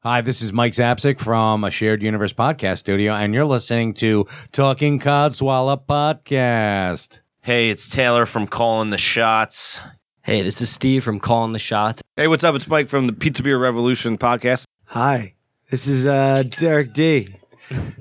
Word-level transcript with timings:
Hi, 0.00 0.20
this 0.20 0.42
is 0.42 0.52
Mike 0.52 0.74
Zapsik 0.74 1.18
from 1.18 1.64
a 1.64 1.72
Shared 1.72 2.04
Universe 2.04 2.32
podcast 2.32 2.78
studio, 2.78 3.14
and 3.14 3.34
you're 3.34 3.44
listening 3.44 3.94
to 3.94 4.28
Talking 4.52 5.00
Codswallop 5.00 5.86
Podcast. 5.86 7.20
Hey, 7.40 7.70
it's 7.70 7.88
Taylor 7.88 8.24
from 8.24 8.46
Calling 8.46 8.90
the 8.90 8.96
Shots. 8.96 9.80
Hey, 10.22 10.42
this 10.42 10.60
is 10.60 10.70
Steve 10.70 11.02
from 11.02 11.18
Calling 11.18 11.52
the 11.52 11.58
Shots. 11.58 12.00
Hey, 12.14 12.28
what's 12.28 12.44
up? 12.44 12.54
It's 12.54 12.68
Mike 12.68 12.86
from 12.86 13.08
the 13.08 13.12
Pizza 13.12 13.42
Beer 13.42 13.58
Revolution 13.58 14.18
podcast. 14.18 14.66
Hi, 14.84 15.34
this 15.68 15.88
is 15.88 16.06
uh, 16.06 16.44
Derek 16.48 16.92
D 16.92 17.34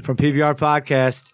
from 0.04 0.18
PBR 0.18 0.56
Podcast 0.56 1.34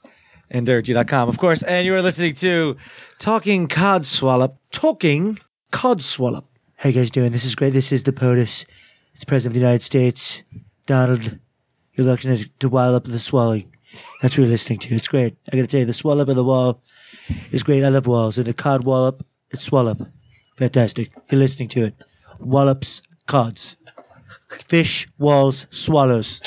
and 0.49 0.65
DerekG.com, 0.65 1.27
of 1.27 1.37
course. 1.37 1.61
And 1.63 1.85
you 1.85 1.93
are 1.95 2.01
listening 2.01 2.35
to 2.35 2.77
Talking 3.19 3.67
Codswallop. 3.67 4.55
Talking 4.71 5.39
Codswallop. 5.73 6.45
How 6.77 6.87
you 6.87 6.95
guys 6.95 7.11
doing? 7.11 7.33
This 7.33 7.43
is 7.43 7.55
great. 7.55 7.73
This 7.73 7.91
is 7.91 8.03
the 8.03 8.13
POTUS. 8.13 8.65
It's 9.13 9.25
President 9.25 9.51
of 9.51 9.53
the 9.53 9.59
United 9.59 9.83
States, 9.83 10.43
Donald. 10.85 11.39
You're 11.93 12.07
looking 12.07 12.37
to 12.59 12.69
wallop 12.69 13.05
the 13.05 13.19
swelling. 13.19 13.65
That's 14.21 14.35
what 14.35 14.43
you're 14.43 14.47
listening 14.47 14.79
to. 14.79 14.95
It's 14.95 15.07
great. 15.07 15.37
I 15.51 15.55
gotta 15.55 15.67
tell 15.67 15.81
you, 15.81 15.85
the 15.85 15.93
swallop 15.93 16.29
of 16.29 16.35
the 16.35 16.43
wall 16.43 16.81
is 17.51 17.61
great. 17.63 17.83
I 17.83 17.89
love 17.89 18.07
walls. 18.07 18.39
And 18.39 18.47
the 18.47 18.53
cod 18.53 18.83
wallop, 18.83 19.25
it's 19.51 19.63
swallop. 19.63 19.99
Fantastic. 20.57 21.11
You're 21.29 21.39
listening 21.39 21.69
to 21.69 21.85
it. 21.85 21.95
Wallops, 22.39 23.03
cods. 23.27 23.77
Fish, 24.67 25.07
walls, 25.17 25.67
swallows. 25.69 26.41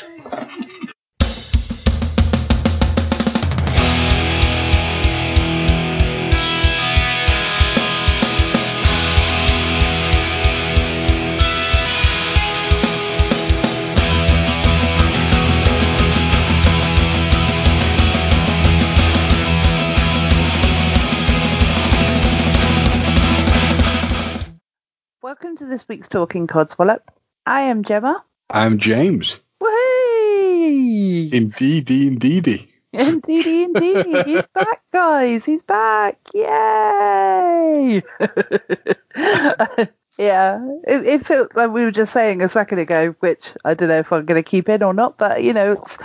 To 25.67 25.71
this 25.71 25.89
week's 25.89 26.09
Talking 26.09 26.47
Codswallop. 26.47 27.01
I 27.45 27.63
am 27.63 27.83
Gemma. 27.83 28.25
I'm 28.51 28.79
James. 28.79 29.41
Whee! 29.61 31.29
Indeedy, 31.33 32.07
indeedy. 32.07 32.73
Indeedy, 32.93 33.65
indeedy. 33.65 34.23
He's 34.23 34.47
back, 34.55 34.83
guys. 34.93 35.45
He's 35.45 35.65
back. 35.65 36.19
Yay! 36.33 38.01
yeah, 40.19 40.61
it, 40.87 41.07
it 41.07 41.27
feels 41.27 41.49
like 41.55 41.73
we 41.73 41.85
were 41.85 41.91
just 41.91 42.13
saying 42.13 42.43
a 42.43 42.49
second 42.49 42.79
ago, 42.79 43.17
which 43.19 43.49
I 43.65 43.75
don't 43.75 43.89
know 43.89 43.99
if 43.99 44.13
I'm 44.13 44.25
going 44.25 44.43
to 44.43 44.49
keep 44.49 44.69
in 44.69 44.85
or 44.85 44.95
not, 44.95 45.19
but 45.19 45.43
you 45.43 45.53
know, 45.53 45.73
it's 45.73 45.99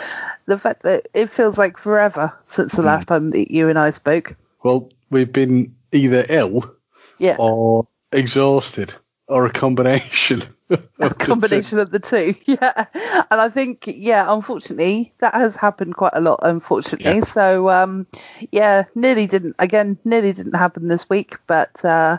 the 0.48 0.58
fact 0.58 0.82
that 0.84 1.08
it 1.14 1.30
feels 1.30 1.60
like 1.60 1.78
forever 1.78 2.34
since 2.48 2.74
the 2.74 2.82
hmm. 2.82 2.88
last 2.88 3.08
time 3.08 3.30
that 3.32 3.52
you 3.52 3.70
and 3.70 3.78
I 3.78 3.92
spoke. 3.92 4.36
Well, 4.64 4.90
we've 5.12 5.32
been 5.32 5.76
either 5.92 6.26
ill 6.30 6.76
Yeah. 7.20 7.36
or 7.38 7.88
exhausted 8.12 8.96
or 9.32 9.46
a 9.46 9.52
combination. 9.52 10.44
a 10.70 10.74
of 11.00 11.18
the 11.18 11.26
combination 11.26 11.80
of 11.80 11.90
the 11.90 12.00
two 12.00 12.36
yeah. 12.46 12.86
And 13.30 13.42
i 13.42 13.50
think 13.50 13.86
yeah 13.88 14.32
unfortunately 14.32 15.14
that 15.20 15.34
has 15.34 15.56
happened 15.56 15.96
quite 15.96 16.14
a 16.14 16.22
lot 16.22 16.40
unfortunately. 16.44 17.16
Yeah. 17.16 17.24
so 17.24 17.70
um 17.70 18.08
yeah 18.52 18.86
nearly 18.96 19.26
didn't 19.26 19.56
again 19.60 19.98
nearly 20.04 20.34
didn't 20.34 20.56
happen 20.56 20.88
this 20.88 21.10
week 21.10 21.38
but 21.48 21.84
uh 21.84 22.18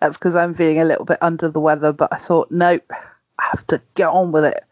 that's 0.00 0.16
because 0.18 0.36
i'm 0.36 0.54
feeling 0.54 0.80
a 0.80 0.84
little 0.84 1.04
bit 1.04 1.18
under 1.20 1.48
the 1.48 1.60
weather 1.60 1.92
but 1.92 2.12
i 2.12 2.16
thought 2.16 2.50
nope 2.50 2.90
i 3.38 3.44
have 3.50 3.66
to 3.68 3.80
get 3.94 4.08
on 4.08 4.32
with 4.32 4.44
it. 4.44 4.64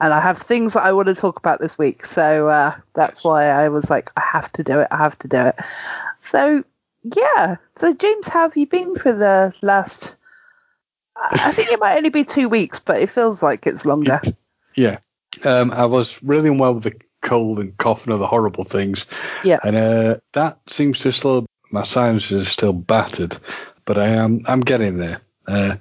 And 0.00 0.12
i 0.12 0.20
have 0.20 0.38
things 0.38 0.74
that 0.74 0.84
i 0.84 0.92
want 0.92 1.06
to 1.06 1.14
talk 1.14 1.38
about 1.38 1.60
this 1.60 1.78
week 1.78 2.04
so 2.04 2.48
uh 2.48 2.74
that's 2.94 3.22
why 3.22 3.46
i 3.46 3.68
was 3.68 3.88
like 3.88 4.10
i 4.16 4.22
have 4.32 4.52
to 4.52 4.64
do 4.64 4.80
it 4.80 4.88
i 4.90 4.96
have 4.96 5.18
to 5.20 5.28
do 5.28 5.38
it. 5.46 5.56
So 6.22 6.64
yeah. 7.04 7.56
So 7.78 7.94
james 7.94 8.26
how 8.26 8.42
have 8.42 8.56
you 8.56 8.66
been 8.66 8.96
for 8.96 9.12
the 9.12 9.54
last 9.62 10.15
I 11.18 11.52
think 11.52 11.70
it 11.70 11.80
might 11.80 11.96
only 11.96 12.10
be 12.10 12.24
two 12.24 12.48
weeks, 12.48 12.78
but 12.78 13.00
it 13.00 13.10
feels 13.10 13.42
like 13.42 13.66
it's 13.66 13.86
longer. 13.86 14.20
Yeah. 14.78 14.98
Um, 15.42 15.70
I 15.70 15.86
was 15.86 16.22
really 16.22 16.50
unwell 16.50 16.74
with 16.74 16.82
the 16.82 16.92
cold 17.22 17.58
and 17.60 17.76
cough 17.78 18.04
and 18.04 18.12
other 18.12 18.26
horrible 18.26 18.64
things. 18.64 19.06
Yeah. 19.42 19.58
And 19.64 19.74
uh, 19.74 20.16
that 20.34 20.58
seems 20.68 20.98
to 20.98 21.12
slow. 21.12 21.46
My 21.70 21.82
sinuses 21.82 22.42
are 22.46 22.50
still 22.50 22.72
battered, 22.74 23.38
but 23.86 23.96
I 23.96 24.08
am 24.08 24.42
I'm 24.46 24.60
getting 24.60 24.98
there. 24.98 25.22
Uh, 25.48 25.76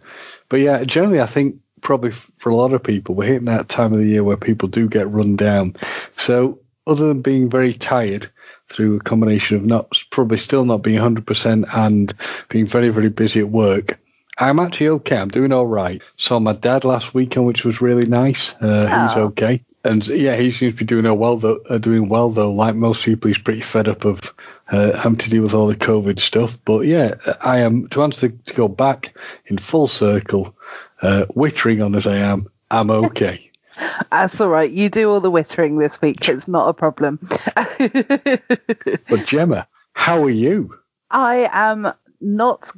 but 0.48 0.62
yeah, 0.62 0.84
generally, 0.86 1.20
I 1.20 1.26
think 1.26 1.58
probably 1.82 2.12
for 2.12 2.50
a 2.50 2.56
lot 2.56 2.74
of 2.74 2.84
people, 2.84 3.16
we're 3.16 3.28
hitting 3.28 3.46
that 3.46 3.68
time 3.68 3.92
of 3.92 4.00
the 4.00 4.08
year 4.08 4.24
where 4.24 4.38
people 4.38 4.70
do 4.70 4.88
get 4.88 5.12
run 5.12 5.36
down. 5.36 5.76
So 6.18 6.60
other 6.88 7.10
than 7.10 7.22
being 7.22 7.50
very 7.50 7.74
tired 7.74 8.32
through 8.70 8.96
a 8.96 9.02
combination 9.02 9.58
of 9.58 9.66
not 9.66 10.02
probably 10.10 10.38
still 10.38 10.66
not 10.66 10.82
being 10.82 11.00
100% 11.00 11.66
and 11.76 12.14
being 12.50 12.66
very 12.66 12.90
very 12.90 13.10
busy 13.10 13.42
at 13.42 13.50
work. 13.50 14.00
I'm 14.38 14.60
actually 14.60 14.90
okay. 14.90 15.18
I'm 15.18 15.30
doing 15.30 15.52
all 15.52 15.66
right. 15.68 16.02
Saw 16.18 16.40
my 16.40 16.54
dad 16.54 16.84
last 16.84 17.14
weekend, 17.14 17.46
which 17.46 17.64
was 17.64 17.82
really 17.82 18.06
nice. 18.06 18.54
Uh, 18.62 18.82
he's 19.08 19.18
Oh. 19.18 19.24
okay, 19.28 19.64
and 19.84 20.06
yeah, 20.08 20.36
he 20.36 20.52
seems 20.52 20.74
to 20.74 20.80
be 20.80 20.86
doing 20.86 21.18
well 21.18 21.38
though. 21.38 21.60
Uh, 21.70 21.78
doing 21.78 22.10
well 22.10 22.30
though. 22.30 22.52
Like 22.52 22.76
most 22.76 23.04
people, 23.04 23.30
he's 23.30 23.38
pretty 23.38 23.62
fed 23.62 23.88
up 23.88 24.04
of 24.04 24.34
uh, 24.70 24.98
having 24.98 25.18
to 25.20 25.30
deal 25.30 25.44
with 25.44 25.54
all 25.54 25.68
the 25.68 25.76
COVID 25.76 26.20
stuff. 26.20 26.58
But 26.66 26.82
yeah, 26.82 27.16
I 27.42 27.60
am. 27.60 27.88
To 27.90 28.04
answer 28.04 28.30
to 28.30 28.54
go 28.54 28.68
back 28.68 29.16
in 29.46 29.58
full 29.58 29.88
circle, 29.88 30.56
uh, 31.02 31.26
wittering 31.36 31.84
on 31.86 31.96
as 31.96 32.08
I 32.08 32.18
am, 32.18 32.48
I'm 32.70 32.90
okay. 32.92 33.52
That's 34.12 34.40
all 34.42 34.50
right. 34.50 34.72
You 34.72 34.90
do 34.90 35.10
all 35.12 35.22
the 35.22 35.32
wittering 35.32 35.80
this 35.80 36.02
week. 36.02 36.28
It's 36.28 36.48
not 36.48 36.70
a 36.70 36.74
problem. 36.74 37.20
but 37.56 39.26
Gemma, 39.26 39.68
how 39.94 40.24
are 40.24 40.30
you? 40.30 40.78
I 41.12 41.50
am 41.52 41.92
not. 42.22 42.72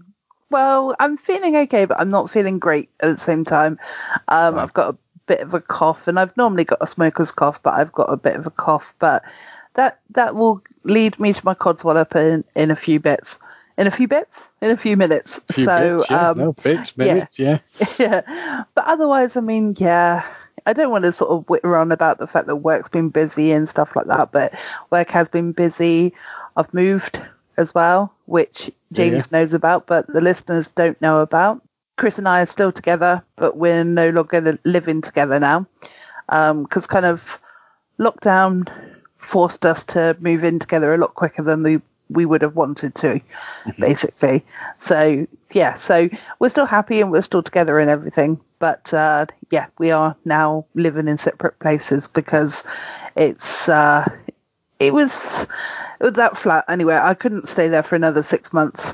Well, 0.50 0.96
I'm 1.00 1.18
feeling 1.18 1.56
okay, 1.56 1.85
but 1.85 2.00
I'm 2.00 2.09
not 2.09 2.30
feeling 2.30 2.59
great 2.59 2.90
at 3.00 3.12
the 3.12 3.18
same 3.18 3.46
time. 3.46 3.80
Um, 4.28 4.58
I've 4.58 4.74
got 4.74 4.94
a 4.94 4.97
bit 5.25 5.41
of 5.41 5.53
a 5.53 5.62
cough, 5.62 6.08
and 6.08 6.19
I've 6.19 6.35
normally 6.38 6.63
got 6.63 6.80
a 6.81 6.88
smoker's 6.88 7.31
cough, 7.31 7.62
but 7.62 7.74
I've 7.74 7.91
got 7.91 8.12
a 8.12 8.18
bit 8.18 8.35
of 8.35 8.47
a 8.47 8.52
cough. 8.52 8.96
But 9.00 9.24
that 9.74 10.00
that 10.12 10.35
will 10.35 10.63
lead 10.84 11.19
me 11.19 11.34
to 11.34 11.46
my 11.46 11.53
codswallop 11.53 12.16
in 12.16 12.44
in 12.56 12.72
a 12.72 12.75
few 12.75 13.00
bits. 13.00 13.40
In 13.78 13.85
a 13.85 13.91
few 13.91 14.08
bits, 14.08 14.50
in 14.59 14.72
a 14.72 14.78
few 14.78 14.97
minutes. 14.97 15.40
Few 15.52 15.66
so, 15.66 15.97
bits, 16.00 16.09
yeah, 16.09 16.30
um, 16.30 16.38
no 16.40 16.53
bits, 16.53 16.94
yeah. 16.96 17.06
minutes, 17.06 17.38
yeah. 17.38 17.59
yeah. 18.00 18.64
But 18.74 18.85
otherwise, 18.85 19.38
I 19.38 19.41
mean, 19.41 19.75
yeah, 19.78 20.25
I 20.66 20.74
don't 20.74 20.90
want 20.90 21.03
to 21.03 21.12
sort 21.12 21.29
of 21.31 21.47
witter 21.47 21.78
on 21.78 21.91
about 21.91 22.18
the 22.18 22.25
fact 22.25 22.47
that 22.47 22.56
work's 22.58 22.90
been 22.90 23.09
busy 23.09 23.52
and 23.52 23.69
stuff 23.69 23.96
like 23.96 24.08
that, 24.08 24.31
but 24.31 24.53
work 24.90 25.12
has 25.12 25.29
been 25.29 25.52
busy. 25.52 26.14
I've 26.56 26.74
moved 26.74 27.22
as 27.56 27.74
well, 27.75 28.14
which 28.28 28.70
James 28.92 29.32
knows 29.32 29.54
about, 29.54 29.88
but 29.88 30.06
the 30.06 30.22
listeners 30.22 30.68
don't 30.68 31.02
know 31.02 31.20
about. 31.20 31.62
Chris 31.96 32.20
and 32.20 32.28
I 32.28 32.42
are 32.42 32.46
still 32.46 32.72
together, 32.72 33.24
but 33.36 33.58
we're 33.58 33.84
no 33.84 34.10
longer 34.10 34.60
living 34.64 35.02
together 35.02 35.40
now 35.40 35.66
because 36.28 36.86
kind 36.86 37.06
of 37.06 37.42
lockdown 38.00 38.70
forced 39.18 39.66
us 39.66 39.86
to 39.86 40.16
move 40.20 40.44
in 40.44 40.60
together 40.60 40.94
a 40.94 40.98
lot 40.98 41.16
quicker 41.16 41.42
than 41.42 41.64
we 41.64 41.82
we 42.10 42.26
would 42.26 42.42
have 42.42 42.56
wanted 42.56 42.96
to, 42.96 43.20
basically. 43.80 44.46
So 44.78 45.28
yeah, 45.52 45.74
so 45.76 46.09
we're 46.40 46.50
still 46.50 46.66
happy 46.66 47.02
and 47.02 47.12
we're 47.12 47.22
still 47.22 47.44
together 47.44 47.80
and 47.80 47.90
everything, 47.90 48.40
but 48.59 48.94
uh, 48.94 49.26
yeah, 49.52 49.68
we 49.78 49.92
are 49.92 50.16
now 50.24 50.66
living 50.74 51.08
in 51.08 51.18
separate 51.18 51.59
places 51.59 52.08
because 52.08 52.64
it's 53.16 53.68
uh, 53.68 54.06
it 54.80 54.94
was 54.94 55.48
that 56.00 56.38
flat 56.38 56.66
anyway. 56.68 56.96
I 56.96 57.13
couldn't 57.13 57.50
stay 57.50 57.68
there 57.68 57.84
for 57.84 57.96
another 57.96 58.24
six 58.24 58.53
months. 58.53 58.94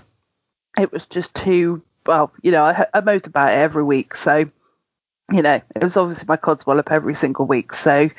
It 0.80 0.92
was 0.92 1.06
just 1.06 1.34
too 1.36 1.82
well, 2.06 2.32
you 2.42 2.52
know. 2.52 2.64
I, 2.64 2.86
I 2.94 3.02
moved 3.02 3.28
about 3.28 3.52
it 3.52 3.58
every 3.58 3.84
week, 3.84 4.16
so 4.16 4.50
you 5.32 5.42
know, 5.42 5.62
it 5.76 5.82
was 5.82 5.98
obviously 5.98 6.26
my 6.28 6.38
codswallop 6.38 6.92
every 6.92 7.16
single 7.16 7.46
week. 7.46 7.74
So 7.74 8.10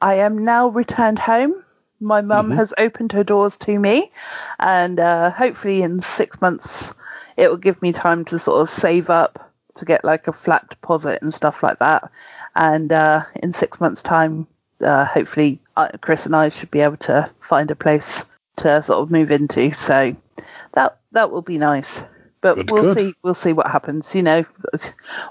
I 0.00 0.14
am 0.14 0.44
now 0.44 0.68
returned 0.68 1.18
home. 1.18 1.62
My 2.00 2.20
mum 2.20 2.50
has 2.50 2.74
opened 2.76 3.12
her 3.12 3.22
doors 3.22 3.56
to 3.58 3.78
me, 3.78 4.10
and 4.58 4.98
uh, 4.98 5.30
hopefully 5.30 5.82
in 5.82 6.00
six 6.00 6.40
months 6.40 6.92
it 7.36 7.48
will 7.48 7.56
give 7.56 7.80
me 7.80 7.92
time 7.92 8.24
to 8.26 8.38
sort 8.38 8.60
of 8.60 8.68
save 8.68 9.08
up 9.08 9.52
to 9.76 9.84
get 9.84 10.04
like 10.04 10.28
a 10.28 10.32
flat 10.32 10.68
deposit 10.68 11.22
and 11.22 11.32
stuff 11.32 11.62
like 11.62 11.78
that. 11.78 12.10
And 12.54 12.92
uh, 12.92 13.24
in 13.36 13.52
six 13.52 13.80
months' 13.80 14.02
time, 14.02 14.46
uh, 14.82 15.04
hopefully 15.04 15.60
uh, 15.76 15.88
Chris 16.00 16.26
and 16.26 16.34
I 16.36 16.48
should 16.50 16.70
be 16.70 16.80
able 16.80 16.96
to 16.98 17.30
find 17.40 17.70
a 17.70 17.76
place 17.76 18.24
to 18.56 18.82
sort 18.82 19.00
of 19.00 19.10
move 19.10 19.30
into. 19.30 19.74
So 19.74 20.16
that 20.72 20.98
that 21.12 21.30
will 21.30 21.42
be 21.42 21.58
nice. 21.58 22.02
But 22.40 22.56
Good, 22.56 22.70
we'll 22.70 22.82
good. 22.82 22.94
see. 22.94 23.14
We'll 23.22 23.34
see 23.34 23.52
what 23.52 23.68
happens. 23.70 24.14
You 24.14 24.22
know, 24.24 24.44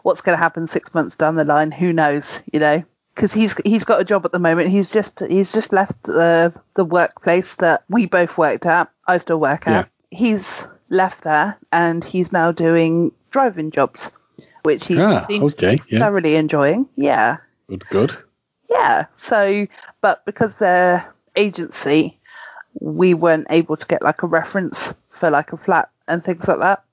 what's 0.03 0.21
going 0.21 0.37
to 0.37 0.41
happen 0.41 0.67
six 0.67 0.93
months 0.93 1.15
down 1.15 1.35
the 1.35 1.43
line? 1.43 1.71
Who 1.71 1.91
knows? 1.91 2.41
You 2.53 2.59
know, 2.61 2.83
because 3.13 3.33
he's 3.33 3.55
he's 3.65 3.83
got 3.83 3.99
a 3.99 4.05
job 4.05 4.25
at 4.25 4.31
the 4.31 4.39
moment. 4.39 4.69
He's 4.69 4.89
just 4.89 5.19
he's 5.19 5.51
just 5.51 5.73
left 5.73 6.01
the 6.03 6.53
the 6.75 6.85
workplace 6.85 7.55
that 7.55 7.83
we 7.89 8.05
both 8.05 8.37
worked 8.37 8.65
at. 8.65 8.89
I 9.05 9.17
still 9.17 9.39
work 9.39 9.67
at. 9.67 9.89
He's 10.09 10.67
left 10.89 11.23
there 11.23 11.57
and 11.71 12.03
he's 12.03 12.31
now 12.31 12.51
doing 12.51 13.11
driving 13.29 13.71
jobs, 13.71 14.11
which 14.63 14.85
he 14.87 14.99
Ah, 14.99 15.21
seems 15.21 15.53
okay, 15.55 15.77
to 15.77 15.83
be 15.85 15.95
yeah. 15.95 15.99
thoroughly 15.99 16.35
enjoying. 16.35 16.87
Yeah. 16.95 17.37
Good, 17.69 17.87
good. 17.89 18.17
Yeah. 18.71 19.05
So, 19.17 19.67
but 20.01 20.25
because 20.25 20.55
they're 20.55 21.13
agency, 21.35 22.17
we 22.79 23.13
weren't 23.13 23.47
able 23.49 23.77
to 23.77 23.85
get 23.85 24.01
like 24.01 24.23
a 24.23 24.27
reference 24.27 24.93
for 25.09 25.29
like 25.29 25.53
a 25.53 25.57
flat 25.57 25.89
and 26.07 26.23
things 26.23 26.47
like 26.47 26.59
that. 26.59 26.83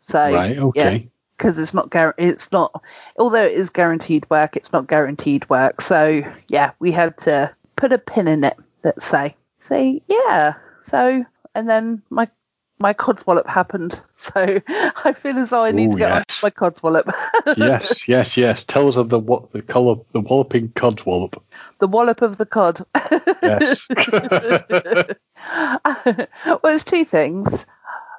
So 0.00 0.18
Right, 0.18 0.58
okay. 0.58 1.10
because 1.36 1.58
it's 1.58 1.74
not 1.74 1.90
guar- 1.90 2.14
it's 2.18 2.52
not 2.52 2.82
although 3.18 3.42
it 3.42 3.52
is 3.52 3.70
guaranteed 3.70 4.28
work, 4.30 4.56
it's 4.56 4.72
not 4.72 4.86
guaranteed 4.86 5.48
work. 5.50 5.80
So 5.80 6.22
yeah, 6.48 6.72
we 6.78 6.92
had 6.92 7.18
to 7.18 7.54
put 7.76 7.92
a 7.92 7.98
pin 7.98 8.28
in 8.28 8.44
it. 8.44 8.56
Let's 8.82 9.04
say. 9.04 9.36
So 9.60 10.00
yeah. 10.08 10.54
So 10.84 11.24
and 11.54 11.68
then 11.68 12.02
my 12.10 12.28
my 12.78 12.92
codswallop 12.92 13.46
happened. 13.46 14.00
So 14.18 14.60
I 14.66 15.12
feel 15.12 15.38
as 15.38 15.50
though 15.50 15.62
I 15.62 15.72
need 15.72 15.90
Ooh, 15.90 15.92
to 15.92 15.98
get 15.98 16.24
yes. 16.28 16.42
my 16.42 16.50
codswallop. 16.50 17.12
yes, 17.56 18.08
yes, 18.08 18.36
yes. 18.36 18.64
Tell 18.64 18.88
us 18.88 18.96
of 18.96 19.10
the 19.10 19.20
what 19.20 19.52
the 19.52 19.60
colour, 19.62 19.96
the 20.12 20.20
walloping 20.20 20.70
codswallop. 20.70 21.40
the 21.78 21.86
wallop 21.86 22.22
of 22.22 22.38
the 22.38 22.46
cod. 22.46 22.84
Yes. 23.42 23.86
well, 26.46 26.60
it's 26.64 26.84
two 26.84 27.04
things. 27.04 27.66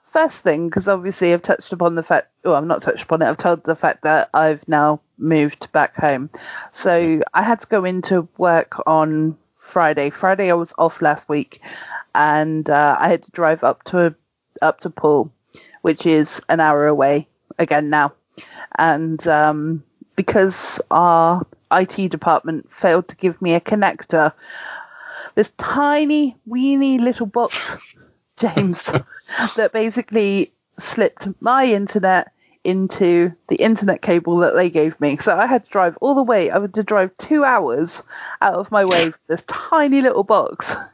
First 0.05 0.39
thing, 0.39 0.69
because 0.69 0.87
obviously 0.87 1.33
I've 1.33 1.41
touched 1.41 1.73
upon 1.73 1.95
the 1.95 2.03
fact, 2.03 2.31
well, 2.45 2.55
I've 2.55 2.63
not 2.63 2.83
touched 2.83 3.03
upon 3.03 3.23
it, 3.23 3.27
I've 3.27 3.37
told 3.37 3.63
the 3.63 3.75
fact 3.75 4.03
that 4.03 4.29
I've 4.33 4.65
now 4.69 5.01
moved 5.17 5.71
back 5.71 5.95
home. 5.95 6.29
So 6.71 7.21
I 7.33 7.41
had 7.41 7.61
to 7.61 7.67
go 7.67 7.83
into 7.83 8.29
work 8.37 8.81
on 8.85 9.35
Friday. 9.55 10.11
Friday 10.11 10.51
I 10.51 10.53
was 10.53 10.73
off 10.77 11.01
last 11.01 11.27
week, 11.27 11.59
and 12.15 12.69
uh, 12.69 12.95
I 12.97 13.09
had 13.09 13.23
to 13.23 13.31
drive 13.31 13.63
up 13.63 13.83
to 13.85 14.15
up 14.61 14.81
to 14.81 14.89
Poole, 14.89 15.31
which 15.81 16.05
is 16.05 16.41
an 16.49 16.59
hour 16.59 16.87
away 16.87 17.27
again 17.57 17.89
now. 17.89 18.13
And 18.77 19.25
um, 19.27 19.83
because 20.15 20.81
our 20.91 21.45
IT 21.71 22.11
department 22.11 22.71
failed 22.71 23.07
to 23.09 23.15
give 23.15 23.41
me 23.41 23.53
a 23.53 23.61
connector, 23.61 24.33
this 25.35 25.51
tiny, 25.57 26.35
weeny 26.45 26.97
little 26.97 27.25
box, 27.25 27.77
James, 28.37 28.91
that 29.57 29.73
basically 29.73 30.51
slipped 30.77 31.27
my 31.39 31.65
internet 31.65 32.31
into 32.63 33.31
the 33.47 33.55
internet 33.55 34.01
cable 34.01 34.39
that 34.39 34.53
they 34.53 34.69
gave 34.69 34.99
me. 34.99 35.15
So 35.15 35.37
I 35.37 35.45
had 35.45 35.63
to 35.63 35.69
drive 35.69 35.97
all 36.01 36.15
the 36.15 36.23
way. 36.23 36.51
I 36.51 36.59
had 36.59 36.73
to 36.73 36.83
drive 36.83 37.15
two 37.17 37.45
hours 37.45 38.03
out 38.41 38.55
of 38.55 38.71
my 38.71 38.83
way 38.83 39.11
for 39.11 39.19
this 39.27 39.43
tiny 39.45 40.01
little 40.01 40.23
box. 40.23 40.75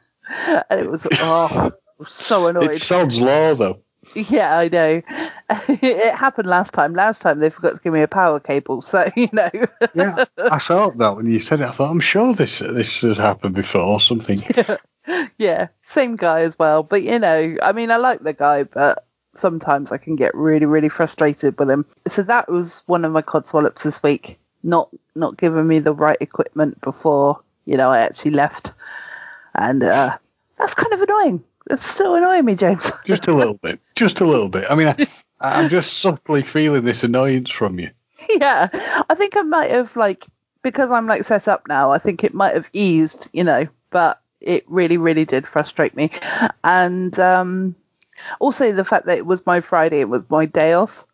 And 0.70 0.80
it 0.80 0.90
was, 0.90 1.06
oh, 1.12 1.72
was 2.04 2.14
so 2.14 2.48
annoyed. 2.48 2.72
it 2.72 2.82
sounds 2.82 3.20
law 3.20 3.54
though. 3.54 3.80
Yeah, 4.16 4.58
I 4.58 4.68
know. 4.68 5.02
it 5.70 6.16
happened 6.16 6.48
last 6.48 6.74
time. 6.74 6.94
Last 6.94 7.22
time 7.22 7.40
they 7.40 7.50
forgot 7.50 7.76
to 7.76 7.82
give 7.82 7.94
me 7.94 8.02
a 8.02 8.08
power 8.08 8.40
cable, 8.40 8.82
so 8.82 9.10
you 9.16 9.30
know. 9.32 9.50
Yeah, 9.94 10.26
I 10.38 10.60
thought 10.60 10.98
that 10.98 11.16
when 11.16 11.26
you 11.26 11.40
said 11.40 11.62
it. 11.62 11.66
I 11.66 11.72
thought 11.72 11.90
I'm 11.90 12.00
sure 12.00 12.34
this 12.34 12.60
this 12.60 13.02
has 13.02 13.18
happened 13.18 13.56
before 13.56 13.82
or 13.82 14.00
something. 14.00 14.44
yeah, 15.38 15.68
same 15.82 16.16
guy 16.16 16.42
as 16.42 16.58
well. 16.58 16.84
But 16.84 17.04
you 17.04 17.20
know, 17.20 17.56
I 17.62 17.72
mean, 17.72 17.92
I 17.92 17.98
like 17.98 18.22
the 18.22 18.34
guy, 18.34 18.64
but 18.64 19.06
sometimes 19.36 19.92
I 19.92 19.98
can 19.98 20.16
get 20.16 20.36
really, 20.36 20.66
really 20.66 20.90
frustrated 20.90 21.58
with 21.58 21.70
him. 21.70 21.86
So 22.08 22.24
that 22.24 22.52
was 22.52 22.84
one 22.86 23.06
of 23.06 23.12
my 23.12 23.22
codswallops 23.22 23.84
this 23.84 24.04
week. 24.04 24.38
Not 24.64 24.90
not 25.16 25.38
giving 25.38 25.68
me 25.68 25.80
the 25.80 25.94
right 25.94 26.18
equipment 26.20 26.80
before 26.82 27.42
you 27.66 27.78
know 27.78 27.90
I 27.90 28.00
actually 28.00 28.32
left, 28.32 28.72
and 29.56 29.84
uh, 29.84 30.18
that's 30.58 30.76
kind 30.76 30.94
of 30.94 31.02
annoying. 31.02 31.44
It's 31.70 31.86
still 31.86 32.16
annoying 32.16 32.46
me, 32.46 32.56
James. 32.56 32.92
Just 33.06 33.28
a 33.28 33.34
little 33.34 33.54
bit. 33.56 33.80
Just 33.96 34.20
a 34.22 34.26
little 34.26 34.50
bit. 34.50 34.66
I 34.70 34.76
mean, 34.76 34.88
I, 34.90 35.08
I'm 35.40 35.70
just 35.70 35.94
subtly 36.00 36.44
feeling 36.44 36.84
this 36.86 37.04
annoyance 37.04 37.50
from 37.50 37.80
you. 37.80 37.90
yeah, 38.30 38.70
I 39.10 39.16
think 39.16 39.36
I 39.38 39.42
might 39.42 39.72
have 39.72 39.96
like 39.96 40.26
because 40.62 40.92
I'm 40.92 41.08
like 41.08 41.24
set 41.26 41.48
up 41.48 41.68
now. 41.68 41.92
I 41.92 41.98
think 41.98 42.24
it 42.24 42.34
might 42.34 42.54
have 42.56 42.70
eased, 42.74 43.28
you 43.34 43.44
know, 43.44 43.68
but 43.90 44.22
it 44.42 44.64
really, 44.68 44.98
really 44.98 45.26
did 45.26 45.48
frustrate 45.48 45.96
me, 45.96 46.12
and 46.64 47.18
um, 47.20 47.76
also 48.40 48.72
the 48.74 48.84
fact 48.86 49.06
that 49.08 49.18
it 49.18 49.26
was 49.26 49.46
my 49.46 49.60
Friday, 49.62 50.00
it 50.02 50.10
was 50.10 50.30
my 50.30 50.46
day 50.46 50.74
off, 50.74 51.06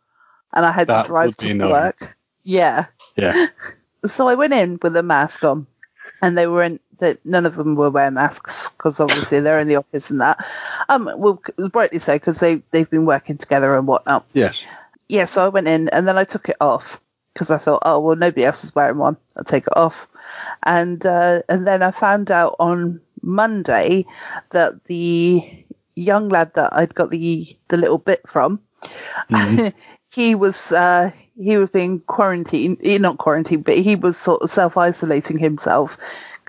and 0.54 0.66
I 0.66 0.72
had 0.72 0.88
That 0.88 1.04
to 1.04 1.08
drive 1.08 1.38
to 1.38 1.50
annoying. 1.50 1.72
work. 1.72 2.18
Yeah, 2.44 2.86
Yeah. 3.16 3.48
so 4.08 4.28
I 4.28 4.36
went 4.36 4.54
in 4.54 4.80
with 4.82 4.96
a 4.96 5.04
mask 5.04 5.44
on, 5.44 5.66
and 6.22 6.38
they 6.38 6.48
were 6.48 6.64
in. 6.64 6.80
That 7.00 7.26
none 7.26 7.46
of 7.46 7.56
them 7.56 7.76
were 7.76 7.90
wearing 7.90 8.16
masks 8.16 8.70
because 8.70 9.00
obviously 9.00 9.40
they're 9.40 9.60
in 9.60 9.68
the 9.68 9.78
office 9.78 10.10
and 10.10 10.22
that. 10.22 10.46
Um, 10.90 11.10
well, 11.18 11.42
rightly 11.74 12.00
so 12.00 12.14
because 12.14 12.40
they 12.40 12.62
they've 12.72 12.90
been 12.90 13.06
working 13.06 13.38
together 13.38 13.76
and 13.78 13.88
whatnot 13.88 14.26
Yes. 14.34 14.66
yeah, 15.08 15.26
so 15.26 15.46
I 15.46 15.50
went 15.50 15.68
in 15.68 15.90
and 15.90 16.08
then 16.08 16.18
I 16.18 16.24
took 16.26 16.50
it 16.50 16.58
off 16.60 17.02
because 17.34 17.52
I 17.52 17.58
thought, 17.58 17.84
oh 17.86 18.00
well, 18.00 18.16
nobody 18.16 18.46
else 18.46 18.64
is 18.64 18.76
wearing 18.76 18.98
one. 18.98 19.18
I'll 19.38 19.44
take 19.44 19.66
it 19.68 19.78
off, 19.78 20.08
and 20.64 21.04
uh, 21.06 21.42
and 21.48 21.66
then 21.66 21.82
I 21.82 21.92
found 21.92 22.32
out 22.32 22.56
on 22.60 23.00
Monday 23.22 24.06
that 24.50 24.84
the 24.86 25.66
young 25.96 26.30
lad 26.30 26.52
that 26.56 26.74
I'd 26.74 26.96
got 26.96 27.12
the 27.12 27.58
the 27.70 27.78
little 27.78 27.98
bit 27.98 28.28
from, 28.28 28.60
he 30.12 30.36
was 30.36 30.72
uh, 30.72 31.12
he 31.38 31.58
was 31.58 31.70
being 31.70 32.02
quarantined, 32.02 32.80
eh, 32.84 32.98
not 32.98 33.18
quarantined, 33.18 33.64
but 33.64 33.78
he 33.78 33.96
was 33.96 34.18
sort 34.18 34.42
of 34.42 34.50
self 34.50 34.78
isolating 34.78 35.38
himself 35.38 35.98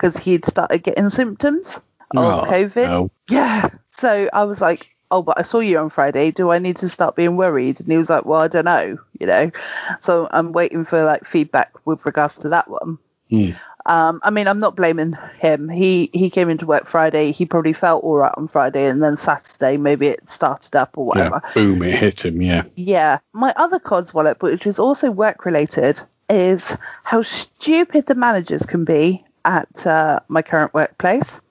because 0.01 0.17
he'd 0.17 0.45
started 0.45 0.79
getting 0.79 1.09
symptoms 1.09 1.77
of 1.77 1.83
Oh, 2.17 2.43
COVID. 2.49 2.85
no. 2.87 3.11
Yeah. 3.29 3.69
So 3.89 4.29
I 4.33 4.45
was 4.45 4.59
like, 4.61 4.95
oh, 5.11 5.21
but 5.21 5.37
I 5.37 5.43
saw 5.43 5.59
you 5.59 5.77
on 5.77 5.89
Friday. 5.89 6.31
Do 6.31 6.49
I 6.51 6.57
need 6.57 6.77
to 6.77 6.89
start 6.89 7.15
being 7.15 7.37
worried? 7.37 7.79
And 7.79 7.87
he 7.87 7.97
was 7.97 8.09
like, 8.09 8.25
well, 8.25 8.41
I 8.41 8.47
don't 8.47 8.65
know, 8.65 8.97
you 9.19 9.27
know. 9.27 9.51
So 9.99 10.27
I'm 10.31 10.53
waiting 10.53 10.85
for 10.85 11.05
like 11.05 11.23
feedback 11.25 11.71
with 11.85 12.03
regards 12.05 12.39
to 12.39 12.49
that 12.49 12.67
one. 12.67 12.97
Hmm. 13.29 13.51
Um, 13.85 14.19
I 14.23 14.29
mean, 14.31 14.47
I'm 14.47 14.59
not 14.59 14.75
blaming 14.75 15.17
him. 15.39 15.67
He 15.69 16.09
he 16.13 16.29
came 16.29 16.49
into 16.49 16.67
work 16.67 16.85
Friday. 16.87 17.31
He 17.31 17.45
probably 17.45 17.73
felt 17.73 18.03
all 18.03 18.15
right 18.15 18.33
on 18.37 18.47
Friday, 18.47 18.85
and 18.85 19.01
then 19.01 19.17
Saturday 19.17 19.77
maybe 19.77 20.07
it 20.07 20.29
started 20.29 20.75
up 20.75 20.97
or 20.97 21.05
whatever. 21.05 21.41
Yeah. 21.43 21.53
Boom! 21.55 21.81
It 21.81 21.95
hit 21.95 22.23
him. 22.25 22.41
Yeah. 22.43 22.63
Yeah. 22.75 23.19
My 23.33 23.53
other 23.55 23.79
codswallop, 23.79 24.43
which 24.43 24.67
is 24.67 24.77
also 24.77 25.09
work 25.09 25.45
related, 25.45 25.99
is 26.29 26.77
how 27.03 27.23
stupid 27.23 28.05
the 28.05 28.13
managers 28.13 28.67
can 28.67 28.85
be 28.85 29.25
at 29.45 29.85
uh, 29.85 30.19
my 30.27 30.41
current 30.41 30.73
workplace. 30.73 31.41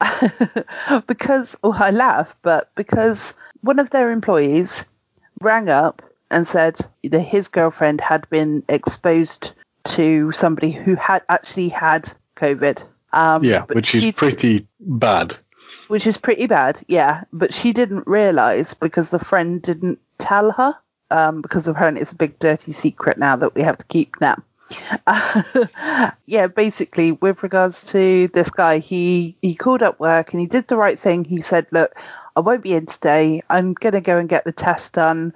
because, 1.06 1.56
well, 1.62 1.74
I 1.74 1.90
laugh, 1.90 2.36
but 2.42 2.70
because 2.74 3.36
one 3.60 3.78
of 3.78 3.90
their 3.90 4.10
employees 4.10 4.86
rang 5.40 5.68
up 5.68 6.02
and 6.30 6.46
said 6.46 6.76
that 7.04 7.20
his 7.20 7.48
girlfriend 7.48 8.00
had 8.00 8.28
been 8.28 8.62
exposed 8.68 9.52
to 9.84 10.32
somebody 10.32 10.70
who 10.70 10.94
had 10.94 11.22
actually 11.28 11.70
had 11.70 12.10
COVID. 12.36 12.82
Um, 13.12 13.44
Yeah, 13.44 13.64
which 13.64 13.94
is 13.94 14.12
pretty 14.12 14.66
bad. 14.78 15.36
which 15.88 16.06
is 16.06 16.18
pretty 16.18 16.46
bad, 16.46 16.80
yeah. 16.86 17.24
But 17.32 17.54
she 17.54 17.72
didn't 17.72 18.06
realize 18.06 18.74
because 18.74 19.10
the 19.10 19.18
friend 19.18 19.62
didn't 19.62 19.98
tell 20.18 20.50
her, 20.52 20.74
um, 21.10 21.40
because 21.40 21.66
apparently 21.68 22.02
it's 22.02 22.12
a 22.12 22.16
big 22.16 22.38
dirty 22.38 22.72
secret 22.72 23.18
now 23.18 23.36
that 23.36 23.54
we 23.54 23.62
have 23.62 23.78
to 23.78 23.86
keep 23.86 24.20
now. 24.20 24.36
yeah, 26.26 26.46
basically, 26.46 27.12
with 27.12 27.42
regards 27.42 27.84
to 27.86 28.28
this 28.28 28.50
guy, 28.50 28.78
he 28.78 29.36
he 29.40 29.54
called 29.54 29.82
up 29.82 29.98
work 29.98 30.32
and 30.32 30.40
he 30.40 30.46
did 30.46 30.68
the 30.68 30.76
right 30.76 30.98
thing. 30.98 31.24
He 31.24 31.40
said, 31.40 31.66
"Look, 31.70 31.94
I 32.36 32.40
won't 32.40 32.62
be 32.62 32.74
in 32.74 32.86
today. 32.86 33.42
I'm 33.48 33.74
gonna 33.74 34.00
go 34.00 34.18
and 34.18 34.28
get 34.28 34.44
the 34.44 34.52
test 34.52 34.94
done," 34.94 35.32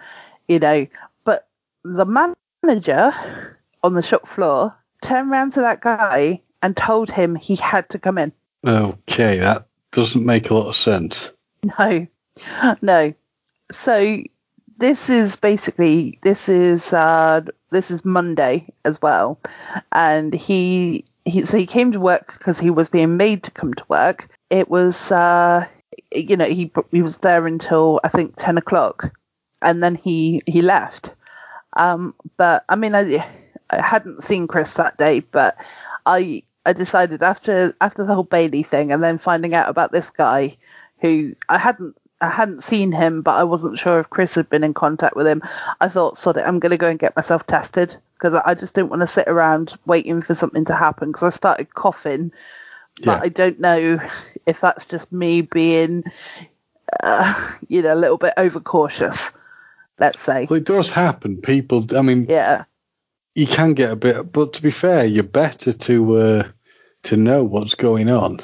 you 0.48 0.58
know. 0.58 0.86
But 1.24 1.46
the 1.84 2.34
manager 2.64 3.12
on 3.82 3.94
the 3.94 4.02
shop 4.02 4.28
floor 4.28 4.76
turned 5.00 5.30
around 5.30 5.52
to 5.52 5.60
that 5.62 5.80
guy 5.80 6.42
and 6.62 6.76
told 6.76 7.10
him 7.10 7.34
he 7.34 7.56
had 7.56 7.88
to 7.90 7.98
come 7.98 8.18
in. 8.18 8.32
Okay, 8.66 9.38
that 9.38 9.66
doesn't 9.92 10.24
make 10.24 10.50
a 10.50 10.54
lot 10.54 10.68
of 10.68 10.76
sense. 10.76 11.30
No, 11.64 12.06
no. 12.82 13.14
So 13.70 14.22
this 14.82 15.08
is 15.08 15.36
basically 15.36 16.18
this 16.22 16.48
is 16.48 16.92
uh 16.92 17.40
this 17.70 17.92
is 17.92 18.04
Monday 18.04 18.66
as 18.84 19.00
well, 19.00 19.38
and 19.92 20.34
he 20.34 21.04
he 21.24 21.44
so 21.44 21.56
he 21.56 21.66
came 21.66 21.92
to 21.92 22.00
work 22.00 22.32
because 22.36 22.58
he 22.58 22.70
was 22.70 22.88
being 22.88 23.16
made 23.16 23.44
to 23.44 23.52
come 23.52 23.72
to 23.74 23.84
work. 23.88 24.28
It 24.50 24.68
was 24.68 25.12
uh 25.12 25.66
you 26.12 26.36
know 26.36 26.46
he 26.46 26.72
he 26.90 27.00
was 27.00 27.18
there 27.18 27.46
until 27.46 28.00
I 28.02 28.08
think 28.08 28.34
ten 28.36 28.58
o'clock, 28.58 29.14
and 29.62 29.80
then 29.80 29.94
he 29.94 30.42
he 30.48 30.62
left. 30.62 31.14
Um, 31.74 32.14
but 32.36 32.64
I 32.68 32.74
mean 32.74 32.96
I 32.96 33.24
I 33.70 33.80
hadn't 33.80 34.24
seen 34.24 34.48
Chris 34.48 34.74
that 34.74 34.98
day, 34.98 35.20
but 35.20 35.56
I 36.04 36.42
I 36.66 36.72
decided 36.72 37.22
after 37.22 37.76
after 37.80 38.04
the 38.04 38.16
whole 38.16 38.24
Bailey 38.24 38.64
thing 38.64 38.90
and 38.90 39.02
then 39.02 39.18
finding 39.18 39.54
out 39.54 39.68
about 39.68 39.92
this 39.92 40.10
guy 40.10 40.56
who 41.00 41.36
I 41.48 41.58
hadn't 41.58 41.96
I 42.22 42.30
hadn't 42.30 42.62
seen 42.62 42.92
him, 42.92 43.22
but 43.22 43.32
I 43.32 43.42
wasn't 43.42 43.78
sure 43.78 43.98
if 43.98 44.08
Chris 44.08 44.36
had 44.36 44.48
been 44.48 44.62
in 44.62 44.74
contact 44.74 45.16
with 45.16 45.26
him. 45.26 45.42
I 45.80 45.88
thought, 45.88 46.16
sod 46.16 46.36
it, 46.36 46.44
I'm 46.46 46.60
going 46.60 46.70
to 46.70 46.78
go 46.78 46.88
and 46.88 46.98
get 46.98 47.16
myself 47.16 47.46
tested 47.46 47.96
because 48.14 48.34
I 48.34 48.54
just 48.54 48.74
didn't 48.74 48.90
want 48.90 49.00
to 49.00 49.08
sit 49.08 49.26
around 49.26 49.74
waiting 49.84 50.22
for 50.22 50.34
something 50.36 50.64
to 50.66 50.74
happen 50.74 51.08
because 51.08 51.24
I 51.24 51.30
started 51.30 51.74
coughing. 51.74 52.30
But 53.04 53.06
Yeah. 53.06 53.20
I 53.22 53.28
don't 53.28 53.58
know 53.58 54.00
if 54.46 54.60
that's 54.60 54.86
just 54.86 55.10
me 55.12 55.40
being, 55.40 56.04
uh, 57.02 57.50
you 57.68 57.82
know, 57.82 57.92
a 57.92 57.96
little 57.96 58.18
bit 58.18 58.34
overcautious. 58.36 59.32
Let's 59.98 60.20
say, 60.20 60.46
Well, 60.48 60.58
it 60.58 60.64
does 60.64 60.90
happen. 60.90 61.38
People, 61.38 61.84
I 61.96 62.02
mean, 62.02 62.26
yeah, 62.28 62.64
you 63.34 63.46
can 63.46 63.74
get 63.74 63.90
a 63.90 63.96
bit, 63.96 64.32
but 64.32 64.52
to 64.54 64.62
be 64.62 64.70
fair, 64.70 65.04
you're 65.04 65.24
better 65.24 65.72
to 65.72 66.16
uh, 66.16 66.48
to 67.04 67.16
know 67.16 67.42
what's 67.42 67.74
going 67.74 68.08
on. 68.08 68.40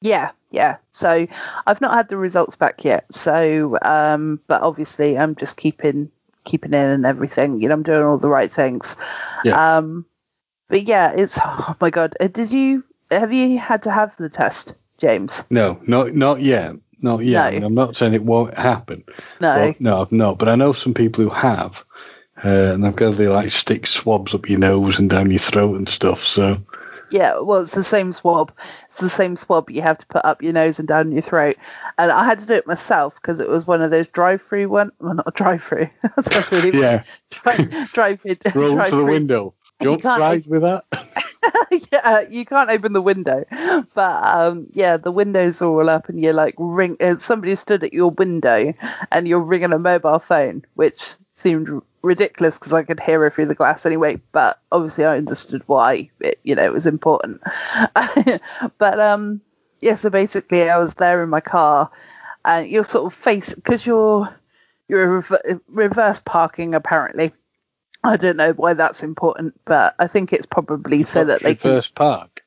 Yeah, 0.00 0.30
yeah. 0.50 0.76
So 0.92 1.26
I've 1.66 1.80
not 1.80 1.94
had 1.94 2.08
the 2.08 2.16
results 2.16 2.56
back 2.56 2.84
yet. 2.84 3.12
So, 3.12 3.78
um, 3.82 4.40
but 4.46 4.62
obviously 4.62 5.18
I'm 5.18 5.34
just 5.34 5.56
keeping 5.56 6.10
keeping 6.44 6.72
in 6.72 6.86
and 6.86 7.06
everything. 7.06 7.60
You 7.60 7.68
know, 7.68 7.74
I'm 7.74 7.82
doing 7.82 8.02
all 8.02 8.18
the 8.18 8.28
right 8.28 8.50
things. 8.50 8.96
Yeah. 9.44 9.78
Um, 9.78 10.06
but 10.68 10.82
yeah, 10.82 11.12
it's 11.12 11.38
oh 11.42 11.76
my 11.80 11.90
god. 11.90 12.14
Uh, 12.20 12.28
Did 12.28 12.52
you 12.52 12.84
have 13.10 13.32
you 13.32 13.58
had 13.58 13.82
to 13.82 13.90
have 13.90 14.16
the 14.16 14.28
test, 14.28 14.74
James? 14.98 15.44
No, 15.50 15.80
not 15.86 16.14
not 16.14 16.40
yet. 16.40 16.74
Not 17.00 17.24
yet. 17.24 17.54
No. 17.54 17.66
I'm 17.66 17.74
not 17.74 17.96
saying 17.96 18.14
it 18.14 18.24
won't 18.24 18.58
happen. 18.58 19.04
No. 19.40 19.56
Well, 19.56 19.74
no, 19.78 20.00
I've 20.00 20.12
not. 20.12 20.38
But 20.38 20.48
I 20.48 20.56
know 20.56 20.72
some 20.72 20.94
people 20.94 21.22
who 21.22 21.30
have, 21.30 21.84
uh, 22.44 22.72
and 22.72 22.82
they've 22.82 22.96
got 22.96 23.14
to 23.14 23.30
like 23.30 23.50
stick 23.50 23.86
swabs 23.86 24.34
up 24.34 24.48
your 24.48 24.58
nose 24.58 24.98
and 24.98 25.08
down 25.08 25.30
your 25.30 25.38
throat 25.38 25.76
and 25.76 25.88
stuff. 25.88 26.24
So 26.24 26.58
Yeah, 27.10 27.38
well, 27.40 27.62
it's 27.62 27.74
the 27.74 27.82
same 27.82 28.12
swab. 28.12 28.52
It's 28.86 28.98
the 28.98 29.08
same 29.08 29.36
swab 29.36 29.70
you 29.70 29.80
have 29.82 29.98
to 29.98 30.06
put 30.06 30.24
up 30.24 30.42
your 30.42 30.52
nose 30.52 30.78
and 30.78 30.86
down 30.86 31.10
your 31.12 31.22
throat. 31.22 31.56
And 31.96 32.10
I 32.12 32.24
had 32.24 32.40
to 32.40 32.46
do 32.46 32.54
it 32.54 32.66
myself 32.66 33.14
because 33.16 33.40
it 33.40 33.48
was 33.48 33.66
one 33.66 33.80
of 33.82 33.90
those 33.90 34.08
drive-through 34.08 34.68
one. 34.68 34.92
Well, 35.00 35.14
not 35.14 35.28
a 35.28 35.30
drive-through. 35.30 35.88
that 36.02 36.24
sounds 36.32 36.50
really 36.52 36.78
yeah, 36.78 37.04
Drive, 37.30 37.92
drive-through. 37.92 38.36
roll 38.54 38.84
to 38.84 38.96
the 38.96 39.04
window. 39.04 39.54
You 39.80 39.86
Don't 39.86 40.02
can't- 40.02 40.18
fries 40.18 40.46
with 40.46 40.62
that. 40.62 40.84
yeah, 41.92 42.20
you 42.28 42.44
can't 42.44 42.70
open 42.70 42.92
the 42.92 43.00
window, 43.02 43.44
but 43.94 44.24
um, 44.26 44.66
yeah, 44.72 44.96
the 44.96 45.12
windows 45.12 45.62
are 45.62 45.66
all 45.68 45.88
up, 45.88 46.08
and 46.08 46.20
you're 46.22 46.32
like 46.32 46.54
ring. 46.58 46.96
Uh, 47.00 47.18
somebody 47.18 47.54
stood 47.54 47.84
at 47.84 47.92
your 47.92 48.10
window, 48.10 48.74
and 49.12 49.28
you're 49.28 49.40
ringing 49.40 49.72
a 49.72 49.78
mobile 49.78 50.18
phone, 50.18 50.64
which 50.74 51.00
seemed 51.34 51.68
ridiculous 52.02 52.58
because 52.58 52.72
I 52.72 52.82
could 52.82 53.00
hear 53.00 53.20
her 53.20 53.30
through 53.30 53.46
the 53.46 53.54
glass 53.54 53.86
anyway. 53.86 54.20
But 54.32 54.60
obviously, 54.70 55.04
I 55.04 55.16
understood 55.16 55.62
why 55.66 56.10
it, 56.20 56.40
you 56.42 56.54
know, 56.54 56.64
it 56.64 56.72
was 56.72 56.86
important. 56.86 57.42
but 58.78 59.00
um, 59.00 59.40
yeah, 59.80 59.94
so 59.94 60.10
basically, 60.10 60.68
I 60.68 60.78
was 60.78 60.94
there 60.94 61.22
in 61.22 61.28
my 61.28 61.40
car, 61.40 61.90
and 62.44 62.68
you're 62.68 62.84
sort 62.84 63.06
of 63.06 63.18
face 63.18 63.54
because 63.54 63.84
you're 63.84 64.34
you're 64.88 65.08
rever- 65.08 65.60
reverse 65.68 66.20
parking 66.20 66.74
apparently. 66.74 67.32
I 68.02 68.16
don't 68.16 68.36
know 68.36 68.52
why 68.52 68.74
that's 68.74 69.02
important, 69.02 69.60
but 69.64 69.94
I 69.98 70.06
think 70.06 70.32
it's 70.32 70.46
probably 70.46 71.02
so 71.02 71.24
that 71.24 71.42
they 71.42 71.56
can 71.56 71.72
first 71.72 71.94
park. 71.96 72.42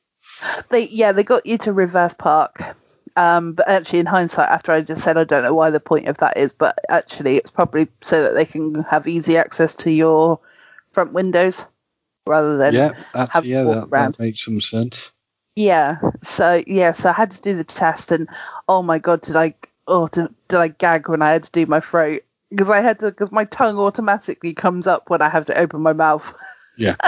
they 0.69 0.87
yeah 0.87 1.11
they 1.11 1.23
got 1.23 1.45
you 1.45 1.57
to 1.59 1.73
reverse 1.73 2.13
park 2.13 2.75
um 3.15 3.53
but 3.53 3.67
actually 3.67 3.99
in 3.99 4.05
hindsight 4.05 4.49
after 4.49 4.71
i 4.71 4.81
just 4.81 5.03
said 5.03 5.17
i 5.17 5.23
don't 5.23 5.43
know 5.43 5.53
why 5.53 5.69
the 5.69 5.79
point 5.79 6.07
of 6.07 6.17
that 6.17 6.37
is 6.37 6.53
but 6.53 6.77
actually 6.89 7.37
it's 7.37 7.51
probably 7.51 7.87
so 8.01 8.23
that 8.23 8.33
they 8.33 8.45
can 8.45 8.83
have 8.83 9.07
easy 9.07 9.37
access 9.37 9.75
to 9.75 9.91
your 9.91 10.39
front 10.91 11.13
windows 11.13 11.65
rather 12.25 12.57
than 12.57 12.73
Yeah, 12.73 12.93
that, 13.13 13.29
have 13.29 13.45
yeah, 13.45 13.63
that, 13.63 13.89
that 13.91 14.19
makes 14.19 14.43
some 14.43 14.61
sense. 14.61 15.11
yeah 15.55 15.97
so 16.23 16.63
yeah 16.67 16.91
so 16.91 17.09
i 17.09 17.13
had 17.13 17.31
to 17.31 17.41
do 17.41 17.55
the 17.57 17.63
test 17.63 18.11
and 18.11 18.29
oh 18.67 18.81
my 18.81 18.99
god 18.99 19.21
did 19.21 19.35
i 19.35 19.53
oh 19.87 20.07
did, 20.07 20.27
did 20.47 20.59
i 20.59 20.67
gag 20.69 21.09
when 21.09 21.21
i 21.21 21.31
had 21.31 21.43
to 21.43 21.51
do 21.51 21.65
my 21.65 21.79
throat 21.79 22.21
because 22.49 22.69
i 22.69 22.79
had 22.81 22.99
to 22.99 23.07
because 23.11 23.31
my 23.31 23.45
tongue 23.45 23.77
automatically 23.77 24.53
comes 24.53 24.87
up 24.87 25.09
when 25.09 25.21
i 25.21 25.29
have 25.29 25.45
to 25.45 25.57
open 25.57 25.81
my 25.81 25.93
mouth 25.93 26.33
Yeah. 26.77 26.95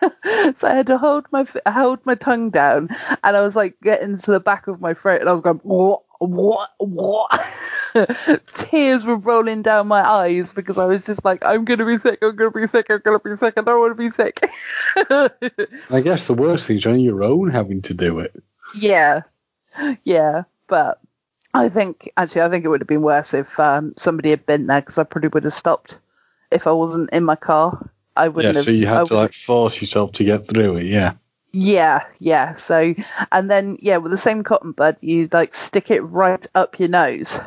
so 0.56 0.68
I 0.68 0.74
had 0.74 0.86
to 0.88 0.98
hold 0.98 1.26
my 1.30 1.46
hold 1.66 2.04
my 2.04 2.14
tongue 2.14 2.50
down, 2.50 2.88
and 3.22 3.36
I 3.36 3.40
was 3.40 3.56
like 3.56 3.76
getting 3.82 4.18
to 4.18 4.30
the 4.30 4.40
back 4.40 4.66
of 4.66 4.80
my 4.80 4.94
throat, 4.94 5.20
and 5.20 5.28
I 5.28 5.32
was 5.32 5.42
going 5.42 5.60
what 5.62 6.02
what 6.18 6.70
what. 6.78 7.46
Tears 8.52 9.04
were 9.04 9.16
rolling 9.16 9.62
down 9.62 9.88
my 9.88 10.06
eyes 10.06 10.52
because 10.52 10.76
I 10.76 10.84
was 10.84 11.04
just 11.06 11.24
like, 11.24 11.44
I'm 11.44 11.64
gonna 11.64 11.86
be 11.86 11.98
sick, 11.98 12.18
I'm 12.22 12.36
gonna 12.36 12.50
be 12.50 12.66
sick, 12.66 12.86
I'm 12.90 13.00
gonna 13.02 13.18
be 13.18 13.36
sick, 13.36 13.54
I 13.56 13.62
don't 13.62 13.80
want 13.80 13.96
to 13.96 14.02
be 14.02 14.10
sick. 14.10 14.44
I 15.90 16.00
guess 16.02 16.26
the 16.26 16.34
worst 16.34 16.66
thing 16.66 16.76
is 16.76 16.86
on 16.86 17.00
your 17.00 17.22
own 17.22 17.50
having 17.50 17.82
to 17.82 17.94
do 17.94 18.18
it. 18.18 18.34
yeah, 18.74 19.22
yeah, 20.04 20.42
but 20.68 21.00
I 21.54 21.70
think 21.70 22.10
actually 22.16 22.42
I 22.42 22.50
think 22.50 22.64
it 22.64 22.68
would 22.68 22.82
have 22.82 22.88
been 22.88 23.02
worse 23.02 23.32
if 23.32 23.58
um, 23.58 23.94
somebody 23.96 24.30
had 24.30 24.44
been 24.44 24.66
there 24.66 24.80
because 24.80 24.98
I 24.98 25.04
probably 25.04 25.28
would 25.28 25.44
have 25.44 25.52
stopped 25.52 25.98
if 26.50 26.66
I 26.66 26.72
wasn't 26.72 27.10
in 27.10 27.24
my 27.24 27.36
car. 27.36 27.90
I 28.16 28.24
Yeah, 28.24 28.28
wouldn't 28.28 28.56
have. 28.56 28.64
so 28.64 28.70
you 28.70 28.86
I 28.86 28.94
had 28.94 29.06
to 29.06 29.14
like 29.14 29.32
force 29.34 29.80
yourself 29.80 30.12
to 30.12 30.24
get 30.24 30.48
through 30.48 30.76
it. 30.76 30.86
Yeah. 30.86 31.14
Yeah, 31.52 32.04
yeah. 32.18 32.56
So, 32.56 32.94
and 33.32 33.50
then 33.50 33.78
yeah, 33.80 33.96
with 33.96 34.12
the 34.12 34.18
same 34.18 34.42
cotton 34.42 34.72
bud, 34.72 34.96
you 35.00 35.28
like 35.32 35.54
stick 35.54 35.90
it 35.90 36.00
right 36.00 36.44
up 36.54 36.78
your 36.78 36.90
nose, 36.90 37.40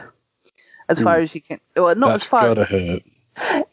as 0.88 1.00
far 1.00 1.20
as 1.20 1.36
you 1.36 1.42
can. 1.42 1.60
Well, 1.76 1.94
not 1.96 2.16
as 2.16 2.24
far. 2.24 2.56
gotta 2.56 2.66
hurt. 2.66 3.04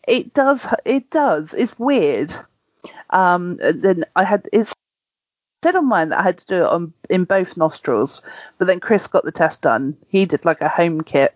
It 0.07 0.35
does. 0.35 0.67
It 0.85 1.11
does. 1.11 1.55
It's 1.55 1.79
weird. 1.79 2.35
Um, 3.11 3.57
then 3.57 4.05
I 4.15 4.25
had 4.25 4.49
it's 4.53 4.75
said 5.63 5.75
on 5.77 5.89
mine 5.89 6.11
that 6.11 6.19
I 6.21 6.23
had 6.23 6.39
to 6.39 6.47
do 6.47 6.57
it 6.65 6.69
on 6.69 6.93
in 7.09 7.25
both 7.25 7.57
nostrils, 7.57 8.21
but 8.59 8.67
then 8.67 8.79
Chris 8.81 9.07
got 9.07 9.25
the 9.25 9.33
test 9.33 9.63
done. 9.63 9.97
He 10.09 10.27
did 10.27 10.45
like 10.45 10.61
a 10.61 10.69
home 10.69 11.01
kit, 11.01 11.35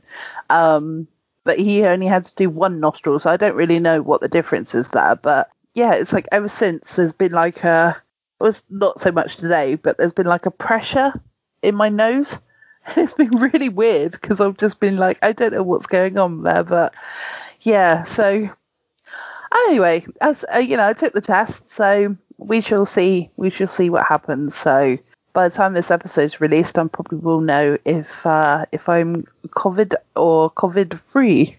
um, 0.50 1.08
but 1.44 1.58
he 1.58 1.84
only 1.84 2.06
had 2.06 2.24
to 2.24 2.34
do 2.34 2.50
one 2.50 2.80
nostril, 2.80 3.18
so 3.18 3.30
I 3.30 3.36
don't 3.36 3.54
really 3.54 3.80
know 3.80 4.02
what 4.02 4.20
the 4.20 4.28
difference 4.28 4.74
is 4.74 4.88
there. 4.88 5.16
But 5.16 5.48
yeah, 5.74 5.94
it's 5.94 6.12
like 6.12 6.28
ever 6.32 6.48
since 6.48 6.96
there's 6.96 7.12
been 7.12 7.32
like 7.32 7.64
a 7.64 8.00
it 8.40 8.42
was 8.42 8.62
not 8.70 9.00
so 9.00 9.12
much 9.12 9.36
today, 9.36 9.74
but 9.74 9.98
there's 9.98 10.12
been 10.12 10.26
like 10.26 10.46
a 10.46 10.50
pressure 10.50 11.12
in 11.62 11.74
my 11.74 11.88
nose. 11.88 12.38
And 12.86 12.96
it's 12.96 13.12
been 13.12 13.36
really 13.36 13.68
weird 13.68 14.12
because 14.12 14.40
I've 14.40 14.56
just 14.56 14.80
been 14.80 14.96
like, 14.96 15.18
I 15.20 15.32
don't 15.32 15.52
know 15.52 15.62
what's 15.62 15.86
going 15.86 16.18
on 16.18 16.42
there, 16.42 16.64
but 16.64 16.94
yeah. 17.60 18.04
So 18.04 18.48
anyway, 19.66 20.06
as 20.18 20.46
uh, 20.52 20.58
you 20.58 20.78
know, 20.78 20.88
I 20.88 20.94
took 20.94 21.12
the 21.12 21.20
test, 21.20 21.68
so 21.70 22.16
we 22.38 22.62
shall 22.62 22.86
see. 22.86 23.30
We 23.36 23.50
shall 23.50 23.68
see 23.68 23.90
what 23.90 24.06
happens. 24.06 24.54
So 24.54 24.96
by 25.32 25.48
the 25.48 25.54
time 25.54 25.74
this 25.74 25.90
episode 25.90 26.22
is 26.22 26.40
released, 26.40 26.78
I 26.78 26.86
probably 26.86 27.18
will 27.18 27.40
know 27.40 27.78
if 27.84 28.26
uh, 28.26 28.66
if 28.72 28.88
I'm 28.88 29.26
COVID 29.48 29.94
or 30.16 30.50
COVID 30.50 30.98
free. 31.00 31.56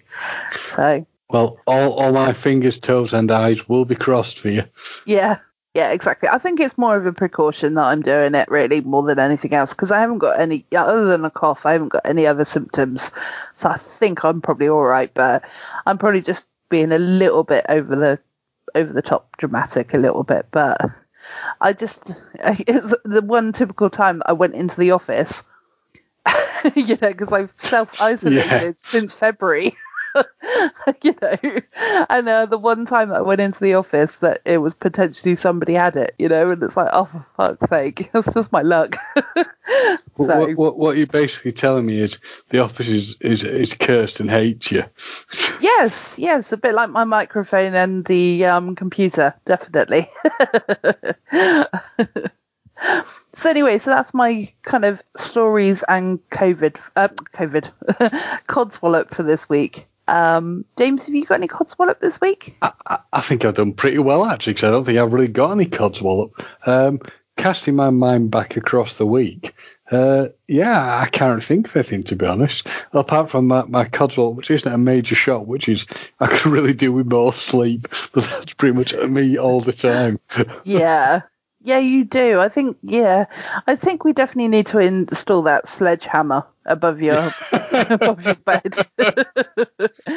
So 0.65 1.05
Well, 1.29 1.59
all, 1.67 1.93
all 1.93 2.11
my 2.11 2.33
fingers, 2.33 2.79
toes, 2.79 3.13
and 3.13 3.31
eyes 3.31 3.67
will 3.69 3.85
be 3.85 3.95
crossed 3.95 4.39
for 4.39 4.49
you. 4.49 4.63
yeah. 5.05 5.39
Yeah, 5.73 5.91
exactly. 5.93 6.27
I 6.27 6.37
think 6.37 6.59
it's 6.59 6.77
more 6.77 6.97
of 6.97 7.05
a 7.05 7.13
precaution 7.13 7.75
that 7.75 7.85
I'm 7.85 8.01
doing 8.01 8.35
it 8.35 8.51
really 8.51 8.81
more 8.81 9.03
than 9.03 9.19
anything 9.19 9.53
else 9.53 9.71
because 9.71 9.89
I 9.89 10.01
haven't 10.01 10.17
got 10.17 10.37
any 10.37 10.65
other 10.75 11.05
than 11.05 11.23
a 11.23 11.29
cough. 11.31 11.65
I 11.65 11.71
haven't 11.71 11.93
got 11.93 12.05
any 12.05 12.27
other 12.27 12.43
symptoms, 12.43 13.09
so 13.55 13.69
I 13.69 13.77
think 13.77 14.25
I'm 14.25 14.41
probably 14.41 14.67
all 14.67 14.83
right. 14.83 15.09
But 15.13 15.45
I'm 15.85 15.97
probably 15.97 16.19
just 16.19 16.45
being 16.69 16.91
a 16.91 16.99
little 16.99 17.45
bit 17.45 17.65
over 17.69 17.95
the 17.95 18.19
over 18.75 18.91
the 18.91 19.01
top 19.01 19.37
dramatic 19.37 19.93
a 19.93 19.97
little 19.97 20.23
bit. 20.23 20.47
But 20.51 20.81
I 21.59 21.73
just 21.73 22.11
it 22.35 22.75
was 22.75 22.95
the 23.03 23.21
one 23.21 23.53
typical 23.53 23.89
time 23.89 24.21
I 24.25 24.33
went 24.33 24.55
into 24.55 24.77
the 24.79 24.91
office, 24.91 25.43
you 26.75 26.97
know, 27.01 27.09
because 27.09 27.31
I've 27.31 27.53
self 27.57 27.95
isolated 27.99 28.61
Yeah. 28.61 28.63
since 28.77 29.13
February. 29.13 29.75
you 31.03 31.15
know, 31.21 31.37
and 32.09 32.29
uh, 32.29 32.45
the 32.45 32.57
one 32.57 32.85
time 32.85 33.09
that 33.09 33.17
I 33.17 33.21
went 33.21 33.41
into 33.41 33.59
the 33.59 33.75
office 33.75 34.19
that 34.19 34.41
it 34.45 34.57
was 34.57 34.73
potentially 34.73 35.35
somebody 35.35 35.73
had 35.73 35.95
it, 35.95 36.15
you 36.19 36.29
know, 36.29 36.51
and 36.51 36.61
it's 36.63 36.77
like, 36.77 36.89
oh, 36.93 37.05
for 37.05 37.25
fuck's 37.37 37.69
sake, 37.69 38.09
that's 38.13 38.33
just 38.33 38.51
my 38.51 38.61
luck. 38.61 38.95
What, 40.15 40.27
so, 40.27 40.39
what, 40.39 40.57
what, 40.57 40.77
what 40.77 40.97
you're 40.97 41.07
basically 41.07 41.53
telling 41.53 41.85
me 41.85 41.97
is 41.97 42.17
the 42.49 42.59
office 42.59 42.89
is, 42.89 43.15
is, 43.21 43.45
is 43.45 43.73
cursed 43.73 44.19
and 44.19 44.29
hates 44.29 44.69
you. 44.69 44.83
yes, 45.61 46.19
yes, 46.19 46.51
a 46.51 46.57
bit 46.57 46.75
like 46.75 46.89
my 46.89 47.05
microphone 47.05 47.73
and 47.73 48.03
the 48.05 48.45
um, 48.45 48.75
computer, 48.75 49.33
definitely. 49.45 50.09
so 53.33 53.49
anyway, 53.49 53.77
so 53.77 53.91
that's 53.91 54.13
my 54.13 54.51
kind 54.63 54.83
of 54.83 55.01
stories 55.15 55.83
and 55.87 56.19
COVID, 56.29 56.77
uh, 56.97 57.07
COVID, 57.33 57.71
codswallop 58.47 59.13
for 59.13 59.23
this 59.23 59.47
week. 59.47 59.87
Um, 60.11 60.65
James, 60.77 61.05
have 61.05 61.15
you 61.15 61.25
got 61.25 61.35
any 61.35 61.47
codswallop 61.47 62.01
this 62.01 62.19
week? 62.19 62.57
I, 62.61 62.73
I, 62.85 62.99
I 63.13 63.21
think 63.21 63.45
I've 63.45 63.55
done 63.55 63.71
pretty 63.71 63.97
well 63.97 64.25
actually, 64.25 64.53
because 64.53 64.67
I 64.67 64.71
don't 64.71 64.83
think 64.83 64.99
I've 64.99 65.13
really 65.13 65.29
got 65.31 65.53
any 65.53 65.65
codswallop. 65.65 66.31
Um, 66.65 66.99
casting 67.37 67.77
my 67.77 67.89
mind 67.89 68.29
back 68.29 68.57
across 68.57 68.95
the 68.95 69.05
week, 69.05 69.55
uh, 69.89 70.27
yeah, 70.49 70.99
I 70.99 71.07
can't 71.07 71.41
think 71.41 71.67
of 71.67 71.75
anything 71.77 72.03
to 72.03 72.17
be 72.17 72.25
honest. 72.25 72.67
Apart 72.91 73.31
from 73.31 73.47
my, 73.47 73.63
my 73.63 73.85
codswallop, 73.85 74.35
which 74.35 74.51
isn't 74.51 74.71
a 74.71 74.77
major 74.77 75.15
shock, 75.15 75.47
which 75.47 75.69
is 75.69 75.85
I 76.19 76.27
could 76.27 76.51
really 76.51 76.73
do 76.73 76.91
with 76.91 77.09
more 77.09 77.31
sleep, 77.31 77.87
but 78.11 78.25
that's 78.25 78.53
pretty 78.55 78.75
much 78.75 78.93
me 78.93 79.37
all 79.37 79.61
the 79.61 79.73
time. 79.73 80.19
yeah. 80.65 81.21
Yeah, 81.63 81.77
you 81.77 82.03
do. 82.05 82.39
I 82.39 82.49
think, 82.49 82.77
yeah, 82.81 83.25
I 83.67 83.75
think 83.75 84.03
we 84.03 84.13
definitely 84.13 84.47
need 84.47 84.65
to 84.67 84.79
install 84.79 85.43
that 85.43 85.69
sledgehammer 85.69 86.47
above 86.65 87.01
your 87.01 87.33
above 87.51 88.25
your 88.25 88.35
bed. 88.35 88.75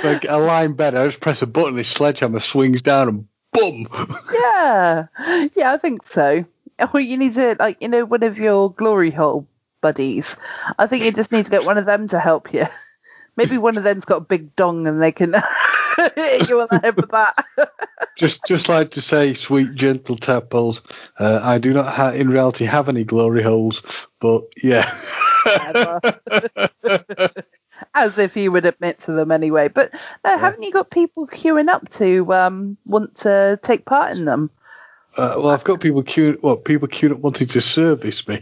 like 0.02 0.24
a 0.28 0.38
line 0.38 0.74
bed, 0.74 0.94
I 0.94 1.06
just 1.06 1.20
press 1.20 1.42
a 1.42 1.46
button, 1.46 1.76
this 1.76 1.88
sledgehammer 1.88 2.40
swings 2.40 2.82
down 2.82 3.08
and 3.08 3.28
boom. 3.52 3.88
yeah, 4.32 5.06
yeah, 5.54 5.72
I 5.72 5.78
think 5.78 6.02
so. 6.04 6.44
Or 6.92 7.00
you 7.00 7.16
need 7.16 7.34
to, 7.34 7.56
like, 7.58 7.80
you 7.80 7.88
know, 7.88 8.04
one 8.04 8.24
of 8.24 8.38
your 8.38 8.72
glory 8.72 9.10
hole 9.10 9.46
buddies. 9.80 10.36
I 10.78 10.86
think 10.86 11.04
you 11.04 11.12
just 11.12 11.30
need 11.30 11.44
to 11.44 11.50
get 11.50 11.64
one 11.64 11.78
of 11.78 11.86
them 11.86 12.08
to 12.08 12.18
help 12.18 12.52
you. 12.52 12.66
Maybe 13.36 13.58
one 13.58 13.76
of 13.76 13.84
them's 13.84 14.04
got 14.04 14.16
a 14.16 14.20
big 14.24 14.54
dong 14.56 14.86
and 14.86 15.02
they 15.02 15.12
can 15.12 15.34
you 16.16 16.58
the 16.70 16.80
head 16.82 16.96
that. 17.10 17.44
just 18.16 18.44
just 18.46 18.68
like 18.68 18.90
to 18.92 19.00
say, 19.00 19.34
sweet 19.34 19.74
gentle 19.74 20.16
tadpoles. 20.16 20.82
Uh, 21.18 21.40
I 21.42 21.58
do 21.58 21.72
not 21.72 21.86
ha- 21.86 22.10
in 22.10 22.28
reality 22.28 22.64
have 22.64 22.88
any 22.88 23.04
glory 23.04 23.42
holes, 23.42 23.82
but 24.20 24.44
yeah. 24.62 24.90
As 27.94 28.18
if 28.18 28.36
you 28.36 28.52
would 28.52 28.66
admit 28.66 29.00
to 29.00 29.12
them 29.12 29.30
anyway. 29.30 29.68
But 29.68 29.92
no, 30.24 30.38
haven't 30.38 30.62
you 30.62 30.70
got 30.70 30.90
people 30.90 31.26
queuing 31.26 31.68
up 31.68 31.88
to 31.90 32.32
um, 32.32 32.76
want 32.86 33.16
to 33.16 33.58
take 33.62 33.84
part 33.84 34.16
in 34.16 34.24
them? 34.24 34.50
Uh, 35.16 35.34
well, 35.36 35.50
I've 35.50 35.64
got 35.64 35.80
people 35.80 36.02
queuing. 36.02 36.40
Well, 36.42 36.56
people 36.56 36.88
queuing 36.88 37.12
up 37.12 37.18
wanting 37.18 37.48
to 37.48 37.60
service 37.60 38.26
me. 38.26 38.40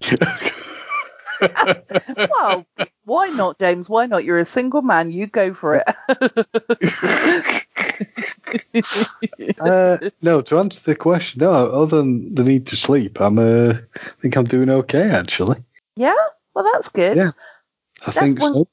Well, 2.30 2.66
why 3.04 3.28
not, 3.28 3.59
James? 3.59 3.88
Why 3.88 4.06
not? 4.06 4.25
You're 4.25 4.38
a 4.38 4.44
single 4.44 4.82
man. 4.82 5.11
You 5.11 5.26
go 5.26 5.54
for 5.54 5.76
it. 5.76 5.88
uh, 9.61 9.99
no, 10.21 10.42
to 10.42 10.59
answer 10.59 10.80
the 10.85 10.94
question, 10.94 11.40
no. 11.40 11.52
Other 11.52 11.99
than 11.99 12.35
the 12.35 12.44
need 12.44 12.68
to 12.68 12.76
sleep, 12.76 13.21
I'm. 13.21 13.38
Uh, 13.38 13.75
I 13.94 14.21
think 14.21 14.37
I'm 14.37 14.44
doing 14.44 14.71
okay 14.71 15.11
actually. 15.11 15.62
yeah, 15.97 16.14
well, 16.54 16.68
that's 16.73 16.88
good. 16.88 17.16
Yeah. 17.16 17.30
I 18.02 18.11
That's 18.11 18.18
think 18.18 18.40
one- 18.40 18.54
so. 18.54 18.68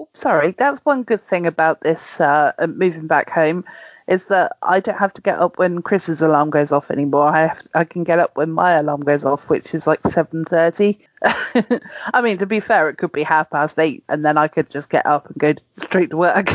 Oh, 0.00 0.08
sorry, 0.14 0.54
that's 0.56 0.78
one 0.84 1.02
good 1.02 1.20
thing 1.20 1.48
about 1.48 1.80
this 1.80 2.20
uh, 2.20 2.52
moving 2.68 3.08
back 3.08 3.30
home 3.30 3.64
is 4.08 4.24
that 4.26 4.56
I 4.62 4.80
don't 4.80 4.98
have 4.98 5.12
to 5.12 5.22
get 5.22 5.38
up 5.38 5.58
when 5.58 5.82
Chris's 5.82 6.22
alarm 6.22 6.48
goes 6.48 6.72
off 6.72 6.90
anymore. 6.90 7.28
I 7.28 7.42
have 7.42 7.62
I 7.74 7.84
can 7.84 8.04
get 8.04 8.18
up 8.18 8.36
when 8.36 8.50
my 8.50 8.72
alarm 8.72 9.02
goes 9.02 9.24
off, 9.24 9.50
which 9.50 9.74
is 9.74 9.86
like 9.86 10.00
seven 10.06 10.46
thirty. 10.46 10.98
I 11.22 12.22
mean, 12.22 12.38
to 12.38 12.46
be 12.46 12.60
fair, 12.60 12.88
it 12.88 12.96
could 12.96 13.12
be 13.12 13.22
half 13.22 13.50
past 13.50 13.78
eight, 13.78 14.04
and 14.08 14.24
then 14.24 14.38
I 14.38 14.48
could 14.48 14.70
just 14.70 14.88
get 14.88 15.04
up 15.04 15.26
and 15.26 15.36
go 15.36 15.54
straight 15.82 16.10
to 16.10 16.16
work. 16.16 16.48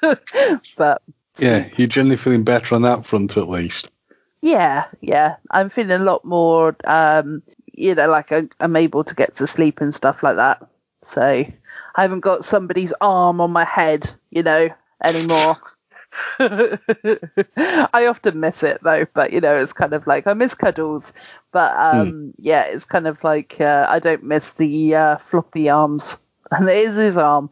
but 0.76 1.02
Yeah, 1.38 1.68
you're 1.76 1.88
generally 1.88 2.16
feeling 2.16 2.44
better 2.44 2.76
on 2.76 2.82
that 2.82 3.04
front 3.04 3.36
at 3.36 3.48
least. 3.48 3.90
yeah, 4.40 4.86
yeah, 5.00 5.36
I'm 5.50 5.68
feeling 5.68 5.90
a 6.00 6.04
lot 6.04 6.24
more, 6.24 6.76
um, 6.84 7.42
you 7.72 7.96
know, 7.96 8.08
like 8.08 8.30
I, 8.30 8.48
I'm 8.60 8.76
able 8.76 9.02
to 9.04 9.14
get 9.16 9.36
to 9.36 9.48
sleep 9.48 9.80
and 9.80 9.92
stuff 9.94 10.22
like 10.22 10.36
that. 10.36 10.64
So 11.02 11.22
I 11.22 11.52
haven't 11.96 12.20
got 12.20 12.44
somebody's 12.44 12.92
arm 13.00 13.40
on 13.40 13.50
my 13.50 13.64
head, 13.64 14.08
you 14.30 14.42
know, 14.44 14.68
anymore. 15.02 15.58
I 16.38 18.06
often 18.08 18.40
miss 18.40 18.62
it 18.62 18.82
though, 18.82 19.06
but 19.14 19.32
you 19.32 19.40
know, 19.40 19.54
it's 19.56 19.72
kind 19.72 19.92
of 19.92 20.06
like 20.06 20.26
I 20.26 20.34
miss 20.34 20.54
cuddles, 20.54 21.12
but 21.52 21.76
um, 21.78 22.34
yeah, 22.38 22.64
it's 22.64 22.84
kind 22.84 23.06
of 23.06 23.22
like 23.22 23.60
uh, 23.60 23.86
I 23.88 23.98
don't 24.00 24.24
miss 24.24 24.52
the 24.54 24.94
uh, 24.94 25.16
floppy 25.18 25.68
arms, 25.68 26.18
is 26.52 26.96
his 26.96 27.16
arm. 27.16 27.50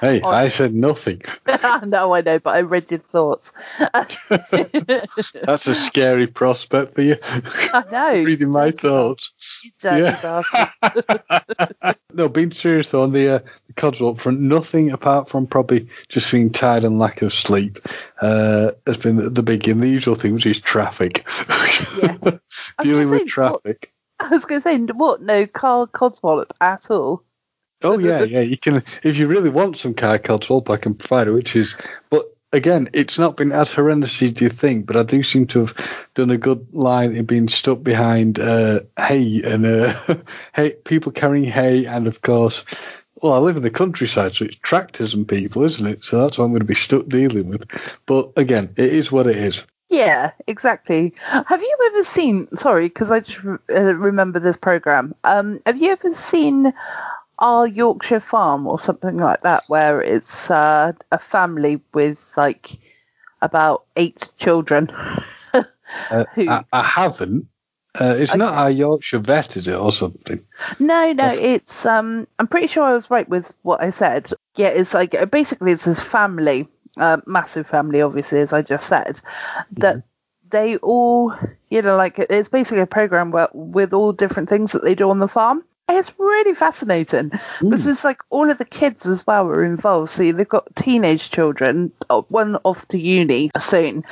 Hey, 0.00 0.20
Oh. 0.24 0.28
I 0.28 0.48
said 0.48 0.74
nothing. 0.74 1.22
no, 1.86 2.12
I 2.14 2.20
know, 2.20 2.38
but 2.38 2.54
I 2.54 2.60
read 2.60 2.90
your 2.90 3.00
thoughts. 3.00 3.52
That's 3.78 5.66
a 5.66 5.74
scary 5.74 6.26
prospect 6.26 6.94
for 6.94 7.02
you. 7.02 7.16
I 7.22 7.84
know. 7.90 8.22
Reading 8.22 8.50
my 8.50 8.70
thoughts. 8.70 9.30
Yeah. 9.82 10.20
bastard. 10.20 11.96
No, 12.12 12.28
being 12.28 12.50
serious 12.52 12.90
though, 12.90 13.02
on 13.02 13.12
the, 13.12 13.36
uh, 13.36 13.38
the 13.68 13.72
Codswallop 13.74 14.18
front, 14.20 14.40
nothing 14.40 14.90
apart 14.90 15.28
from 15.28 15.46
probably 15.46 15.88
just 16.08 16.30
being 16.30 16.50
tired 16.50 16.84
and 16.84 16.98
lack 16.98 17.22
of 17.22 17.32
sleep 17.32 17.78
uh, 18.20 18.72
has 18.86 18.98
been 18.98 19.16
the, 19.16 19.30
the 19.30 19.42
big 19.42 19.68
and 19.68 19.82
the 19.82 19.88
usual 19.88 20.14
thing, 20.14 20.34
which 20.34 20.46
is 20.46 20.60
traffic. 20.60 21.24
Yes. 21.48 22.38
Dealing 22.82 23.10
with 23.10 23.20
say, 23.20 23.26
traffic. 23.26 23.92
I 24.20 24.28
was 24.28 24.44
going 24.44 24.60
to 24.60 24.68
say, 24.68 24.78
what? 24.78 25.22
No 25.22 25.46
Carl 25.46 25.86
Codswallop 25.86 26.50
at 26.60 26.90
all. 26.90 27.22
Oh 27.82 27.98
yeah, 27.98 28.24
yeah. 28.24 28.40
You 28.40 28.58
can 28.58 28.82
if 29.04 29.18
you 29.18 29.28
really 29.28 29.50
want 29.50 29.76
some 29.76 29.94
car 29.94 30.18
Codswallop, 30.18 30.68
I 30.68 30.78
can 30.78 30.94
provide 30.94 31.28
it. 31.28 31.32
Which 31.32 31.54
is, 31.54 31.76
but 32.10 32.36
again, 32.52 32.90
it's 32.92 33.18
not 33.18 33.36
been 33.36 33.52
as 33.52 33.72
horrendous 33.72 34.20
as 34.20 34.40
you 34.40 34.48
think. 34.48 34.86
But 34.86 34.96
I 34.96 35.04
do 35.04 35.22
seem 35.22 35.46
to 35.48 35.66
have 35.66 36.06
done 36.14 36.30
a 36.30 36.38
good 36.38 36.66
line 36.72 37.14
in 37.14 37.24
being 37.24 37.48
stuck 37.48 37.82
behind 37.82 38.40
uh, 38.40 38.80
hay 38.98 39.42
and 39.44 39.64
uh, 39.64 40.16
hay, 40.54 40.72
people 40.84 41.12
carrying 41.12 41.44
hay, 41.44 41.86
and 41.86 42.08
of 42.08 42.20
course, 42.22 42.64
well, 43.22 43.34
I 43.34 43.38
live 43.38 43.56
in 43.56 43.62
the 43.62 43.70
countryside, 43.70 44.34
so 44.34 44.44
it's 44.44 44.56
tractors 44.56 45.14
and 45.14 45.28
people, 45.28 45.64
isn't 45.64 45.86
it? 45.86 46.04
So 46.04 46.20
that's 46.20 46.38
what 46.38 46.44
I'm 46.44 46.50
going 46.50 46.60
to 46.60 46.66
be 46.66 46.74
stuck 46.74 47.06
dealing 47.06 47.48
with. 47.48 47.64
But 48.06 48.32
again, 48.36 48.74
it 48.76 48.92
is 48.92 49.12
what 49.12 49.26
it 49.26 49.36
is. 49.36 49.64
Yeah, 49.88 50.32
exactly. 50.46 51.14
Have 51.18 51.62
you 51.62 51.76
ever 51.86 52.02
seen? 52.02 52.54
Sorry, 52.56 52.88
because 52.88 53.10
I 53.10 53.20
just 53.20 53.42
re- 53.42 53.58
uh, 53.70 53.80
remember 53.80 54.38
this 54.38 54.56
program. 54.56 55.14
Um, 55.24 55.60
have 55.64 55.78
you 55.78 55.92
ever 55.92 56.14
seen 56.14 56.72
our 57.38 57.66
Yorkshire 57.66 58.20
Farm 58.20 58.66
or 58.66 58.78
something 58.78 59.16
like 59.16 59.42
that, 59.42 59.64
where 59.68 60.02
it's 60.02 60.50
uh, 60.50 60.92
a 61.10 61.18
family 61.18 61.80
with 61.94 62.32
like 62.36 62.70
about 63.40 63.84
eight 63.96 64.30
children? 64.38 64.90
Uh, 65.54 66.24
Who? 66.34 66.48
I, 66.50 66.64
I 66.72 66.82
haven't. 66.82 67.48
Uh, 67.94 68.14
it's 68.16 68.34
not 68.34 68.54
our 68.54 68.70
Yorkshire 68.70 69.18
vet, 69.18 69.56
is 69.56 69.66
it, 69.66 69.74
or 69.74 69.90
something? 69.90 70.40
No, 70.78 71.12
no, 71.12 71.30
it's 71.30 71.86
um. 71.86 72.28
I'm 72.38 72.46
pretty 72.46 72.66
sure 72.66 72.84
I 72.84 72.92
was 72.92 73.10
right 73.10 73.28
with 73.28 73.52
what 73.62 73.82
I 73.82 73.90
said. 73.90 74.30
Yeah, 74.54 74.68
it's 74.68 74.92
like 74.92 75.30
basically 75.30 75.72
it's 75.72 75.86
this 75.86 76.00
family, 76.00 76.68
uh, 76.96 77.18
massive 77.26 77.66
family, 77.66 78.02
obviously, 78.02 78.40
as 78.40 78.52
I 78.52 78.62
just 78.62 78.86
said, 78.86 79.20
that 79.72 80.02
they 80.50 80.76
all, 80.76 81.34
you 81.68 81.82
know, 81.82 81.96
like 81.96 82.18
it's 82.18 82.48
basically 82.48 82.82
a 82.82 82.86
program 82.86 83.30
where 83.30 83.48
with 83.52 83.92
all 83.92 84.12
different 84.12 84.48
things 84.48 84.72
that 84.72 84.82
they 84.84 84.94
do 84.94 85.10
on 85.10 85.18
the 85.18 85.28
farm. 85.28 85.64
It's 85.90 86.12
really 86.18 86.54
fascinating 86.54 87.30
because 87.62 87.86
it's 87.86 88.04
like 88.04 88.20
all 88.28 88.50
of 88.50 88.58
the 88.58 88.66
kids 88.66 89.06
as 89.06 89.26
well 89.26 89.46
are 89.46 89.64
involved. 89.64 90.10
So 90.10 90.32
they've 90.32 90.46
got 90.46 90.76
teenage 90.76 91.30
children, 91.30 91.92
uh, 92.10 92.20
one 92.28 92.56
off 92.62 92.86
to 92.88 92.98
uni 92.98 93.50
soon, 93.56 94.04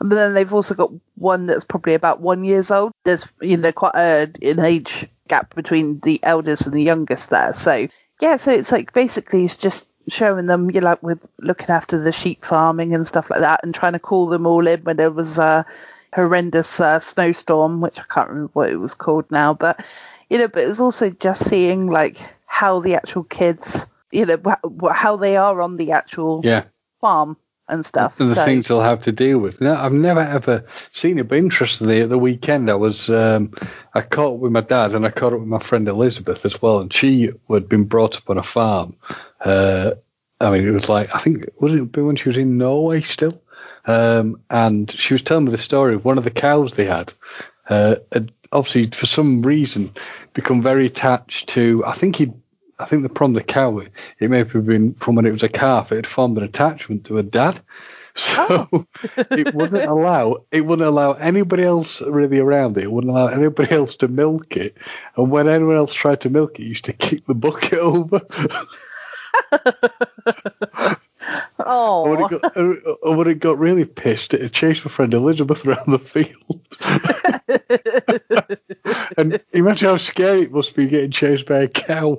but 0.00 0.14
then 0.14 0.32
they've 0.32 0.54
also 0.54 0.72
got 0.72 0.90
one 1.16 1.44
that's 1.44 1.64
probably 1.64 1.92
about 1.92 2.22
one 2.22 2.44
years 2.44 2.70
old. 2.70 2.92
There's 3.04 3.26
you 3.42 3.58
know 3.58 3.72
quite 3.72 3.94
a 3.94 4.32
an 4.40 4.60
age 4.60 5.06
gap 5.28 5.54
between 5.54 6.00
the 6.00 6.18
eldest 6.22 6.64
and 6.64 6.74
the 6.74 6.82
youngest 6.82 7.28
there. 7.28 7.52
So 7.52 7.88
yeah, 8.22 8.36
so 8.36 8.52
it's 8.52 8.72
like 8.72 8.94
basically 8.94 9.44
it's 9.44 9.56
just 9.56 9.86
showing 10.08 10.46
them 10.46 10.70
you 10.70 10.80
know 10.80 10.86
like 10.86 11.02
with 11.02 11.20
looking 11.38 11.70
after 11.70 12.00
the 12.00 12.12
sheep 12.12 12.44
farming 12.44 12.94
and 12.94 13.06
stuff 13.06 13.30
like 13.30 13.40
that, 13.40 13.60
and 13.62 13.74
trying 13.74 13.92
to 13.92 13.98
call 13.98 14.26
them 14.26 14.46
all 14.46 14.66
in 14.66 14.80
when 14.82 14.96
there 14.96 15.10
was 15.10 15.38
a 15.38 15.64
horrendous 16.14 16.80
uh, 16.80 16.98
snowstorm, 16.98 17.80
which 17.80 17.98
I 17.98 18.04
can't 18.10 18.28
remember 18.28 18.50
what 18.52 18.70
it 18.70 18.76
was 18.76 18.94
called 18.94 19.30
now, 19.30 19.54
but 19.54 19.84
you 20.28 20.38
know, 20.38 20.48
but 20.48 20.64
it's 20.64 20.80
also 20.80 21.10
just 21.10 21.44
seeing 21.46 21.88
like 21.88 22.18
how 22.46 22.80
the 22.80 22.94
actual 22.94 23.24
kids, 23.24 23.86
you 24.10 24.26
know, 24.26 24.38
wh- 24.44 24.92
how 24.92 25.16
they 25.16 25.36
are 25.36 25.60
on 25.60 25.76
the 25.76 25.92
actual 25.92 26.40
Yeah. 26.44 26.64
farm 27.00 27.36
and 27.68 27.84
stuff. 27.84 28.20
and 28.20 28.30
the 28.30 28.34
so, 28.34 28.44
things 28.44 28.68
they'll 28.68 28.80
have 28.80 29.02
to 29.02 29.12
deal 29.12 29.38
with. 29.38 29.60
No, 29.60 29.74
I've 29.74 29.92
never 29.92 30.20
ever 30.20 30.66
seen 30.92 31.18
it, 31.18 31.28
but 31.28 31.38
interestingly, 31.38 32.02
at 32.02 32.08
the 32.08 32.18
weekend 32.18 32.70
I 32.70 32.74
was 32.74 33.08
um, 33.08 33.52
I 33.94 34.02
caught 34.02 34.34
up 34.34 34.40
with 34.40 34.52
my 34.52 34.60
dad 34.60 34.94
and 34.94 35.06
I 35.06 35.10
caught 35.10 35.32
up 35.32 35.40
with 35.40 35.48
my 35.48 35.58
friend 35.58 35.88
Elizabeth 35.88 36.44
as 36.44 36.60
well, 36.60 36.80
and 36.80 36.92
she 36.92 37.30
had 37.50 37.68
been 37.68 37.84
brought 37.84 38.16
up 38.16 38.28
on 38.28 38.38
a 38.38 38.42
farm. 38.42 38.96
Uh, 39.40 39.92
I 40.40 40.50
mean, 40.50 40.66
it 40.66 40.72
was 40.72 40.88
like 40.88 41.14
I 41.14 41.18
think 41.18 41.46
would 41.60 41.72
it 41.72 41.92
be 41.92 42.02
when 42.02 42.16
she 42.16 42.28
was 42.28 42.38
in 42.38 42.58
Norway 42.58 43.02
still, 43.02 43.40
um, 43.86 44.40
and 44.50 44.90
she 44.90 45.14
was 45.14 45.22
telling 45.22 45.44
me 45.44 45.50
the 45.50 45.58
story 45.58 45.94
of 45.94 46.04
one 46.04 46.18
of 46.18 46.24
the 46.24 46.30
cows 46.30 46.74
they 46.74 46.84
had. 46.84 47.12
Uh, 47.68 47.96
had 48.10 48.32
obviously, 48.50 48.90
for 48.90 49.06
some 49.06 49.42
reason, 49.42 49.94
become 50.34 50.62
very 50.62 50.86
attached 50.86 51.48
to. 51.50 51.82
I 51.86 51.94
think 51.94 52.16
he 52.16 52.32
I 52.82 52.86
think 52.86 53.02
the 53.02 53.08
problem 53.08 53.34
with 53.34 53.46
the 53.46 53.52
cow, 53.52 53.78
it 54.18 54.30
may 54.30 54.38
have 54.38 54.52
been 54.66 54.94
from 54.94 55.14
when 55.14 55.26
it 55.26 55.30
was 55.30 55.42
a 55.42 55.48
calf, 55.48 55.92
it 55.92 55.96
had 55.96 56.06
formed 56.06 56.36
an 56.38 56.44
attachment 56.44 57.04
to 57.06 57.18
a 57.18 57.22
dad. 57.22 57.60
So 58.14 58.68
ah. 58.70 58.84
it 59.30 59.54
wouldn't 59.54 59.88
allow 59.88 60.44
it 60.50 60.60
wouldn't 60.66 60.86
allow 60.86 61.12
anybody 61.14 61.62
else 61.62 62.02
really 62.02 62.40
around 62.40 62.76
it. 62.76 62.84
It 62.84 62.92
wouldn't 62.92 63.10
allow 63.10 63.28
anybody 63.28 63.72
else 63.74 63.96
to 63.96 64.08
milk 64.08 64.54
it. 64.54 64.76
And 65.16 65.30
when 65.30 65.48
anyone 65.48 65.78
else 65.78 65.94
tried 65.94 66.20
to 66.20 66.28
milk 66.28 66.60
it, 66.60 66.64
it 66.64 66.66
used 66.66 66.84
to 66.84 66.92
kick 66.92 67.24
the 67.24 67.34
bucket 67.34 67.78
over. 67.78 68.20
Oh, 71.66 72.04
And 72.04 72.12
when, 72.12 72.24
it 72.24 72.30
got, 72.30 72.56
and 72.56 73.16
when 73.16 73.28
it 73.28 73.38
got 73.38 73.58
really 73.58 73.84
pissed, 73.84 74.34
it 74.34 74.40
had 74.40 74.52
chased 74.52 74.84
my 74.84 74.90
friend 74.90 75.12
Elizabeth 75.14 75.64
around 75.64 75.90
the 75.90 75.98
field. 75.98 76.60
and 79.16 79.40
imagine 79.52 79.88
how 79.88 79.96
scary 79.96 80.42
it 80.42 80.52
must 80.52 80.74
be 80.74 80.86
getting 80.86 81.10
chased 81.10 81.46
by 81.46 81.60
a 81.60 81.68
cow. 81.68 82.18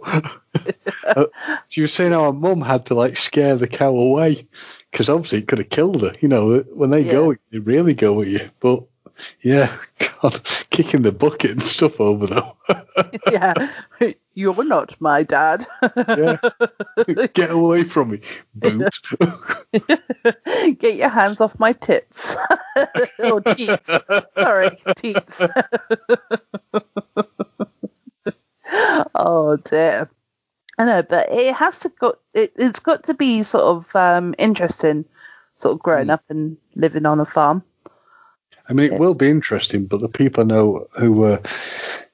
Uh, 1.05 1.25
she 1.67 1.81
was 1.81 1.93
saying 1.93 2.11
how 2.11 2.25
her 2.25 2.33
mum 2.33 2.61
had 2.61 2.85
to 2.87 2.93
like 2.93 3.17
scare 3.17 3.55
the 3.55 3.67
cow 3.67 3.89
away 3.89 4.47
because 4.91 5.09
obviously 5.09 5.39
it 5.39 5.47
could 5.47 5.57
have 5.57 5.69
killed 5.69 6.01
her. 6.01 6.13
You 6.21 6.27
know, 6.27 6.59
when 6.73 6.91
they 6.91 7.03
go, 7.03 7.35
they 7.51 7.59
really 7.59 7.93
go 7.93 8.21
at 8.21 8.27
you. 8.27 8.49
But 8.59 8.83
yeah, 9.41 9.75
God, 10.21 10.41
kicking 10.69 11.01
the 11.01 11.11
bucket 11.11 11.51
and 11.51 11.63
stuff 11.63 11.99
over 11.99 12.27
though. 12.27 12.55
yeah, 13.31 13.53
you're 14.33 14.63
not 14.63 14.99
my 14.99 15.23
dad. 15.23 15.67
yeah, 15.81 16.37
get 17.33 17.51
away 17.51 17.83
from 17.83 18.11
me, 18.11 18.21
boot. 18.55 18.99
Get 20.79 20.95
your 20.95 21.09
hands 21.09 21.41
off 21.41 21.59
my 21.59 21.73
tits. 21.73 22.37
or 23.19 23.41
teats. 23.41 23.89
Sorry, 24.35 24.69
teats. 24.95 25.41
oh 29.15 29.57
dear. 29.63 30.09
I 30.77 30.85
know, 30.85 31.03
but 31.03 31.31
it 31.31 31.53
has 31.55 31.79
to 31.79 31.89
got 31.89 32.17
it, 32.33 32.53
it's 32.55 32.79
got 32.79 33.03
to 33.05 33.13
be 33.13 33.43
sort 33.43 33.63
of 33.63 33.95
um, 33.95 34.33
interesting, 34.37 35.05
sort 35.57 35.73
of 35.73 35.79
growing 35.79 36.09
up 36.09 36.23
and 36.29 36.57
living 36.75 37.05
on 37.05 37.19
a 37.19 37.25
farm. 37.25 37.63
I 38.67 38.73
mean, 38.73 38.93
it 38.93 38.99
will 38.99 39.13
be 39.13 39.29
interesting, 39.29 39.85
but 39.85 39.99
the 39.99 40.09
people 40.09 40.43
I 40.43 40.47
know 40.47 40.87
who 40.97 41.25
uh, 41.25 41.41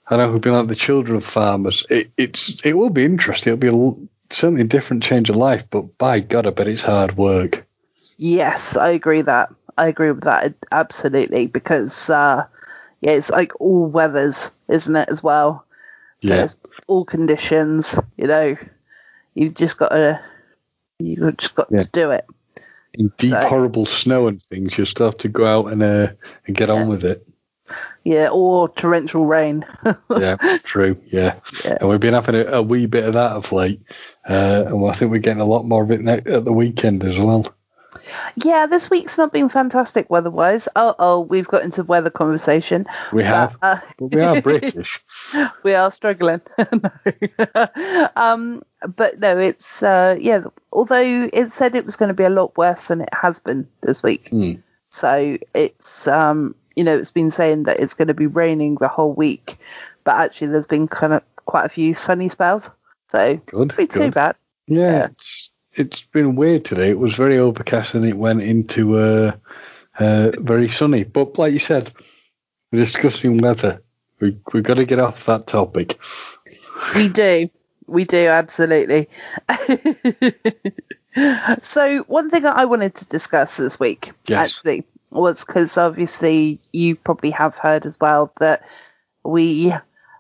I 0.08 0.18
know 0.18 0.32
who've 0.32 0.42
been 0.42 0.54
like 0.54 0.68
the 0.68 0.76
children 0.76 1.18
of 1.18 1.26
farmers, 1.26 1.86
it, 1.90 2.12
it's 2.18 2.58
it 2.64 2.74
will 2.74 2.90
be 2.90 3.06
interesting. 3.06 3.54
It'll 3.54 3.92
be 3.92 4.08
a, 4.32 4.34
certainly 4.34 4.62
a 4.62 4.66
different 4.66 5.04
change 5.04 5.30
of 5.30 5.36
life, 5.36 5.66
but 5.70 5.98
by 5.98 6.20
God, 6.20 6.48
I 6.48 6.50
bet 6.50 6.68
it's 6.68 6.82
hard 6.82 7.16
work. 7.18 7.66
Yes, 8.18 8.76
I 8.76 8.90
agree 8.90 9.22
that. 9.22 9.50
I 9.78 9.88
agree 9.88 10.12
with 10.12 10.24
that 10.26 10.56
absolutely 10.72 11.46
because 11.48 12.10
uh, 12.10 12.46
yeah, 13.00 13.12
it's 13.12 13.30
like 13.30 13.62
all 13.62 13.86
weathers, 13.86 14.52
isn't 14.68 14.96
it, 14.96 15.08
as 15.10 15.24
well? 15.24 15.66
So 16.20 16.36
Yeah. 16.36 16.44
it's 16.44 16.60
all 16.88 17.06
conditions. 17.06 17.98
You 18.18 18.28
know, 18.28 18.58
you've 19.36 19.54
just 19.54 19.78
got 19.78 19.90
to 19.90 20.20
you've 20.98 21.38
just 21.38 21.56
got 21.56 21.68
Yeah. 21.72 21.84
to 21.84 21.90
do 21.92 22.12
it. 22.12 22.26
In 22.96 23.12
deep, 23.18 23.32
So- 23.32 23.48
horrible 23.48 23.86
snow 23.86 24.28
and 24.28 24.42
things, 24.42 24.78
you 24.78 24.86
still 24.86 25.08
have 25.08 25.18
to 25.18 25.30
go 25.30 25.46
out 25.46 25.72
and 25.72 25.82
uh, 25.84 26.08
and 26.48 26.56
get 26.56 26.70
on 26.70 26.88
with 26.88 27.04
it. 27.06 27.26
Yeah, 28.04 28.30
or 28.32 28.70
torrential 28.70 29.26
rain. 29.26 29.64
Yeah, 30.18 30.38
true. 30.64 30.98
Yeah. 31.12 31.36
Yeah. 31.64 31.78
and 31.80 31.88
we've 31.90 32.00
been 32.00 32.16
having 32.16 32.34
a, 32.36 32.46
a 32.46 32.62
wee 32.64 32.88
bit 32.88 33.06
of 33.06 33.14
that 33.14 33.32
of 33.34 33.52
late, 33.52 33.80
uh, 34.28 34.64
and 34.68 34.86
I 34.90 34.94
think 34.94 35.12
we're 35.12 35.20
getting 35.20 35.42
a 35.42 35.46
lot 35.46 35.66
more 35.66 35.84
of 35.84 35.92
it 35.92 36.02
ne- 36.02 36.14
at 36.26 36.46
the 36.46 36.52
weekend 36.52 37.04
as 37.04 37.18
well. 37.20 37.46
Yeah, 38.36 38.66
this 38.68 38.90
week's 38.90 39.18
not 39.18 39.32
been 39.34 39.50
fantastic 39.50 40.10
weather-wise. 40.10 40.68
Oh, 40.76 40.96
oh, 41.00 41.20
we've 41.22 41.48
got 41.48 41.64
into 41.64 41.84
weather 41.84 42.10
conversation. 42.10 42.86
We 43.12 43.24
have, 43.24 43.58
Uh, 43.62 43.80
but 43.98 44.14
we 44.16 44.22
are 44.22 44.42
British. 44.50 45.00
we 45.64 45.74
are 45.74 45.92
struggling. 45.92 46.42
no. 46.72 47.68
um, 48.16 48.62
but 48.96 49.20
no, 49.20 49.38
it's 49.38 49.82
uh, 49.84 50.18
yeah. 50.20 50.44
Although 50.72 51.30
it 51.34 51.52
said 51.52 51.76
it 51.76 51.86
was 51.86 51.96
going 51.96 52.10
to 52.10 52.14
be 52.14 52.24
a 52.24 52.30
lot 52.30 52.58
worse 52.58 52.88
than 52.88 53.02
it 53.02 53.10
has 53.14 53.40
been 53.40 53.68
this 53.82 54.02
week, 54.04 54.30
Hmm. 54.30 54.54
so 54.90 55.38
it's 55.54 56.08
um, 56.08 56.56
you 56.76 56.84
know 56.84 56.98
it's 56.98 57.12
been 57.12 57.32
saying 57.32 57.64
that 57.64 57.80
it's 57.80 57.94
going 57.96 58.08
to 58.10 58.14
be 58.14 58.28
raining 58.28 58.76
the 58.80 58.88
whole 58.88 59.14
week, 59.14 59.58
but 60.04 60.16
actually 60.16 60.48
there's 60.48 60.68
been 60.68 60.88
kind 60.88 61.14
of 61.14 61.24
quite 61.46 61.66
a 61.66 61.70
few 61.70 61.94
sunny 61.96 62.30
spells, 62.30 62.70
so 63.10 63.36
Good, 63.48 63.74
it's 63.78 63.96
not 63.96 64.06
too 64.06 64.12
bad. 64.12 64.36
Yeah, 64.68 64.78
Yeah. 64.92 65.06
it's 65.06 65.50
it's 65.74 66.02
been 66.02 66.36
weird 66.36 66.66
today. 66.66 66.90
It 66.90 67.00
was 67.00 67.16
very 67.16 67.38
overcast 67.38 67.94
and 67.94 68.06
it 68.06 68.18
went 68.18 68.42
into 68.42 68.98
uh, 68.98 69.36
uh, 69.98 70.32
very 70.40 70.70
sunny. 70.70 71.04
But 71.04 71.38
like 71.38 71.54
you 71.54 71.60
said, 71.60 71.94
we're 72.72 72.80
discussing 72.84 73.38
weather. 73.38 73.82
We 74.20 74.38
we've 74.54 74.64
got 74.64 74.76
to 74.76 74.86
get 74.86 75.00
off 75.00 75.26
that 75.26 75.48
topic. 75.48 76.00
We 76.96 77.08
do. 77.08 77.50
We 77.88 78.06
do, 78.06 78.28
absolutely. 78.28 79.10
so, 81.64 82.00
one 82.04 82.30
thing 82.30 82.46
I 82.46 82.66
wanted 82.66 82.96
to 82.96 83.06
discuss 83.06 83.58
this 83.58 83.80
week, 83.80 84.12
Yes. 84.28 84.40
actually, 84.40 84.86
was 85.10 85.44
because 85.44 85.78
obviously 85.78 86.60
you 86.72 86.96
probably 86.96 87.32
have 87.32 87.58
heard 87.58 87.86
as 87.88 88.00
well 88.00 88.32
that 88.40 88.64
we 89.24 89.74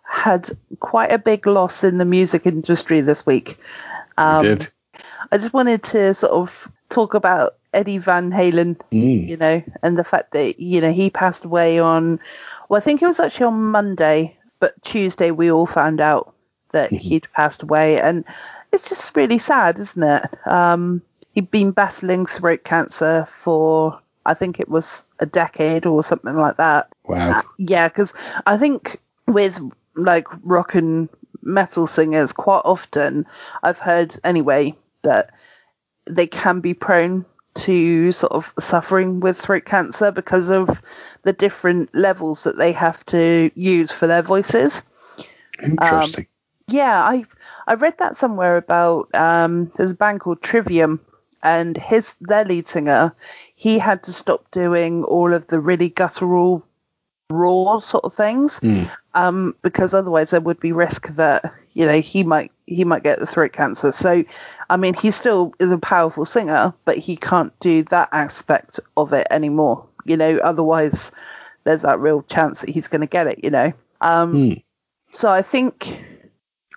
had 0.03 0.49
quite 0.79 1.11
a 1.11 1.19
big 1.19 1.45
loss 1.45 1.83
in 1.83 1.99
the 1.99 2.05
music 2.05 2.47
industry 2.47 3.01
this 3.01 3.25
week. 3.25 3.59
Um, 4.17 4.41
we 4.41 4.49
did. 4.49 4.71
I 5.31 5.37
just 5.37 5.53
wanted 5.53 5.83
to 5.83 6.13
sort 6.13 6.31
of 6.33 6.71
talk 6.89 7.13
about 7.13 7.55
Eddie 7.73 7.99
Van 7.99 8.31
Halen 8.31 8.77
Mm. 8.91 9.27
you 9.27 9.37
know, 9.37 9.63
and 9.83 9.97
the 9.97 10.03
fact 10.03 10.31
that 10.31 10.59
you 10.59 10.81
know 10.81 10.91
he 10.91 11.09
passed 11.09 11.45
away 11.45 11.79
on, 11.79 12.19
well, 12.67 12.77
I 12.77 12.81
think 12.81 13.01
it 13.01 13.07
was 13.07 13.19
actually 13.19 13.47
on 13.47 13.63
Monday, 13.71 14.35
but 14.59 14.81
Tuesday 14.83 15.31
we 15.31 15.51
all 15.51 15.65
found 15.67 16.01
out 16.01 16.33
that 16.71 16.91
he'd 16.91 17.31
passed 17.31 17.63
away, 17.63 17.99
and 18.01 18.23
it's 18.71 18.89
just 18.89 19.15
really 19.15 19.39
sad, 19.39 19.79
isn't 19.79 20.03
it? 20.03 20.47
Um, 20.47 21.01
he'd 21.33 21.51
been 21.51 21.71
battling 21.71 22.25
throat 22.25 22.63
cancer 22.63 23.25
for, 23.29 23.99
I 24.25 24.33
think 24.33 24.59
it 24.59 24.69
was 24.69 25.05
a 25.19 25.25
decade 25.25 25.85
or 25.85 26.03
something 26.03 26.35
like 26.35 26.57
that. 26.57 26.89
Wow. 27.05 27.43
Yeah, 27.57 27.87
because 27.87 28.13
I 28.45 28.57
think 28.57 28.99
with 29.27 29.59
like 29.95 30.27
rock 30.43 30.75
and 30.75 31.09
metal 31.41 31.87
singers, 31.87 32.33
quite 32.33 32.61
often 32.65 33.25
I've 33.63 33.79
heard 33.79 34.15
anyway 34.23 34.75
that 35.03 35.31
they 36.09 36.27
can 36.27 36.59
be 36.59 36.73
prone 36.73 37.25
to 37.55 38.11
sort 38.11 38.31
of 38.31 38.53
suffering 38.59 39.19
with 39.19 39.37
throat 39.39 39.65
cancer 39.65 40.11
because 40.11 40.49
of 40.49 40.81
the 41.23 41.33
different 41.33 41.93
levels 41.93 42.43
that 42.43 42.57
they 42.57 42.71
have 42.71 43.05
to 43.07 43.51
use 43.55 43.91
for 43.91 44.07
their 44.07 44.21
voices. 44.21 44.83
Interesting. 45.61 46.27
Yeah, 46.67 47.01
I 47.01 47.25
I 47.67 47.73
read 47.73 47.97
that 47.97 48.15
somewhere 48.15 48.57
about 48.57 49.13
um, 49.13 49.71
there's 49.75 49.91
a 49.91 49.95
band 49.95 50.21
called 50.21 50.41
Trivium, 50.41 50.99
and 51.41 51.75
his 51.75 52.15
their 52.21 52.45
lead 52.45 52.67
singer, 52.67 53.13
he 53.55 53.79
had 53.79 54.03
to 54.03 54.13
stop 54.13 54.51
doing 54.51 55.03
all 55.03 55.33
of 55.33 55.47
the 55.47 55.59
really 55.59 55.89
guttural, 55.89 56.65
raw 57.29 57.79
sort 57.79 58.03
of 58.03 58.13
things, 58.13 58.59
um, 59.13 59.55
because 59.61 59.93
otherwise 59.93 60.31
there 60.31 60.41
would 60.41 60.59
be 60.59 60.71
risk 60.71 61.07
that 61.15 61.53
you 61.79 61.85
know 61.85 62.01
he 62.01 62.23
might 62.23 62.51
he 62.65 62.83
might 62.83 63.03
get 63.03 63.19
the 63.19 63.25
throat 63.25 63.53
cancer. 63.53 63.93
So, 63.93 64.25
I 64.69 64.75
mean, 64.77 64.93
he 64.93 65.11
still 65.11 65.53
is 65.59 65.71
a 65.71 65.77
powerful 65.77 66.25
singer, 66.25 66.73
but 66.83 66.97
he 66.97 67.15
can't 67.15 67.57
do 67.61 67.83
that 67.85 68.09
aspect 68.11 68.81
of 68.97 69.13
it 69.13 69.27
anymore. 69.31 69.87
You 70.05 70.17
know, 70.17 70.37
otherwise 70.37 71.13
there's 71.63 71.83
that 71.83 71.99
real 71.99 72.21
chance 72.23 72.61
that 72.61 72.69
he's 72.69 72.89
going 72.89 73.01
to 73.01 73.07
get 73.07 73.27
it. 73.27 73.43
You 73.45 73.49
know. 73.51 73.73
Um, 74.01 74.31
Hmm. 74.31 74.53
So 75.11 75.29
I 75.31 75.41
think 75.41 76.03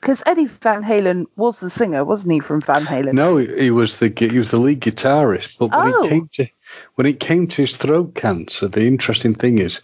because 0.01 0.23
Eddie 0.25 0.47
Van 0.47 0.83
Halen 0.83 1.27
was 1.37 1.59
the 1.61 1.69
singer, 1.69 2.05
wasn't 2.05 2.33
he, 2.35 2.41
from 2.41 2.61
Van 2.61 2.87
Halen? 2.87 3.13
No, 3.15 3.37
he 3.39 3.47
he 3.65 3.71
was 3.71 3.99
the 3.99 4.13
he 4.17 4.39
was 4.39 4.51
the 4.51 4.57
lead 4.59 4.81
guitarist. 4.81 5.59
But 5.59 5.71
when 5.77 5.95
Oh. 5.95 6.05
it 6.05 6.11
came 6.11 6.29
to 6.35 6.47
when 6.95 7.07
it 7.09 7.19
came 7.19 7.49
to 7.49 7.63
his 7.63 7.77
throat 7.77 8.15
cancer, 8.15 8.69
the 8.69 8.87
interesting 8.87 9.35
thing 9.35 9.59
is 9.59 9.81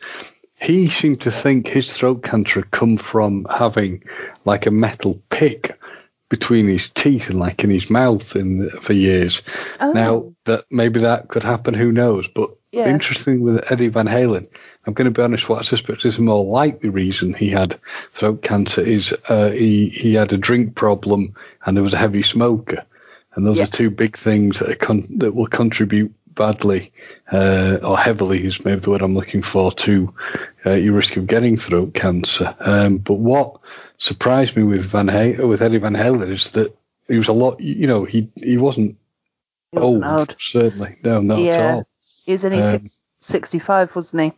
he 0.60 0.88
seemed 0.88 1.20
to 1.22 1.30
think 1.30 1.66
his 1.68 1.92
throat 1.92 2.22
cancer 2.22 2.60
had 2.60 2.70
come 2.70 2.96
from 2.96 3.46
having 3.50 4.02
like 4.44 4.66
a 4.66 4.70
metal 4.70 5.20
pick 5.30 5.78
between 6.28 6.68
his 6.68 6.90
teeth 6.90 7.30
and 7.30 7.38
like 7.38 7.64
in 7.64 7.70
his 7.70 7.88
mouth 7.88 8.36
in 8.36 8.68
for 8.82 8.92
years. 8.92 9.42
Oh. 9.80 9.92
Now 9.92 10.32
that 10.44 10.64
maybe 10.70 11.00
that 11.00 11.28
could 11.28 11.42
happen, 11.42 11.74
who 11.74 11.90
knows? 11.92 12.28
But 12.28 12.50
Yeah. 12.70 12.88
interesting 12.90 13.40
with 13.40 13.64
Eddie 13.72 13.88
Van 13.88 14.06
Halen, 14.06 14.46
I'm 14.86 14.92
going 14.92 15.06
to 15.06 15.10
be 15.10 15.22
honest. 15.22 15.48
What 15.48 15.60
I 15.60 15.62
suspect 15.62 16.04
is 16.04 16.16
the 16.16 16.22
more 16.22 16.44
likely 16.44 16.90
reason 16.90 17.32
he 17.32 17.48
had 17.50 17.78
throat 18.12 18.42
cancer 18.42 18.82
is 18.82 19.14
uh, 19.28 19.50
he 19.50 19.88
he 19.88 20.12
had 20.14 20.32
a 20.34 20.36
drink 20.38 20.74
problem 20.74 21.34
and 21.64 21.78
he 21.78 21.82
was 21.82 21.94
a 21.94 21.98
heavy 21.98 22.22
smoker, 22.22 22.84
and 23.34 23.46
those 23.46 23.56
Yeah. 23.58 23.64
are 23.64 23.68
two 23.68 23.88
big 23.90 24.18
things 24.18 24.58
that 24.58 24.70
are 24.70 24.74
con- 24.86 25.08
that 25.18 25.34
will 25.34 25.46
contribute 25.46 26.12
badly 26.38 26.92
uh, 27.30 27.78
or 27.82 27.98
heavily 27.98 28.46
is 28.46 28.64
maybe 28.64 28.80
the 28.80 28.90
word 28.90 29.02
I'm 29.02 29.14
looking 29.14 29.42
for 29.42 29.72
to 29.72 30.14
uh, 30.64 30.70
your 30.72 30.94
risk 30.94 31.16
of 31.16 31.26
getting 31.26 31.58
throat 31.58 31.92
cancer. 31.92 32.54
Um, 32.60 32.96
but 32.98 33.14
what 33.14 33.58
surprised 33.98 34.56
me 34.56 34.62
with 34.62 34.86
Van 34.86 35.08
Hay- 35.08 35.36
with 35.36 35.60
Eddie 35.60 35.78
Van 35.78 35.94
Halen 35.94 36.30
is 36.30 36.52
that 36.52 36.74
he 37.08 37.16
was 37.18 37.28
a 37.28 37.32
lot. 37.32 37.60
You 37.60 37.86
know, 37.86 38.04
he 38.04 38.30
he 38.36 38.56
wasn't, 38.56 38.96
He 39.72 39.78
wasn't 39.78 40.04
old, 40.04 40.18
old. 40.20 40.36
certainly. 40.38 40.96
No, 41.04 41.20
not 41.20 41.38
at 41.40 41.60
all. 41.74 41.88
He 42.24 42.32
was 42.32 42.44
only 42.44 42.60
Um, 42.62 42.64
six, 42.64 43.00
65, 43.20 43.94
wasn't 43.96 44.22
he? 44.22 44.32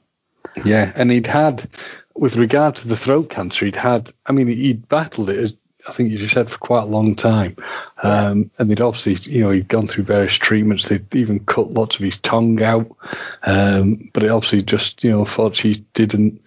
Yeah, 0.65 0.91
and 0.97 1.11
he'd 1.11 1.27
had, 1.27 1.69
with 2.17 2.37
regard 2.37 2.77
to 2.77 2.89
the 2.89 2.97
throat 2.97 3.29
cancer, 3.31 3.67
he'd 3.67 3.77
had. 3.77 4.11
I 4.27 4.33
mean, 4.33 4.47
he'd 4.49 4.89
battled 4.89 5.31
it. 5.31 5.57
I 5.87 5.93
think 5.93 6.13
you 6.13 6.19
just 6.19 6.35
said 6.35 6.51
for 6.51 6.59
quite 6.59 6.83
a 6.83 6.87
long 6.87 7.17
time, 7.17 7.57
um, 8.03 8.51
and 8.59 8.71
they'd 8.71 8.81
obviously, 8.81 9.15
you 9.33 9.43
know, 9.43 9.51
he'd 9.51 9.69
gone 9.69 9.87
through 9.87 10.05
various 10.05 10.35
treatments. 10.35 10.89
They'd 10.89 11.15
even 11.15 11.41
cut 11.41 11.73
lots 11.73 11.97
of 11.97 12.03
his 12.03 12.19
tongue 12.21 12.63
out, 12.63 12.95
um, 13.43 14.11
but 14.13 14.23
it 14.23 14.31
obviously 14.31 14.63
just, 14.63 15.03
you 15.03 15.11
know, 15.11 15.21
unfortunately 15.21 15.85
didn't 15.95 16.43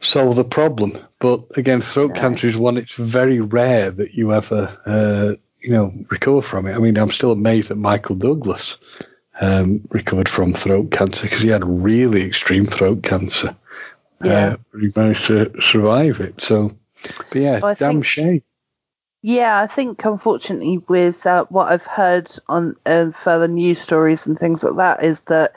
solve 0.00 0.36
the 0.36 0.44
problem. 0.44 0.98
But 1.18 1.56
again, 1.56 1.80
throat 1.80 2.16
cancer 2.16 2.48
is 2.48 2.56
one. 2.56 2.76
It's 2.76 2.94
very 2.94 3.40
rare 3.40 3.90
that 3.90 4.14
you 4.14 4.32
ever, 4.32 4.78
uh, 4.86 5.34
you 5.60 5.70
know, 5.70 5.92
recover 6.10 6.42
from 6.42 6.66
it. 6.66 6.74
I 6.74 6.78
mean, 6.78 6.96
I'm 6.96 7.12
still 7.12 7.32
amazed 7.32 7.68
that 7.68 7.76
Michael 7.76 8.16
Douglas 8.16 8.76
um, 9.40 9.86
recovered 9.90 10.28
from 10.28 10.54
throat 10.54 10.90
cancer 10.90 11.22
because 11.22 11.42
he 11.42 11.48
had 11.48 11.64
really 11.64 12.22
extreme 12.22 12.66
throat 12.66 13.02
cancer. 13.02 13.56
Yeah. 14.22 14.56
Uh, 14.74 14.78
he 14.78 14.92
managed 14.94 15.26
to 15.26 15.60
survive 15.60 16.20
it. 16.20 16.40
So, 16.40 16.76
but 17.30 17.34
yeah, 17.40 17.60
Well, 17.60 17.72
I 17.72 17.74
damn 17.74 17.92
think- 17.92 18.04
shame. 18.04 18.42
Yeah, 19.24 19.60
I 19.60 19.68
think 19.68 20.04
unfortunately 20.04 20.78
with 20.78 21.24
uh, 21.28 21.44
what 21.48 21.70
I've 21.70 21.86
heard 21.86 22.28
on 22.48 22.74
uh, 22.84 23.12
further 23.12 23.46
news 23.46 23.80
stories 23.80 24.26
and 24.26 24.36
things 24.36 24.64
like 24.64 24.76
that 24.78 25.04
is 25.04 25.20
that 25.22 25.54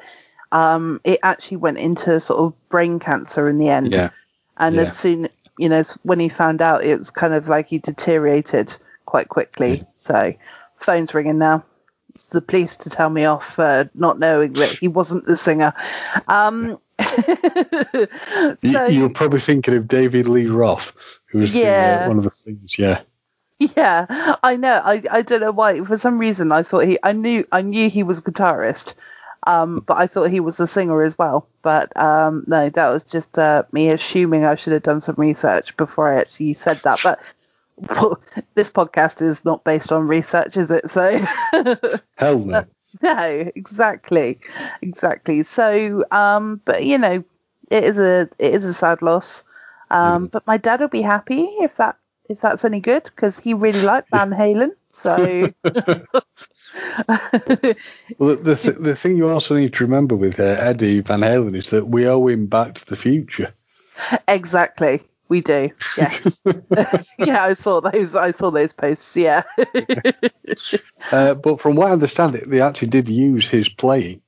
um, 0.51 1.01
it 1.03 1.19
actually 1.23 1.57
went 1.57 1.79
into 1.79 2.19
sort 2.19 2.41
of 2.41 2.69
brain 2.69 2.99
cancer 2.99 3.49
in 3.49 3.57
the 3.57 3.69
end. 3.69 3.91
Yeah. 3.91 4.11
And 4.55 4.75
yeah. 4.75 4.83
as 4.83 4.95
soon, 4.95 5.29
you 5.57 5.69
know, 5.69 5.81
when 6.03 6.19
he 6.19 6.29
found 6.29 6.61
out, 6.61 6.83
it 6.85 6.99
was 6.99 7.09
kind 7.09 7.33
of 7.33 7.47
like 7.47 7.67
he 7.67 7.79
deteriorated 7.79 8.75
quite 9.05 9.29
quickly. 9.29 9.83
So, 9.95 10.35
phone's 10.77 11.15
ringing 11.15 11.39
now. 11.39 11.65
It's 12.13 12.29
the 12.29 12.41
police 12.41 12.77
to 12.77 12.91
tell 12.91 13.09
me 13.09 13.25
off 13.25 13.55
for 13.55 13.89
not 13.95 14.19
knowing 14.19 14.53
that 14.53 14.69
he 14.69 14.87
wasn't 14.87 15.25
the 15.25 15.37
singer. 15.37 15.73
Um, 16.27 16.77
You, 18.61 18.71
so, 18.71 18.85
you 18.85 19.01
were 19.03 19.09
probably 19.09 19.39
thinking 19.39 19.75
of 19.75 19.87
David 19.87 20.27
Lee 20.27 20.47
Roth, 20.47 20.95
who 21.35 21.41
was 21.41 21.53
the, 21.53 21.59
Yeah. 21.59 22.01
uh, 22.05 22.07
one 22.07 22.17
of 22.17 22.23
the 22.23 22.29
things. 22.29 22.77
Yeah. 22.79 23.01
Yeah, 23.59 24.35
I 24.43 24.57
know. 24.57 24.81
I, 24.83 25.01
I 25.09 25.21
don't 25.21 25.39
know 25.41 25.51
why. 25.51 25.81
For 25.83 25.97
some 25.97 26.17
reason, 26.17 26.51
I 26.51 26.63
thought 26.63 26.85
he. 26.85 26.99
I 27.01 27.13
knew. 27.13 27.45
I 27.53 27.61
knew 27.61 27.89
he 27.89 28.03
was 28.03 28.19
a 28.19 28.21
guitarist, 28.21 28.95
um, 29.47 29.81
but 29.85 29.95
I 29.97 30.07
thought 30.07 30.29
he 30.29 30.41
was 30.41 30.59
a 30.59 30.67
singer 30.67 31.01
as 31.03 31.17
well. 31.17 31.47
But 31.61 31.95
um, 31.95 32.43
no, 32.47 32.69
that 32.69 32.89
was 32.89 33.05
just 33.05 33.39
uh, 33.39 33.63
me 33.71 33.89
assuming 33.91 34.43
I 34.43 34.55
should 34.55 34.73
have 34.73 34.83
done 34.83 34.99
some 34.99 35.15
research 35.17 35.77
before 35.77 36.11
I 36.13 36.19
actually 36.19 36.53
said 36.53 36.81
that. 36.83 36.99
But 37.01 37.21
well, 37.77 38.19
this 38.55 38.71
podcast 38.73 39.21
is 39.21 39.45
not 39.45 39.63
based 39.63 39.93
on 39.93 40.07
research, 40.07 40.57
is 40.57 40.69
it? 40.69 40.89
So 40.89 41.25
Hell 42.17 42.39
no. 42.39 42.65
no, 43.01 43.51
exactly, 43.55 44.39
exactly. 44.81 45.43
So, 45.43 46.03
um, 46.11 46.59
but 46.65 46.83
you 46.83 46.97
know, 46.97 47.23
it 47.71 47.83
is 47.85 47.99
a 47.99 48.29
it 48.37 48.53
is 48.53 48.65
a 48.65 48.73
sad 48.73 49.01
loss. 49.01 49.45
Um, 49.89 50.27
but 50.27 50.45
my 50.47 50.57
dad 50.57 50.79
will 50.81 50.87
be 50.87 51.01
happy 51.01 51.43
if 51.61 51.77
that 51.77 51.97
if 52.27 52.41
that's 52.41 52.65
any 52.65 52.79
good 52.79 53.03
because 53.03 53.39
he 53.39 53.53
really 53.53 53.81
liked 53.81 54.09
Van 54.09 54.31
Halen. 54.31 54.71
So 54.91 55.53
Well, 58.17 58.35
the 58.35 58.55
th- 58.55 58.77
the 58.79 58.95
thing 58.95 59.17
you 59.17 59.29
also 59.29 59.55
need 59.55 59.73
to 59.73 59.83
remember 59.83 60.15
with 60.15 60.39
uh, 60.39 60.43
Eddie 60.43 61.01
Van 61.01 61.21
Halen 61.21 61.55
is 61.55 61.69
that 61.69 61.87
we 61.87 62.07
owe 62.07 62.27
him 62.27 62.47
Back 62.47 62.75
to 62.75 62.85
the 62.85 62.95
Future. 62.95 63.53
exactly, 64.27 65.01
we 65.29 65.41
do. 65.41 65.69
Yes. 65.97 66.41
yeah, 67.17 67.43
I 67.43 67.53
saw 67.53 67.81
those. 67.81 68.15
I 68.15 68.31
saw 68.31 68.51
those 68.51 68.73
posts. 68.73 69.15
Yeah. 69.15 69.43
Uh, 71.11 71.33
but 71.35 71.61
from 71.61 71.75
what 71.75 71.89
I 71.89 71.93
understand, 71.93 72.35
it 72.35 72.49
they 72.49 72.61
actually 72.61 72.89
did 72.89 73.09
use 73.09 73.49
his 73.49 73.69
playing 73.69 74.21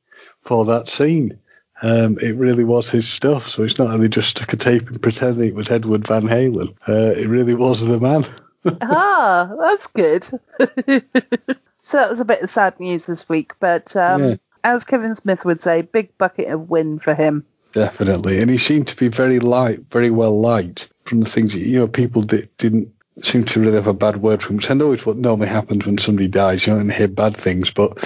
for 0.43 0.65
that 0.65 0.87
scene. 0.87 1.39
Um, 1.81 2.17
it 2.19 2.35
really 2.35 2.63
was 2.63 2.89
his 2.89 3.07
stuff, 3.07 3.47
so 3.49 3.63
it's 3.63 3.77
not 3.77 3.91
that 3.91 3.97
they 3.99 4.07
just 4.07 4.29
stuck 4.29 4.51
a 4.53 4.57
tape 4.57 4.87
and 4.89 5.01
pretending 5.01 5.49
it 5.49 5.55
was 5.55 5.69
Edward 5.69 6.07
Van 6.07 6.23
Halen. 6.23 6.75
Uh, 6.87 7.13
it 7.19 7.27
really 7.27 7.53
was 7.55 7.85
the 7.85 7.99
man. 7.99 8.25
ah, 8.81 9.51
that's 9.59 9.87
good. 9.87 10.23
so 11.81 11.97
that 11.97 12.09
was 12.09 12.19
a 12.19 12.25
bit 12.25 12.41
of 12.41 12.49
sad 12.49 12.79
news 12.79 13.05
this 13.05 13.29
week, 13.29 13.53
but 13.59 13.95
um, 13.95 14.23
Yeah. 14.23 14.35
as 14.63 14.83
Kevin 14.83 15.15
Smith 15.15 15.45
would 15.45 15.61
say, 15.61 15.83
big 15.83 16.17
bucket 16.17 16.47
of 16.49 16.69
win 16.69 16.99
for 16.99 17.13
him. 17.13 17.45
Definitely, 17.73 18.41
and 18.41 18.49
he 18.49 18.57
seemed 18.57 18.87
to 18.87 18.95
be 18.95 19.07
very 19.09 19.39
light, 19.39 19.81
very 19.91 20.09
well 20.09 20.39
liked 20.39 20.89
from 21.05 21.19
the 21.19 21.29
things 21.29 21.53
that, 21.53 21.59
you 21.59 21.77
know 21.77 21.87
people 21.87 22.23
di- 22.23 22.47
didn't 22.57 22.91
seem 23.23 23.43
to 23.45 23.59
really 23.59 23.75
have 23.75 23.87
a 23.87 23.93
bad 23.93 24.17
word 24.17 24.41
for 24.43 24.49
him. 24.49 24.57
Which 24.57 24.69
I 24.69 24.75
know 24.75 24.91
it's 24.91 25.05
what 25.05 25.17
normally 25.17 25.47
happens 25.47 25.85
when 25.85 25.97
somebody 25.97 26.27
dies. 26.27 26.65
You 26.65 26.75
don't 26.75 26.89
hear 26.89 27.07
bad 27.07 27.35
things, 27.35 27.71
but 27.71 27.97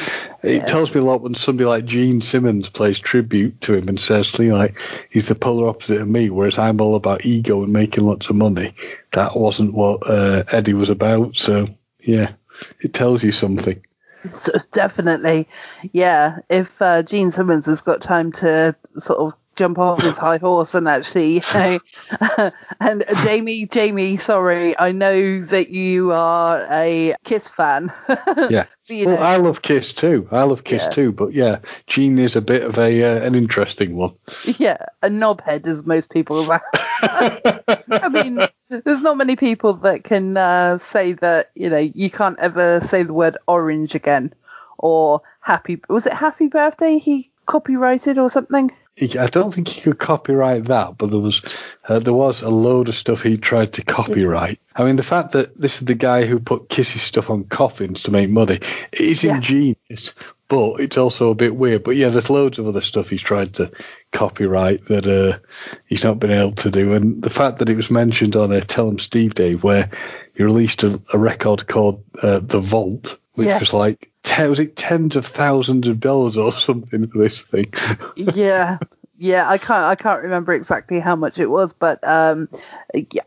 it 0.43 0.57
Yeah. 0.57 0.65
tells 0.65 0.93
me 0.93 1.01
a 1.01 1.03
lot 1.03 1.21
when 1.21 1.35
somebody 1.35 1.65
like 1.67 1.85
Gene 1.85 2.21
Simmons 2.21 2.69
plays 2.69 2.99
tribute 2.99 3.59
to 3.61 3.73
him 3.73 3.89
and 3.89 3.99
says, 3.99 4.37
you 4.39 4.49
know, 4.49 4.57
like 4.57 4.79
he's 5.09 5.27
the 5.27 5.35
polar 5.35 5.67
opposite 5.67 6.01
of 6.01 6.07
me, 6.07 6.29
whereas 6.29 6.57
I'm 6.57 6.79
all 6.79 6.95
about 6.95 7.25
ego 7.25 7.63
and 7.63 7.73
making 7.73 8.05
lots 8.05 8.29
of 8.29 8.35
money. 8.35 8.73
That 9.11 9.35
wasn't 9.37 9.73
what 9.73 10.09
uh, 10.09 10.43
Eddie 10.49 10.73
was 10.73 10.89
about. 10.89 11.35
So 11.35 11.67
yeah, 11.99 12.31
it 12.79 12.93
tells 12.93 13.23
you 13.23 13.31
something. 13.31 13.83
So 14.33 14.51
definitely, 14.71 15.47
yeah. 15.93 16.37
If 16.47 16.79
uh, 16.79 17.01
Gene 17.01 17.31
Simmons 17.31 17.65
has 17.65 17.81
got 17.81 18.01
time 18.01 18.31
to 18.33 18.75
sort 18.99 19.17
of 19.17 19.33
jump 19.61 19.77
off 19.77 20.01
his 20.01 20.17
high 20.17 20.37
horse 20.37 20.73
and 20.73 20.87
actually, 20.87 21.35
you 21.35 21.41
know, 21.53 21.79
and 22.79 23.03
Jamie, 23.23 23.67
Jamie, 23.67 24.17
sorry, 24.17 24.75
I 24.77 24.91
know 24.91 25.43
that 25.43 25.69
you 25.69 26.11
are 26.13 26.65
a 26.71 27.13
Kiss 27.23 27.47
fan. 27.47 27.93
Yeah. 28.49 28.65
You 28.87 29.05
Well, 29.05 29.23
I 29.23 29.37
love 29.37 29.61
Kiss 29.61 29.93
too. 29.93 30.27
I 30.31 30.43
love 30.43 30.63
Kiss 30.63 30.83
Yeah. 30.83 30.89
too. 30.89 31.11
But 31.11 31.33
yeah, 31.33 31.59
Gene 31.85 32.17
is 32.17 32.35
a 32.35 32.41
bit 32.41 32.63
of 32.63 32.79
a 32.79 33.03
uh, 33.03 33.23
an 33.23 33.35
interesting 33.35 33.95
one. 33.95 34.15
yeah, 34.43 34.77
a 35.03 35.09
knobhead, 35.09 35.67
as 35.67 35.85
most 35.85 36.09
people. 36.09 36.51
Are. 36.51 36.61
I 37.03 38.09
mean, 38.09 38.39
there's 38.69 39.01
not 39.03 39.15
many 39.17 39.35
people 39.35 39.75
that 39.75 40.03
can 40.03 40.35
uh, 40.35 40.77
say 40.79 41.13
that 41.13 41.51
you 41.55 41.69
know 41.69 41.77
you 41.77 42.09
can't 42.09 42.39
ever 42.39 42.81
say 42.81 43.03
the 43.03 43.13
word 43.13 43.37
orange 43.47 43.93
again, 43.95 44.33
or 44.77 45.21
happy. 45.39 45.79
Was 45.87 46.05
it 46.07 46.13
happy 46.13 46.47
birthday? 46.47 46.97
He 46.97 47.31
copyrighted 47.45 48.17
or 48.17 48.29
something. 48.29 48.71
I 48.99 49.27
don't 49.27 49.53
think 49.53 49.67
he 49.69 49.81
could 49.81 49.99
copyright 49.99 50.65
that, 50.65 50.97
but 50.97 51.09
there 51.11 51.19
was 51.19 51.41
uh, 51.87 51.99
there 51.99 52.13
was 52.13 52.41
a 52.41 52.49
load 52.49 52.89
of 52.89 52.95
stuff 52.95 53.21
he 53.21 53.37
tried 53.37 53.73
to 53.73 53.83
copyright. 53.83 54.59
I 54.75 54.83
mean, 54.83 54.97
the 54.97 55.03
fact 55.03 55.31
that 55.31 55.59
this 55.59 55.75
is 55.81 55.85
the 55.85 55.95
guy 55.95 56.25
who 56.25 56.39
put 56.39 56.69
Kiss's 56.69 57.01
stuff 57.01 57.29
on 57.29 57.45
coffins 57.45 58.03
to 58.03 58.11
make 58.11 58.29
money 58.29 58.59
is 58.91 59.23
Yeah. 59.23 59.37
ingenious, 59.37 60.13
but 60.49 60.81
it's 60.81 60.97
also 60.97 61.29
a 61.29 61.35
bit 61.35 61.55
weird. 61.55 61.83
But 61.83 61.95
yeah, 61.95 62.09
there's 62.09 62.29
loads 62.29 62.59
of 62.59 62.67
other 62.67 62.81
stuff 62.81 63.09
he's 63.09 63.21
tried 63.23 63.55
to 63.55 63.71
copyright 64.11 64.85
that 64.85 65.07
uh, 65.07 65.39
he's 65.87 66.03
not 66.03 66.19
been 66.19 66.31
able 66.31 66.53
to 66.55 66.69
do. 66.69 66.93
And 66.93 67.23
the 67.23 67.29
fact 67.29 67.59
that 67.59 67.69
it 67.69 67.77
was 67.77 67.89
mentioned 67.89 68.35
on 68.35 68.51
a 68.51 68.61
Tell 68.61 68.89
'em 68.89 68.99
Steve 68.99 69.33
Dave, 69.35 69.63
where 69.63 69.89
he 70.35 70.43
released 70.43 70.83
a, 70.83 71.01
a 71.13 71.17
record 71.17 71.67
called 71.67 72.03
uh, 72.21 72.39
The 72.39 72.59
Vault, 72.59 73.17
which 73.41 73.47
Yes. 73.47 73.59
was 73.59 73.73
like 73.73 74.11
te- 74.23 74.47
was 74.47 74.59
it 74.59 74.75
tens 74.75 75.15
of 75.15 75.25
thousands 75.25 75.87
of 75.87 75.99
dollars 75.99 76.37
or 76.37 76.51
something 76.51 77.07
for 77.07 77.17
this 77.17 77.41
thing. 77.41 77.73
yeah 78.15 78.77
yeah 79.17 79.47
i 79.49 79.57
can't 79.57 79.83
i 79.85 79.95
can't 79.95 80.23
remember 80.23 80.53
exactly 80.53 80.99
how 80.99 81.15
much 81.15 81.37
it 81.37 81.45
was 81.47 81.73
but 81.73 82.03
um 82.07 82.49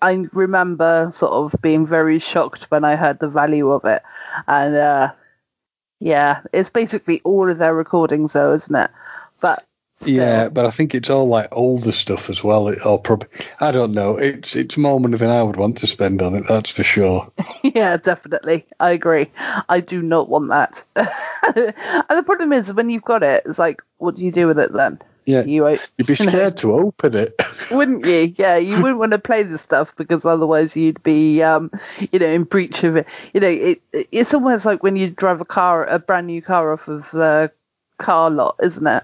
i 0.02 0.26
remember 0.32 1.08
sort 1.12 1.32
of 1.32 1.54
being 1.62 1.86
very 1.86 2.18
shocked 2.18 2.64
when 2.70 2.84
i 2.84 2.96
heard 2.96 3.18
the 3.18 3.28
value 3.28 3.70
of 3.70 3.84
it 3.84 4.02
and 4.48 4.74
uh 4.74 5.12
yeah 6.00 6.40
it's 6.52 6.70
basically 6.70 7.20
all 7.22 7.48
of 7.50 7.58
their 7.58 7.74
recordings 7.74 8.32
though 8.32 8.52
isn't 8.52 8.74
it 8.74 8.90
but 9.40 9.64
still, 10.04 10.14
Yeah, 10.14 10.48
but 10.48 10.66
I 10.66 10.70
think 10.70 10.94
it's 10.94 11.10
all 11.10 11.26
like 11.28 11.48
older 11.52 11.92
stuff 11.92 12.30
as 12.30 12.42
well. 12.44 12.68
It, 12.68 12.84
or 12.84 13.00
probably 13.00 13.28
I 13.60 13.72
don't 13.72 13.92
know. 13.92 14.16
It's 14.16 14.56
it's 14.56 14.76
more 14.76 15.00
money 15.00 15.16
than 15.16 15.30
I 15.30 15.42
would 15.42 15.56
want 15.56 15.78
to 15.78 15.86
spend 15.86 16.22
on 16.22 16.34
it. 16.34 16.44
That's 16.48 16.70
for 16.70 16.82
sure. 16.82 17.30
yeah 17.62 17.96
definitely 17.96 18.66
i 18.78 18.90
agree 18.90 19.30
i 19.68 19.80
do 19.80 20.02
not 20.02 20.28
want 20.28 20.48
that 20.48 20.84
and 20.96 22.18
the 22.18 22.22
problem 22.24 22.52
is 22.52 22.72
when 22.72 22.90
you've 22.90 23.02
got 23.02 23.22
it 23.22 23.42
it's 23.46 23.58
like 23.58 23.82
what 23.98 24.16
do 24.16 24.22
you 24.22 24.30
do 24.30 24.46
with 24.46 24.58
it 24.58 24.72
then 24.72 25.00
Yeah, 25.24 25.42
you 25.44 25.66
you'd 25.96 26.06
be 26.06 26.14
you 26.18 26.26
know, 26.26 26.30
scared 26.30 26.58
to 26.58 26.74
open 26.74 27.14
it. 27.14 27.34
wouldn't 27.70 28.04
you? 28.04 28.34
Yeah, 28.36 28.56
you 28.56 28.80
wouldn't 28.82 28.98
want 28.98 29.12
to 29.12 29.18
play 29.18 29.42
this 29.42 29.62
stuff 29.62 29.96
because 29.96 30.26
otherwise 30.26 30.76
you'd 30.76 31.02
be, 31.02 31.42
um, 31.42 31.70
you 32.12 32.18
know, 32.18 32.26
in 32.26 32.44
breach 32.44 32.84
of 32.84 32.96
it. 32.96 33.06
You 33.32 33.40
know, 33.40 33.48
it, 33.48 33.80
it's 33.92 34.34
almost 34.34 34.66
like 34.66 34.82
when 34.82 34.96
you 34.96 35.08
drive 35.08 35.40
a 35.40 35.46
car, 35.46 35.86
a 35.86 35.98
brand 35.98 36.26
new 36.26 36.42
car 36.42 36.72
off 36.74 36.88
of 36.88 37.10
the 37.10 37.50
car 37.96 38.28
lot, 38.30 38.56
isn't 38.62 38.86
it? 38.86 39.02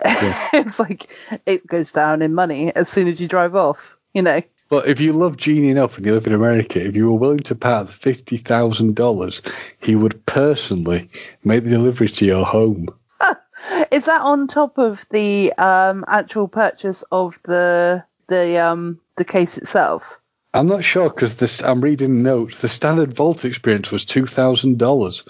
it's 0.52 0.78
like 0.78 1.08
it 1.46 1.66
goes 1.66 1.92
down 1.92 2.22
in 2.22 2.34
money 2.34 2.74
as 2.74 2.88
soon 2.88 3.08
as 3.08 3.20
you 3.20 3.28
drive 3.28 3.54
off. 3.54 3.96
You 4.12 4.22
know. 4.22 4.42
But 4.68 4.88
if 4.88 5.00
you 5.00 5.14
love 5.14 5.38
Gene 5.38 5.64
enough 5.64 5.96
and 5.96 6.04
you 6.04 6.12
live 6.12 6.26
in 6.26 6.34
America, 6.34 6.84
if 6.84 6.94
you 6.94 7.06
were 7.06 7.18
willing 7.18 7.38
to 7.40 7.54
pay 7.54 7.82
the 7.84 7.92
fifty 7.92 8.36
thousand 8.36 8.96
dollars, 8.96 9.42
he 9.80 9.94
would 9.94 10.24
personally 10.26 11.10
make 11.42 11.64
the 11.64 11.70
delivery 11.70 12.08
to 12.08 12.26
your 12.26 12.44
home. 12.44 12.88
Is 13.90 14.06
that 14.06 14.20
on 14.20 14.46
top 14.46 14.78
of 14.78 15.06
the 15.10 15.52
um, 15.54 16.04
actual 16.06 16.48
purchase 16.48 17.02
of 17.10 17.40
the 17.44 18.04
the 18.28 18.58
um, 18.58 19.00
the 19.16 19.24
case 19.24 19.56
itself? 19.56 20.20
I'm 20.54 20.66
not 20.66 20.84
sure 20.84 21.10
because 21.10 21.36
this. 21.36 21.62
I'm 21.62 21.80
reading 21.80 22.22
notes. 22.22 22.60
The 22.60 22.68
standard 22.68 23.14
vault 23.14 23.44
experience 23.44 23.90
was 23.90 24.04
two 24.04 24.26
thousand 24.26 24.78
dollars, 24.78 25.24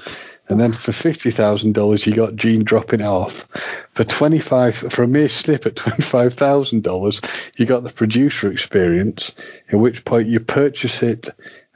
and 0.49 0.61
then 0.61 0.73
for 0.73 0.93
fifty 0.93 1.31
thousand 1.31 1.73
dollars, 1.75 2.07
you 2.07 2.15
got 2.15 2.37
Gene 2.37 2.65
dropping 2.65 3.03
off. 3.03 3.47
For 3.93 4.05
twenty 4.05 4.41
five, 4.41 4.77
for 4.77 5.03
a 5.03 5.09
mere 5.09 5.29
slip 5.29 5.67
at 5.67 5.77
twenty 5.77 6.03
five 6.03 6.35
thousand 6.35 6.83
dollars, 6.83 7.21
you 7.57 7.67
got 7.67 7.85
the 7.85 7.91
producer 7.91 8.51
experience. 8.51 9.33
At 9.71 9.79
which 9.79 10.05
point 10.05 10.29
you 10.29 10.41
purchase 10.41 11.03
it, 11.03 11.29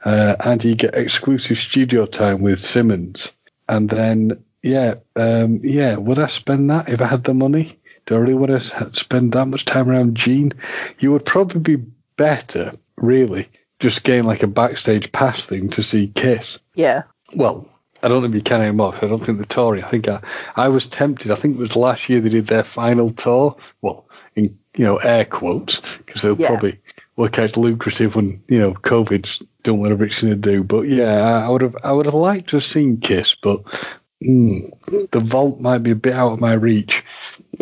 uh, 0.03 0.35
and 0.39 0.63
you 0.63 0.75
get 0.75 0.95
exclusive 0.95 1.57
studio 1.57 2.05
time 2.05 2.41
with 2.41 2.59
Simmons. 2.59 3.31
And 3.69 3.89
then, 3.89 4.43
yeah, 4.61 4.95
um, 5.15 5.61
yeah, 5.63 5.95
would 5.95 6.19
I 6.19 6.27
spend 6.27 6.69
that 6.69 6.89
if 6.89 7.01
I 7.01 7.05
had 7.05 7.23
the 7.23 7.33
money? 7.33 7.79
Do 8.05 8.15
I 8.15 8.17
really 8.17 8.33
want 8.33 8.51
to 8.51 8.89
spend 8.93 9.31
that 9.31 9.45
much 9.45 9.63
time 9.63 9.89
around 9.89 10.15
Gene? 10.15 10.51
You 10.99 11.13
would 11.13 11.25
probably 11.25 11.61
be 11.61 11.83
better, 12.17 12.73
really, 12.97 13.47
just 13.79 14.03
getting 14.03 14.25
like 14.25 14.43
a 14.43 14.47
backstage 14.47 15.11
pass 15.11 15.45
thing 15.45 15.69
to 15.69 15.83
see 15.83 16.07
Kiss. 16.07 16.59
Yeah. 16.75 17.03
Well, 17.33 17.69
I 18.03 18.09
don't 18.09 18.21
know 18.21 18.27
if 18.27 18.35
you 18.35 18.41
can 18.41 18.79
off. 18.81 19.01
I 19.01 19.07
don't 19.07 19.25
think 19.25 19.39
the 19.39 19.45
tour. 19.45 19.77
I 19.77 19.81
think 19.81 20.07
I, 20.07 20.21
I 20.55 20.67
was 20.67 20.87
tempted. 20.87 21.31
I 21.31 21.35
think 21.35 21.55
it 21.55 21.59
was 21.59 21.75
last 21.75 22.09
year 22.09 22.19
they 22.19 22.29
did 22.29 22.47
their 22.47 22.63
final 22.63 23.11
tour. 23.11 23.55
Well, 23.81 24.05
in 24.35 24.57
you 24.75 24.85
know 24.85 24.97
air 24.97 25.25
quotes 25.25 25.79
because 26.05 26.21
they'll 26.21 26.39
Yeah. 26.39 26.47
probably 26.47 26.79
work 27.15 27.39
out 27.39 27.57
lucrative 27.57 28.15
when 28.15 28.43
you 28.47 28.59
know 28.59 28.73
COVID's 28.73 29.41
done 29.63 29.79
whatever 29.79 30.03
it's 30.03 30.21
going 30.21 30.33
to 30.33 30.51
do. 30.51 30.63
But 30.63 30.81
yeah, 30.87 31.45
I, 31.45 31.49
would 31.49 31.61
have 31.61 31.77
I 31.83 31.93
would 31.93 32.05
have 32.05 32.15
liked 32.15 32.49
to 32.49 32.57
have 32.57 32.65
seen 32.65 32.99
Kiss, 32.99 33.35
but 33.35 33.63
mm, 34.21 35.09
the 35.11 35.19
vault 35.19 35.59
might 35.61 35.79
be 35.83 35.91
a 35.91 35.95
bit 35.95 36.13
out 36.13 36.33
of 36.33 36.39
my 36.41 36.53
reach. 36.53 37.03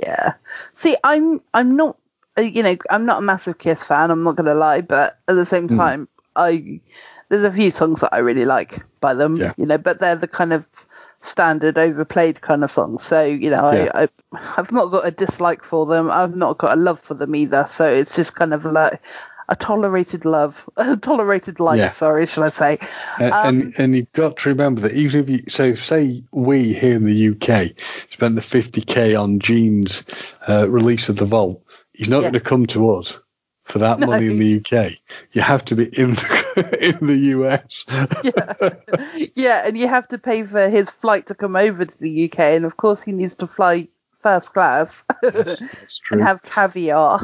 Yeah. 0.02 0.34
See, 0.74 0.98
I'm 1.04 1.42
I'm 1.54 1.76
not 1.76 1.98
uh, 2.38 2.42
you 2.42 2.64
know 2.64 2.78
I'm 2.90 3.06
not 3.06 3.20
a 3.20 3.22
massive 3.26 3.58
Kiss 3.58 3.84
fan. 3.84 4.10
I'm 4.10 4.24
not 4.24 4.36
gonna 4.38 4.56
lie, 4.56 4.82
but 4.82 5.20
at 5.28 5.36
the 5.36 5.46
same 5.46 5.68
time, 5.68 6.08
I 6.36 6.80
there's 7.32 7.44
a 7.44 7.52
few 7.52 7.72
songs 7.72 8.02
that 8.02 8.14
I 8.14 8.18
really 8.18 8.44
like 8.46 8.84
by 9.00 9.14
them. 9.14 9.38
Yeah. 9.38 9.54
You 9.58 9.66
know, 9.66 9.78
but 9.78 10.00
they're 10.02 10.18
the 10.18 10.28
kind 10.28 10.52
of 10.52 10.66
standard 11.22 11.78
overplayed 11.78 12.42
kind 12.42 12.64
of 12.64 12.70
songs. 12.70 13.04
So 13.04 13.24
you 13.24 13.50
know, 13.50 13.72
Yeah. 13.72 13.92
I, 13.96 14.04
I 14.04 14.10
I've 14.58 14.72
not 14.74 14.92
got 14.92 15.08
a 15.08 15.12
dislike 15.12 15.64
for 15.64 15.86
them. 15.86 16.12
I've 16.12 16.36
not 16.36 16.58
got 16.58 16.78
a 16.78 16.82
love 16.82 17.00
for 17.00 17.14
them 17.14 17.34
either. 17.36 17.66
So 17.70 17.88
it's 17.88 18.16
just 18.16 18.36
kind 18.36 18.54
of 18.54 18.66
like 18.66 19.02
a 19.48 19.56
tolerated 19.56 20.26
love, 20.26 20.70
a 20.78 20.98
tolerated 20.98 21.62
life. 21.62 21.78
Yeah. 21.78 21.90
Sorry, 21.92 22.26
shall 22.26 22.44
I 22.44 22.50
say? 22.50 22.80
And, 23.18 23.34
Um, 23.34 23.46
and 23.48 23.74
and 23.78 23.96
you've 23.96 24.12
got 24.12 24.36
to 24.38 24.50
remember 24.50 24.82
that 24.82 24.94
even 24.94 25.22
if 25.24 25.30
you 25.30 25.44
so 25.48 25.74
say 25.74 26.24
we 26.34 26.74
here 26.74 26.96
in 26.98 27.06
the 27.06 27.30
UK 27.30 27.72
spent 28.12 28.36
the 28.36 28.42
50k 28.42 29.18
on 29.18 29.40
Gene's 29.40 30.04
uh, 30.50 30.70
release 30.70 31.08
of 31.08 31.16
the 31.16 31.26
Vault, 31.26 31.64
he's 31.94 32.10
not 32.10 32.18
Yeah. 32.24 32.32
going 32.32 32.34
to 32.44 32.50
come 32.50 32.66
to 32.68 32.92
us 32.96 33.18
for 33.66 33.80
that 33.80 34.00
No. 34.00 34.08
money 34.08 34.28
in 34.28 34.40
the 34.40 34.58
UK. 34.58 34.94
You 35.34 35.42
have 35.42 35.64
to 35.66 35.76
be 35.76 35.86
in 35.86 36.16
the 36.16 36.98
in 37.00 37.08
the 37.08 37.18
US. 37.38 37.86
yeah. 38.24 39.30
yeah, 39.36 39.68
and 39.68 39.78
you 39.78 39.88
have 39.88 40.08
to 40.10 40.18
pay 40.18 40.44
for 40.44 40.70
his 40.70 40.90
flight 40.90 41.28
to 41.28 41.36
come 41.36 41.56
over 41.56 41.86
to 41.86 42.00
the 42.00 42.26
UK, 42.26 42.40
and 42.40 42.66
of 42.66 42.78
course 42.78 43.02
he 43.02 43.12
needs 43.12 43.36
to 43.36 43.48
fly 43.48 43.88
first 44.22 44.54
class 44.54 45.04
That's 45.24 45.98
true. 46.04 46.20
and 46.20 46.28
have 46.28 46.44
caviar. 46.44 47.20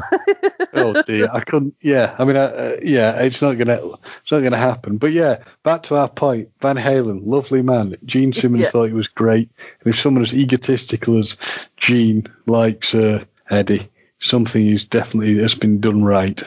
oh 0.74 1.00
dear, 1.02 1.28
I 1.32 1.40
couldn't. 1.40 1.74
Yeah, 1.80 2.16
I 2.18 2.24
mean, 2.24 2.36
uh, 2.36 2.40
uh, 2.40 2.76
yeah, 2.82 3.20
it's 3.20 3.40
not 3.40 3.54
gonna, 3.54 3.80
it's 4.22 4.32
not 4.32 4.40
gonna 4.40 4.56
happen. 4.56 4.98
But 4.98 5.12
yeah, 5.12 5.44
back 5.62 5.84
to 5.84 5.96
our 5.96 6.08
point. 6.08 6.48
Van 6.60 6.76
Halen, 6.76 7.20
lovely 7.24 7.62
man. 7.62 7.96
Gene 8.04 8.32
Simmons 8.32 8.62
Yeah. 8.64 8.70
thought 8.70 8.86
he 8.88 8.94
was 8.94 9.06
great. 9.08 9.48
And 9.84 9.94
if 9.94 10.00
someone 10.00 10.24
as 10.24 10.34
egotistical 10.34 11.18
as 11.20 11.36
Gene 11.76 12.26
likes 12.46 12.94
uh, 12.96 13.24
Eddie, 13.48 13.88
something 14.20 14.66
is 14.66 14.84
definitely 14.84 15.38
has 15.38 15.54
been 15.54 15.80
done 15.80 16.02
right. 16.02 16.42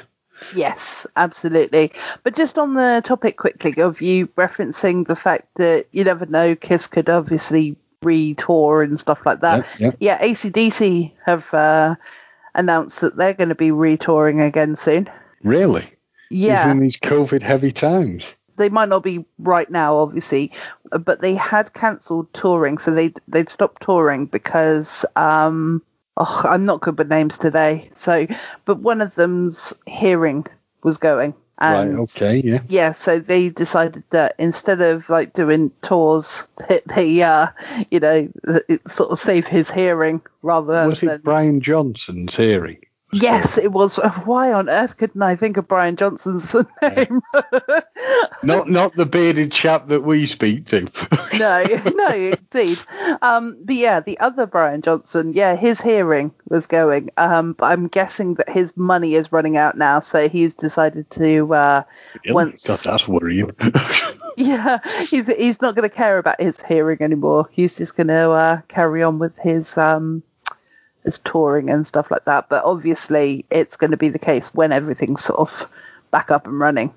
Yes, 0.54 1.08
absolutely. 1.16 1.94
But 2.24 2.36
just 2.36 2.58
on 2.58 2.74
the 2.74 3.02
topic 3.04 3.38
quickly 3.38 3.82
of 3.82 4.02
you 4.02 4.28
referencing 4.28 5.08
the 5.08 5.16
fact 5.16 5.48
that 5.56 5.88
you 5.92 6.04
never 6.04 6.26
know, 6.26 6.56
Kiss 6.56 6.88
could 6.88 7.10
obviously 7.10 7.78
re-tour 8.02 8.82
and 8.82 9.00
stuff 9.00 9.26
like 9.26 9.42
that. 9.42 9.60
Yep, 9.60 9.80
yep. 9.80 9.98
Yeah, 10.00 10.22
ACDC 10.22 11.12
have 11.26 11.54
uh, 11.54 11.96
announced 12.56 13.02
that 13.02 13.16
they're 13.16 13.34
going 13.36 13.50
to 13.50 13.56
be 13.56 13.72
re-touring 13.72 14.42
again 14.42 14.76
soon. 14.76 15.10
Really? 15.44 15.88
Yeah, 16.30 16.66
Even 16.66 16.78
in 16.78 16.84
these 16.84 16.98
COVID 16.98 17.42
heavy 17.44 17.72
times. 17.72 18.34
they 18.58 18.70
might 18.70 18.90
not 18.90 19.04
be 19.04 19.26
right 19.38 19.70
now, 19.70 19.98
obviously, 19.98 20.54
but 20.90 21.22
they 21.22 21.36
had 21.36 21.74
cancelled 21.74 22.34
touring, 22.34 22.78
so 22.78 22.92
they 22.92 23.14
they'd 23.28 23.50
stopped 23.50 23.84
touring 23.84 24.26
because 24.28 25.06
um, 25.16 25.82
oh, 26.18 26.42
I'm 26.46 26.66
not 26.66 26.82
good 26.82 26.98
with 26.98 27.10
names 27.10 27.38
today. 27.38 27.92
So, 27.96 28.28
but 28.66 28.80
one 28.80 29.02
of 29.02 29.16
them's 29.16 29.74
hearing 29.86 30.46
was 30.84 30.98
going, 30.98 31.34
and 31.58 31.94
right. 31.94 32.00
Okay. 32.02 32.42
Yeah. 32.44 32.62
yeah, 32.68 32.92
so 32.94 33.20
they 33.20 33.50
decided 33.50 34.04
that 34.10 34.36
instead 34.40 34.82
of 34.82 35.10
like 35.10 35.34
doing 35.34 35.72
tours, 35.82 36.48
they 36.86 37.22
uh, 37.22 37.48
you 37.90 38.00
know, 38.00 38.30
it 38.68 38.90
sort 38.90 39.12
of 39.12 39.20
save 39.20 39.48
his 39.48 39.70
hearing 39.70 40.22
rather 40.42 40.74
than 40.74 40.90
Was 40.90 41.02
than. 41.02 41.10
it 41.10 41.24
Brian 41.24 41.62
Johnson's 41.62 42.36
hearing? 42.36 42.80
Yes, 43.14 43.58
it 43.58 43.72
was. 43.72 43.98
Why 43.98 44.54
on 44.54 44.70
earth 44.70 44.98
couldn't 44.98 45.22
I 45.22 45.36
think 45.36 45.58
of 45.58 45.68
Brian 45.68 45.98
Johnson's 45.98 46.56
name? 46.82 47.22
Not 48.44 48.70
not 48.70 48.96
the 48.96 49.06
bearded 49.06 49.52
chap 49.52 49.90
that 49.90 50.02
we 50.02 50.26
speak 50.26 50.66
to. 50.68 50.88
no, 51.38 51.64
no, 51.96 52.08
indeed. 52.10 52.82
Um, 53.22 53.58
but 53.64 53.76
yeah, 53.76 54.00
the 54.00 54.20
other 54.20 54.48
Brian 54.48 54.82
Johnson, 54.82 55.34
yeah, 55.34 55.56
his 55.56 55.80
hearing 55.80 56.32
was 56.50 56.66
going. 56.66 57.12
Um, 57.18 57.54
but 57.54 57.68
I'm 57.68 57.88
guessing 57.88 58.36
that 58.36 58.50
his 58.50 58.76
money 58.76 59.14
is 59.14 59.32
running 59.32 59.58
out 59.58 59.78
now, 59.78 60.00
so 60.00 60.28
he's 60.28 60.56
decided 60.56 61.10
to. 61.12 61.54
Uh, 61.54 61.84
once, 62.30 62.66
God, 62.66 62.80
that's 62.80 63.08
worrying. 63.08 63.52
yeah, 64.38 64.80
he's 65.04 65.28
he's 65.28 65.62
not 65.62 65.76
going 65.76 65.88
to 65.88 65.96
care 65.96 66.18
about 66.18 66.42
his 66.42 66.62
hearing 66.62 67.02
anymore. 67.02 67.48
He's 67.52 67.78
just 67.78 67.96
going 67.96 68.08
to 68.08 68.32
uh, 68.32 68.62
carry 68.68 69.04
on 69.04 69.20
with 69.20 69.38
his 69.38 69.78
um, 69.78 70.24
his 71.04 71.20
touring 71.20 71.70
and 71.70 71.86
stuff 71.86 72.12
like 72.12 72.26
that. 72.26 72.50
But 72.50 72.64
obviously, 72.66 73.46
it's 73.50 73.78
going 73.78 73.92
to 73.92 73.98
be 73.98 74.10
the 74.10 74.20
case 74.20 74.54
when 74.54 74.72
everything's 74.72 75.24
sort 75.24 75.40
of 75.40 75.70
back 76.12 76.32
up 76.32 76.48
and 76.48 76.60
running, 76.60 76.94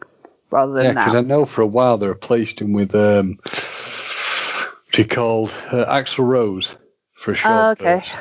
rather 0.50 0.72
than 0.72 0.84
Yeah, 0.84 0.92
because. 0.92 1.14
I 1.14 1.20
know 1.20 1.46
for 1.46 1.62
a 1.62 1.66
while 1.66 1.98
they 1.98 2.06
replaced 2.06 2.60
him 2.60 2.72
with 2.72 2.94
um, 2.94 3.38
what's 3.42 4.96
he 4.96 5.04
called 5.04 5.50
uh, 5.68 5.84
Axl 5.86 6.26
Rose 6.26 6.74
for 7.14 7.32
a 7.32 7.34
short. 7.34 7.54
Oh, 7.54 7.70
okay. 7.70 7.96
burst. 7.96 8.16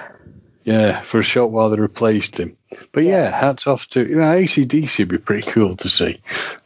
Yeah, 0.63 1.01
for 1.01 1.19
a 1.19 1.23
short 1.23 1.51
while 1.51 1.69
they 1.69 1.79
replaced 1.79 2.39
him. 2.39 2.57
But 2.91 3.03
yeah, 3.03 3.29
hats 3.29 3.67
off 3.67 3.87
to 3.89 4.07
you 4.07 4.15
know 4.15 4.23
ACDC 4.23 4.99
would 4.99 5.09
be 5.09 5.17
pretty 5.17 5.51
cool 5.51 5.75
to 5.77 5.89
see. 5.89 6.21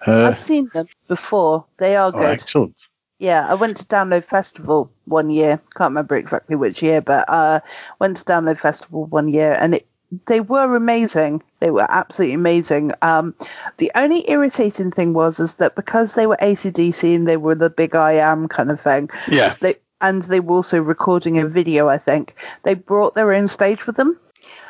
Uh, 0.06 0.28
I've 0.28 0.38
seen 0.38 0.70
them 0.74 0.88
before. 1.08 1.66
They 1.78 1.96
are 1.96 2.10
oh, 2.10 2.12
good. 2.12 2.30
excellent. 2.30 2.76
Yeah, 3.20 3.46
I 3.48 3.56
went 3.56 3.78
to 3.78 3.86
Download 3.86 4.24
Festival 4.24 4.92
one 5.06 5.30
year. 5.30 5.60
Can't 5.76 5.90
remember 5.92 6.16
exactly 6.16 6.56
which 6.56 6.82
year, 6.84 7.02
but 7.02 7.28
uh, 7.28 7.60
went 8.00 8.18
to 8.18 8.24
Download 8.26 8.58
Festival 8.60 9.06
one 9.06 9.28
year, 9.28 9.54
and 9.54 9.76
it 9.76 9.88
they 10.26 10.40
were 10.40 10.74
amazing. 10.76 11.44
They 11.60 11.70
were 11.70 11.86
absolutely 11.90 12.36
amazing. 12.36 12.94
Um, 13.02 13.36
the 13.78 13.92
only 13.96 14.30
irritating 14.30 14.92
thing 14.92 15.14
was 15.14 15.40
is 15.42 15.56
that 15.56 15.76
because 15.76 16.14
they 16.14 16.28
were 16.28 16.38
ACDC 16.42 17.14
and 17.16 17.28
they 17.28 17.36
were 17.38 17.56
the 17.56 17.70
big 17.70 17.94
I 17.96 18.14
am 18.14 18.48
kind 18.48 18.72
of 18.72 18.80
thing, 18.80 19.10
Yeah, 19.28 19.56
they 19.60 19.76
and 20.00 20.22
they 20.22 20.40
were 20.40 20.56
also 20.58 20.80
recording 20.80 21.40
a 21.40 21.48
video. 21.48 21.90
I 21.90 21.98
think 21.98 22.36
they 22.64 22.74
brought 22.76 23.16
their 23.16 23.34
own 23.34 23.48
stage 23.48 23.86
with 23.88 23.98
them. 23.98 24.18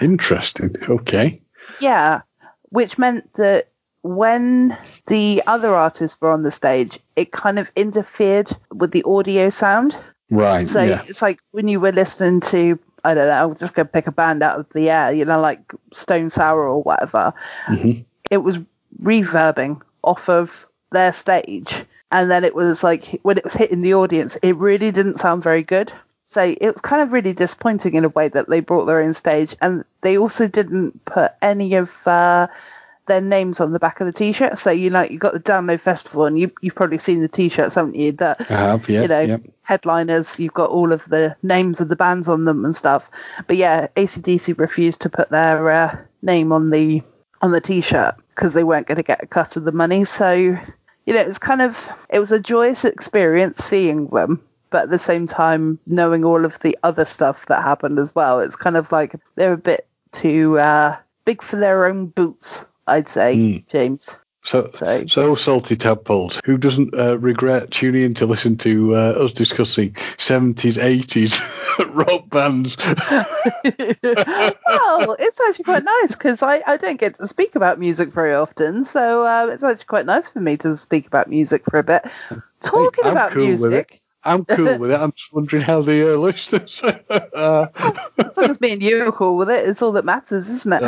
interesting. 0.02 0.76
Okay. 0.90 1.42
Yeah, 1.80 2.22
which 2.70 2.98
meant 2.98 3.32
that 3.36 3.68
when 4.16 4.78
the 5.08 5.44
other 5.48 5.74
artists 5.76 6.20
were 6.20 6.32
on 6.32 6.44
the 6.44 6.52
stage, 6.52 7.00
it 7.16 7.32
kind 7.32 7.60
of 7.60 7.72
interfered 7.76 8.50
with 8.72 8.92
the 8.92 9.04
audio 9.04 9.50
sound. 9.50 9.98
Right. 10.30 10.68
So 10.68 10.82
yeah. 10.82 11.04
it's 11.08 11.22
like 11.22 11.40
when 11.52 11.68
you 11.68 11.80
were 11.80 11.92
listening 11.92 12.42
to, 12.42 12.80
I 13.04 13.14
don't 13.14 13.28
know, 13.28 13.34
I'll 13.34 13.54
just 13.54 13.74
go 13.74 13.84
pick 13.86 14.08
a 14.08 14.12
band 14.12 14.44
out 14.44 14.60
of 14.60 14.68
the 14.74 14.90
air, 14.90 15.12
you 15.12 15.26
know, 15.26 15.40
like 15.40 15.62
Stone 15.94 16.30
Sour 16.30 16.68
or 16.68 16.84
whatever. 16.84 17.34
Mhm. 17.68 18.06
It 18.30 18.38
was 18.38 18.58
reverbing 19.02 19.82
off 20.04 20.30
of 20.30 20.68
their 20.92 21.14
stage. 21.14 21.86
And 22.12 22.32
then 22.32 22.44
it 22.44 22.56
was 22.56 22.84
like 22.84 23.20
when 23.24 23.38
it 23.38 23.44
was 23.44 23.54
hitting 23.54 23.82
the 23.82 23.96
audience, 23.96 24.38
it 24.42 24.56
really 24.58 24.92
didn't 24.92 25.20
sound 25.20 25.44
very 25.44 25.64
good. 25.64 25.92
So 26.26 26.42
it 26.42 26.62
was 26.62 26.82
kind 26.82 27.02
of 27.02 27.14
really 27.14 27.34
disappointing 27.34 27.94
in 27.94 28.04
a 28.04 28.10
way 28.10 28.28
that 28.28 28.50
they 28.50 28.60
brought 28.60 28.86
their 28.86 29.02
own 29.02 29.14
stage. 29.14 29.56
And 29.62 29.86
they 30.02 30.18
also 30.18 30.48
didn't 30.48 31.06
put 31.06 31.32
any 31.42 31.76
of 31.76 32.06
uh, 32.06 32.48
their 33.08 33.22
names 33.22 33.60
on 33.60 33.72
the 33.72 33.80
back 33.80 34.00
of 34.00 34.08
the 34.08 34.14
t 34.14 34.32
shirt. 34.32 34.58
So, 34.58 34.72
you 34.72 34.90
know, 34.90 35.02
you 35.02 35.18
got 35.18 35.34
the 35.34 35.40
Download 35.40 35.80
Festival, 35.80 36.26
and 36.26 36.40
you, 36.40 36.52
you've 36.62 36.76
probably 36.76 36.98
seen 36.98 37.22
the 37.22 37.28
t 37.28 37.50
shirts, 37.50 37.76
haven't 37.76 37.96
you? 37.96 38.12
That 38.14 38.42
I 38.42 38.44
have. 38.54 38.88
Yeah. 38.88 39.02
you 39.02 39.08
know, 39.08 39.22
yeah. 39.22 39.38
headliners, 39.64 40.40
you've 40.40 40.54
got 40.54 40.70
all 40.70 40.94
of 40.94 41.06
the 41.06 41.36
names 41.42 41.82
of 41.82 41.90
the 41.90 41.96
bands 41.96 42.28
on 42.28 42.46
them 42.46 42.66
and 42.66 42.76
stuff. 42.76 43.10
But 43.48 43.58
yeah, 43.58 43.88
ACDC 43.96 44.60
refused 44.60 45.02
to 45.02 45.10
put 45.10 45.30
their 45.30 45.70
uh, 45.70 45.98
name 46.22 46.52
on 46.52 46.70
the 46.70 47.02
on 47.42 47.52
the 47.52 47.62
t-shirt 47.62 48.16
because 48.30 48.54
they 48.54 48.64
weren't 48.64 48.88
going 48.88 48.98
to 48.98 49.04
get 49.04 49.24
a 49.24 49.28
cut 49.28 49.58
of 49.58 49.64
the 49.64 49.72
money. 49.72 50.06
So, 50.06 50.34
you 50.34 51.14
know, 51.14 51.22
it 51.22 51.28
was 51.28 51.40
kind 51.40 51.62
of 51.62 51.92
it 52.10 52.20
was 52.20 52.32
a 52.32 52.40
joyous 52.40 52.86
experience 52.86 53.64
seeing 53.64 54.08
them, 54.08 54.42
but 54.70 54.84
at 54.84 54.90
the 54.90 55.00
same 55.00 55.28
time 55.28 55.80
knowing 55.86 56.24
all 56.24 56.46
of 56.46 56.60
the 56.60 56.78
other 56.84 57.06
stuff 57.06 57.46
that 57.48 57.64
happened 57.64 58.00
as 58.00 58.14
well. 58.14 58.40
It's 58.40 58.56
kind 58.56 58.78
of 58.78 58.92
like 58.92 59.16
they're 59.36 59.54
a 59.54 59.58
bit 59.58 59.88
too 60.12 60.60
uh, 60.60 60.98
big 61.26 61.42
for 61.42 61.58
their 61.58 61.86
own 61.86 62.08
boots, 62.08 62.66
I'd 62.88 63.10
say, 63.10 63.36
Mm. 63.36 63.68
James. 63.68 64.16
So, 64.44 64.70
So 64.74 65.06
so 65.08 65.36
salty 65.36 65.76
tadpoles. 65.76 66.40
Who 66.46 66.58
doesn't 66.58 66.94
uh, 66.98 67.18
regret 67.18 67.70
tuning 67.70 68.04
in 68.04 68.14
to 68.16 68.26
listen 68.26 68.56
to 68.60 68.96
uh, 68.96 69.26
us 69.26 69.34
discussing 69.34 69.92
70s, 70.18 70.78
80s 70.78 71.38
rock 71.94 72.30
bands? 72.30 72.78
well, 72.80 73.26
it's 75.20 75.40
actually 75.42 75.66
quite 75.66 75.84
nice 75.84 76.16
because 76.16 76.44
I, 76.44 76.64
I 76.66 76.78
don't 76.78 77.00
get 77.00 77.18
to 77.18 77.28
speak 77.28 77.56
about 77.56 77.78
music 77.78 78.14
very 78.14 78.36
often, 78.36 78.86
so 78.86 79.26
uh, 79.26 79.48
it's 79.52 79.64
actually 79.64 79.86
quite 79.86 80.06
nice 80.06 80.30
for 80.30 80.40
me 80.40 80.56
to 80.58 80.78
speak 80.78 81.08
about 81.08 81.30
music 81.30 81.64
for 81.70 81.80
a 81.80 81.84
bit. 81.84 82.04
Talking 82.62 83.04
I'm 83.04 83.12
about 83.12 83.34
cool 83.34 83.48
music, 83.48 84.02
I'm 84.24 84.46
cool 84.46 84.78
with 84.80 84.92
it. 84.92 85.02
I'm 85.02 85.12
just 85.12 85.34
wondering 85.34 85.62
how 85.62 85.82
the 85.82 86.14
uh, 86.14 86.18
listeners. 86.18 86.82
uh, 86.84 87.68
as 88.18 88.38
long 88.38 88.50
as 88.50 88.62
me 88.62 88.72
and 88.72 88.82
you 88.82 89.08
are 89.08 89.12
cool 89.12 89.36
with 89.36 89.50
it, 89.50 89.68
it's 89.68 89.82
all 89.82 89.92
that 89.94 90.06
matters, 90.06 90.50
isn't 90.50 90.74
it? 90.74 90.84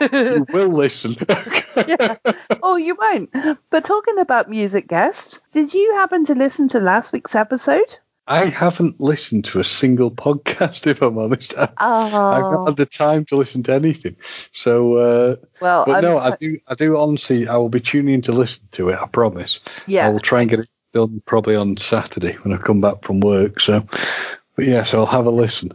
You 0.00 0.46
will 0.52 0.68
listen. 0.68 1.16
yeah. 1.76 2.16
Oh, 2.62 2.76
you 2.76 2.94
won't. 2.94 3.30
But 3.70 3.84
talking 3.84 4.18
about 4.18 4.48
music 4.50 4.88
guests, 4.88 5.40
did 5.52 5.72
you 5.74 5.94
happen 5.94 6.24
to 6.26 6.34
listen 6.34 6.68
to 6.68 6.80
last 6.80 7.12
week's 7.12 7.34
episode? 7.34 7.98
I 8.26 8.46
haven't 8.46 9.00
listened 9.00 9.44
to 9.46 9.60
a 9.60 9.64
single 9.64 10.10
podcast, 10.10 10.86
if 10.86 11.02
I'm 11.02 11.18
honest. 11.18 11.58
I, 11.58 11.64
I've 11.76 12.12
not 12.12 12.52
Oh, 12.54 12.66
had 12.66 12.76
the 12.76 12.86
time 12.86 13.26
to 13.26 13.36
listen 13.36 13.62
to 13.64 13.74
anything. 13.74 14.16
So, 14.52 14.96
uh, 14.96 15.36
well, 15.60 15.84
but 15.86 15.96
I'm 15.96 16.02
no, 16.02 16.18
I 16.18 16.36
do. 16.36 16.58
I 16.66 16.74
do 16.74 16.96
honestly. 16.96 17.46
I 17.46 17.56
will 17.56 17.68
be 17.68 17.80
tuning 17.80 18.14
in 18.14 18.22
to 18.22 18.32
listen 18.32 18.62
to 18.72 18.88
it. 18.88 18.98
I 18.98 19.06
promise. 19.08 19.60
Yeah. 19.86 20.06
I 20.06 20.10
will 20.10 20.20
try 20.20 20.40
and 20.40 20.48
get 20.48 20.60
it 20.60 20.68
done 20.94 21.22
probably 21.26 21.54
on 21.56 21.76
Saturday 21.76 22.32
when 22.42 22.54
I 22.54 22.56
come 22.56 22.80
back 22.80 23.04
from 23.04 23.20
work. 23.20 23.60
So, 23.60 23.86
but 24.56 24.64
yes, 24.64 24.94
I'll 24.94 25.04
have 25.06 25.26
a 25.26 25.30
listen. 25.30 25.72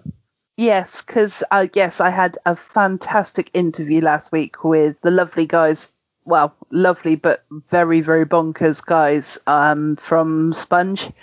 Yes, 0.59 1.01
because 1.01 1.41
uh, 1.51 1.67
yes, 1.73 2.01
I 2.01 2.09
had 2.09 2.37
a 2.45 2.53
fantastic 2.53 3.49
interview 3.53 4.01
last 4.01 4.33
week 4.33 4.61
with 4.61 4.99
the 4.99 5.09
lovely 5.09 5.45
guys. 5.45 5.93
Well, 6.25 6.53
lovely 6.69 7.15
but 7.15 7.45
very 7.69 8.01
very 8.01 8.25
bonkers 8.25 8.85
guys 8.85 9.37
um, 9.47 9.95
from 9.95 10.51
Spunge, 10.51 11.13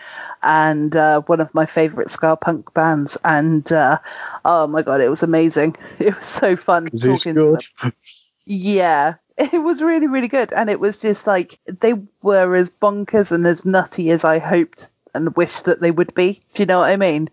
and 0.43 0.97
uh, 0.97 1.21
one 1.21 1.43
of 1.43 1.53
my 1.53 1.67
favourite 1.67 2.09
ska 2.09 2.37
punk 2.37 2.73
bands. 2.73 3.19
And 3.27 3.71
uh, 3.71 3.99
oh 4.43 4.69
my 4.69 4.81
god, 4.81 5.03
it 5.03 5.11
was 5.11 5.23
amazing! 5.23 5.77
It 5.99 6.17
was 6.17 6.27
so 6.27 6.57
fun 6.57 6.89
talking 6.89 7.35
to 7.35 7.59
them. 7.83 7.93
Yeah, 8.47 9.17
it 9.37 9.63
was 9.63 9.83
really 9.83 10.07
really 10.07 10.29
good, 10.29 10.55
and 10.55 10.71
it 10.71 10.81
was 10.81 10.97
just 10.97 11.27
like 11.27 11.59
they 11.67 11.93
were 12.23 12.57
as 12.57 12.71
bonkers 12.71 13.33
and 13.33 13.47
as 13.47 13.67
nutty 13.67 14.11
as 14.13 14.25
I 14.25 14.39
hoped 14.39 14.89
and 15.13 15.37
wished 15.37 15.67
that 15.67 15.83
they 15.83 15.91
would 15.91 16.15
be. 16.15 16.41
Do 16.55 16.63
you 16.63 16.67
know 16.67 16.79
what 16.79 16.89
I 16.89 16.97
mean? 16.97 17.29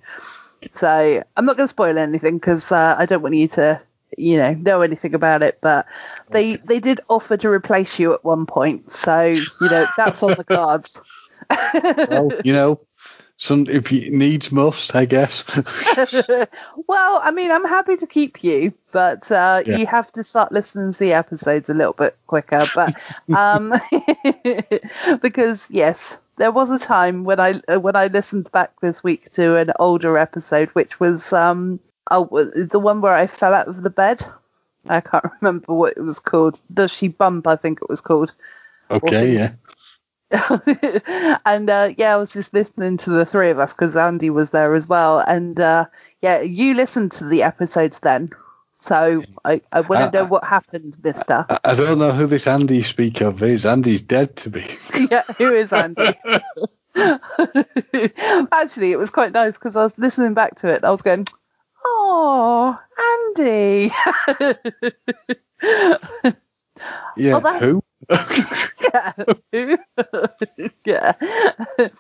So 0.74 1.24
I'm 1.36 1.46
not 1.46 1.58
going 1.58 1.66
to 1.66 1.70
spoil 1.70 1.98
anything 1.98 2.38
because 2.38 2.72
uh, 2.72 2.96
I 2.98 3.06
don't 3.06 3.22
want 3.22 3.36
you 3.36 3.48
to, 3.50 3.82
you 4.18 4.38
know, 4.38 4.54
know 4.54 4.82
anything 4.82 5.14
about 5.14 5.44
it. 5.44 5.60
But 5.62 5.88
they 6.32 6.58
they 6.58 6.80
did 6.80 7.02
offer 7.10 7.38
to 7.38 7.50
replace 7.50 8.00
you 8.00 8.14
at 8.14 8.24
one 8.24 8.46
point, 8.46 8.92
so 8.92 9.46
you 9.60 9.70
know 9.70 9.88
that's 9.96 10.24
on 10.24 10.36
the 10.36 10.44
cards. 10.44 11.02
well, 12.08 12.32
you 12.44 12.54
know, 12.54 12.80
some 13.38 13.68
if 13.68 13.92
you 13.92 14.10
needs 14.12 14.52
must, 14.52 14.96
I 14.96 15.06
guess. 15.06 15.44
well, 16.88 17.20
I 17.24 17.32
mean, 17.32 17.52
I'm 17.52 17.66
happy 17.66 17.98
to 17.98 18.08
keep 18.08 18.44
you, 18.44 18.74
but 18.92 19.32
uh, 19.32 19.64
Yeah. 19.66 19.78
you 19.78 19.88
have 19.88 20.12
to 20.14 20.24
start 20.24 20.52
listening 20.52 20.92
to 20.94 21.00
the 21.00 21.14
episodes 21.14 21.70
a 21.70 21.74
little 21.74 21.94
bit 21.94 22.18
quicker. 22.28 22.66
But 22.74 22.96
um, 23.34 23.74
because 25.22 25.68
yes, 25.70 26.20
there 26.38 26.52
was 26.52 26.72
a 26.72 26.80
time 26.80 27.24
when 27.24 27.40
I 27.40 27.62
uh, 27.72 27.80
when 27.80 27.96
I 27.96 28.08
listened 28.08 28.52
back 28.52 28.80
this 28.82 29.04
week 29.04 29.32
to 29.34 29.58
an 29.58 29.72
older 29.80 30.18
episode, 30.18 30.70
which 30.70 31.00
was 31.00 31.32
um 31.34 31.80
oh, 32.10 32.26
the 32.56 32.80
one 32.80 33.02
where 33.02 33.14
I 33.14 33.28
fell 33.28 33.54
out 33.54 33.68
of 33.68 33.82
the 33.82 33.90
bed. 33.90 34.26
I 34.88 35.02
can't 35.02 35.26
remember 35.42 35.74
what 35.74 35.98
it 35.98 36.02
was 36.02 36.20
called. 36.20 36.62
Does 36.74 36.92
she 36.92 37.08
bump? 37.08 37.48
I 37.48 37.56
think 37.56 37.80
it 37.82 37.90
was 37.90 38.02
called. 38.02 38.34
okay, 38.90 39.34
yeah. 39.34 39.54
and 41.46 41.70
uh, 41.70 41.94
yeah, 41.96 42.14
I 42.14 42.18
was 42.18 42.34
just 42.34 42.54
listening 42.54 42.98
to 42.98 43.12
the 43.12 43.26
three 43.26 43.52
of 43.52 43.60
us 43.60 43.74
because 43.74 43.96
Andy 43.96 44.30
was 44.30 44.52
there 44.52 44.74
as 44.74 44.88
well. 44.88 45.20
And 45.20 45.60
uh, 45.60 45.86
yeah, 46.22 46.42
you 46.42 46.74
listened 46.74 47.12
to 47.14 47.26
the 47.26 47.44
episodes 47.44 48.00
then. 48.00 48.32
So 48.84 49.24
I, 49.46 49.62
I 49.72 49.80
want 49.80 50.02
to 50.02 50.08
Uh, 50.20 50.24
know 50.24 50.26
what 50.30 50.44
happened, 50.44 50.98
mister. 51.02 51.46
I, 51.50 51.58
I 51.64 51.76
don't 51.76 52.00
know 52.00 52.12
who 52.12 52.28
this 52.28 52.48
Andy 52.48 52.78
you 52.78 52.84
speak 52.84 53.22
of 53.22 53.42
is. 53.42 53.66
Andy's 53.66 54.02
dead 54.02 54.36
to 54.38 54.50
me. 54.50 54.68
yeah, 55.10 55.24
who 55.38 55.54
is 55.54 55.72
Andy? 55.72 56.14
Actually, 58.52 58.92
it 58.92 59.00
was 59.00 59.10
quite 59.10 59.32
nice 59.32 59.54
because 59.54 59.78
I 59.78 59.84
was 59.84 59.98
listening 59.98 60.34
back 60.34 60.56
to 60.58 60.68
it. 60.68 60.84
I 60.84 60.92
was 60.92 61.02
going, 61.02 61.26
oh, 61.86 62.78
Andy. 63.38 63.94
Yeah, 67.16 67.36
Oh, 67.36 67.40
that's- 67.40 67.62
who? 67.62 67.82
yeah. 69.54 69.94
yeah. 70.84 71.14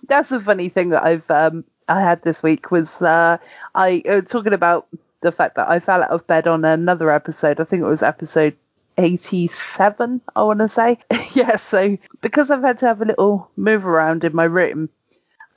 That's 0.10 0.28
the 0.30 0.40
funny 0.42 0.68
thing 0.68 0.90
that 0.90 1.04
I've 1.06 1.32
um 1.32 1.64
I 1.88 2.02
had 2.02 2.22
this 2.24 2.44
week 2.44 2.72
was 2.72 3.02
uh 3.02 3.38
I 3.74 4.04
uh, 4.06 4.20
talking 4.22 4.52
about 4.52 4.88
the 5.24 5.32
fact 5.32 5.56
that 5.56 5.70
I 5.70 5.80
fell 5.80 6.04
out 6.04 6.12
of 6.12 6.28
bed 6.28 6.48
on 6.48 6.64
another 6.66 7.10
episode. 7.12 7.60
I 7.60 7.64
think 7.64 7.82
it 7.82 7.88
was 7.88 8.04
episode 8.04 8.56
87, 8.98 10.22
I 10.36 10.44
want 10.44 10.60
to 10.60 10.70
say. 10.70 11.00
yeah, 11.34 11.56
so 11.56 11.98
because 12.22 12.52
I've 12.52 12.62
had 12.62 12.78
to 12.80 12.86
have 12.88 13.02
a 13.02 13.06
little 13.06 13.50
move 13.58 13.88
around 13.88 14.24
in 14.24 14.36
my 14.36 14.44
room 14.46 14.90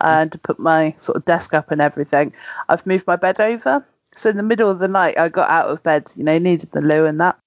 and 0.00 0.32
to 0.32 0.38
put 0.38 0.58
my 0.58 0.94
sort 1.00 1.16
of 1.16 1.24
desk 1.26 1.52
up 1.54 1.70
and 1.70 1.80
everything, 1.80 2.32
I've 2.68 2.86
moved 2.86 3.06
my 3.06 3.16
bed 3.16 3.40
over. 3.40 3.84
So 4.14 4.30
in 4.30 4.36
the 4.38 4.42
middle 4.42 4.70
of 4.70 4.78
the 4.78 4.88
night, 4.88 5.18
I 5.18 5.28
got 5.28 5.50
out 5.50 5.68
of 5.68 5.82
bed, 5.82 6.10
you 6.16 6.24
know, 6.24 6.38
needed 6.38 6.70
the 6.72 6.80
loo 6.80 7.04
and 7.04 7.20
that, 7.20 7.38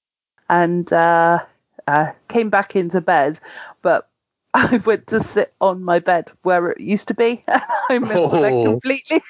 and 0.49 0.91
uh, 0.93 1.39
uh, 1.87 2.11
came 2.27 2.49
back 2.51 2.75
into 2.75 3.01
bed, 3.01 3.39
but 3.81 4.07
I 4.53 4.77
went 4.77 5.07
to 5.07 5.19
sit 5.21 5.53
on 5.61 5.83
my 5.83 5.99
bed 5.99 6.31
where 6.43 6.69
it 6.71 6.79
used 6.81 7.07
to 7.09 7.13
be, 7.13 7.43
I 7.47 7.99
missed 7.99 8.33
it 8.33 8.53
Oh. 8.53 8.63
completely. 8.65 9.21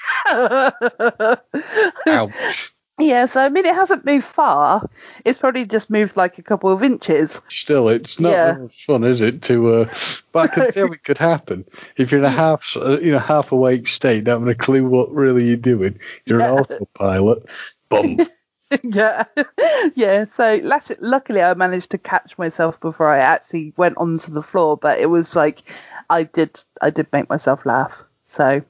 Ouch. 2.07 2.71
Yeah, 3.00 3.26
so 3.26 3.41
I 3.41 3.50
mean, 3.50 3.66
it 3.66 3.74
hasn't 3.76 4.06
moved 4.06 4.26
far. 4.26 4.88
It's 5.26 5.39
probably 5.39 5.66
just 5.66 5.89
moved 5.89 6.16
like 6.18 6.38
a 6.38 6.43
couple 6.43 6.72
of 6.72 6.84
inches. 6.84 7.41
Still, 7.50 7.89
it's 7.89 8.20
not 8.20 8.32
Yeah. 8.32 8.58
much 8.60 8.86
fun, 8.86 9.04
is 9.04 9.22
it? 9.22 9.41
To, 9.43 9.74
uh, 9.74 9.89
but 10.32 10.39
I 10.39 10.47
can 10.47 10.72
see 10.72 10.80
how 10.82 10.88
it 10.88 11.04
could 11.04 11.18
happen 11.18 11.66
if 11.97 12.12
you're 12.12 12.20
in 12.20 12.26
a 12.26 12.30
half, 12.45 12.76
uh, 12.76 13.00
you 13.00 13.12
know, 13.12 13.20
half 13.20 13.52
awake 13.52 13.88
state, 13.88 14.26
not 14.26 14.39
having 14.39 14.50
a 14.50 14.56
clue 14.56 14.86
what 14.86 15.12
really 15.12 15.47
you're 15.47 15.58
doing. 15.58 16.00
You're 16.26 16.41
an 16.41 16.52
autopilot. 16.52 17.50
Bum. 17.89 18.20
yeah, 18.84 19.24
yeah. 19.95 20.26
So 20.26 20.60
luckily, 20.64 21.41
I 21.41 21.54
managed 21.56 21.91
to 21.91 21.97
catch 21.97 22.38
myself 22.38 22.80
before 22.80 23.10
I 23.10 23.20
actually 23.20 23.74
went 23.78 23.97
onto 23.97 24.32
the 24.32 24.43
floor. 24.43 24.78
But 24.78 25.00
it 25.00 25.08
was 25.08 25.36
like 25.36 25.62
I 26.10 26.24
did, 26.24 26.60
I 26.82 26.89
did 26.91 27.08
make 27.12 27.30
myself 27.30 27.66
laugh. 27.66 28.04
So, 28.26 28.62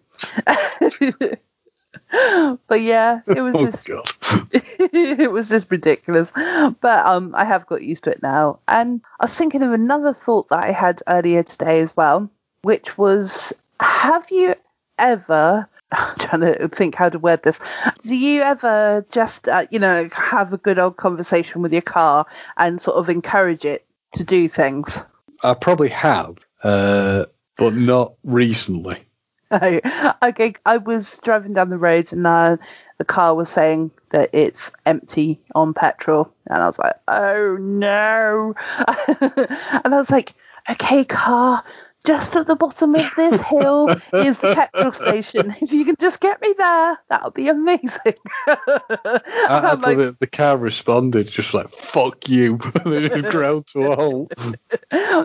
but 2.68 2.82
yeah, 2.82 3.22
it 3.28 3.42
was 3.42 3.56
oh 3.56 3.66
just 3.66 3.88
it 4.52 5.32
was 5.32 5.50
just 5.50 5.70
ridiculous. 5.70 6.32
But 6.34 7.06
um, 7.06 7.36
I 7.36 7.46
have 7.46 7.68
got 7.68 7.84
used 7.84 8.06
to 8.06 8.12
it 8.12 8.24
now. 8.24 8.60
And 8.68 9.02
I 9.20 9.26
was 9.26 9.36
thinking 9.36 9.62
of 9.62 9.74
another 9.74 10.14
thought 10.14 10.50
that 10.50 10.64
I 10.64 10.72
had 10.72 11.04
earlier 11.08 11.44
today 11.44 11.82
as 11.82 11.96
well, 11.96 12.30
which 12.64 12.98
was, 12.98 13.54
have 13.80 14.32
you 14.32 14.56
ever? 14.98 15.70
I'm 15.92 16.16
trying 16.18 16.42
to 16.42 16.68
think 16.70 16.96
how 16.96 17.10
to 17.10 17.20
word 17.20 17.44
this. 17.44 17.60
Do 18.04 18.16
you 18.16 18.42
ever 18.42 19.06
just, 19.12 19.48
uh, 19.48 19.66
you 19.70 19.80
know, 19.80 20.10
have 20.12 20.54
a 20.54 20.58
good 20.58 20.80
old 20.80 20.98
conversation 20.98 21.62
with 21.62 21.74
your 21.74 21.82
car 21.82 22.26
and 22.58 22.82
sort 22.82 22.98
of 22.98 23.10
encourage 23.10 23.66
it 23.66 23.86
to 24.14 24.24
do 24.24 24.48
things? 24.48 25.04
I 25.44 25.54
probably 25.54 25.90
have, 25.90 26.38
uh, 26.64 27.26
but 27.56 27.74
not 27.74 28.14
recently. 28.24 29.04
No. 29.62 29.80
Okay, 30.22 30.54
I 30.66 30.78
was 30.78 31.18
driving 31.20 31.54
down 31.54 31.70
the 31.70 31.78
road 31.78 32.12
and 32.14 32.26
uh, 32.28 32.58
the 32.98 33.06
car 33.06 33.34
was 33.34 33.50
saying 33.50 33.92
that 34.12 34.30
it's 34.34 34.72
empty 34.86 35.42
on 35.56 35.74
petrol, 35.74 36.32
and 36.48 36.62
I 36.62 36.68
was 36.68 36.78
like, 36.78 36.96
"Oh 37.08 37.58
no!" 37.60 38.54
and 38.78 39.94
I 39.94 39.98
was 39.98 40.12
like, 40.12 40.34
"Okay, 40.70 41.04
car." 41.06 41.64
Just 42.10 42.36
at 42.36 42.48
the 42.48 42.56
bottom 42.56 42.96
of 42.96 43.06
this 43.16 43.40
hill 43.54 43.96
is 44.14 44.40
the 44.40 44.56
petrol 44.56 44.92
station. 44.92 45.56
If 45.62 45.72
you 45.72 45.86
can 45.86 45.96
just 46.00 46.20
get 46.20 46.42
me 46.42 46.56
there, 46.58 46.98
that 47.10 47.24
would 47.24 47.36
be 47.36 47.50
amazing. 47.50 48.16
I, 48.48 49.78
like, 49.80 50.18
the 50.18 50.26
car 50.26 50.58
responded 50.58 51.28
just 51.28 51.54
like 51.54 51.70
"fuck 51.70 52.28
you," 52.28 52.58
and 52.86 52.96
it 52.96 53.30
ground 53.30 53.68
to 53.74 53.92
a 53.92 53.96
halt. 53.96 54.34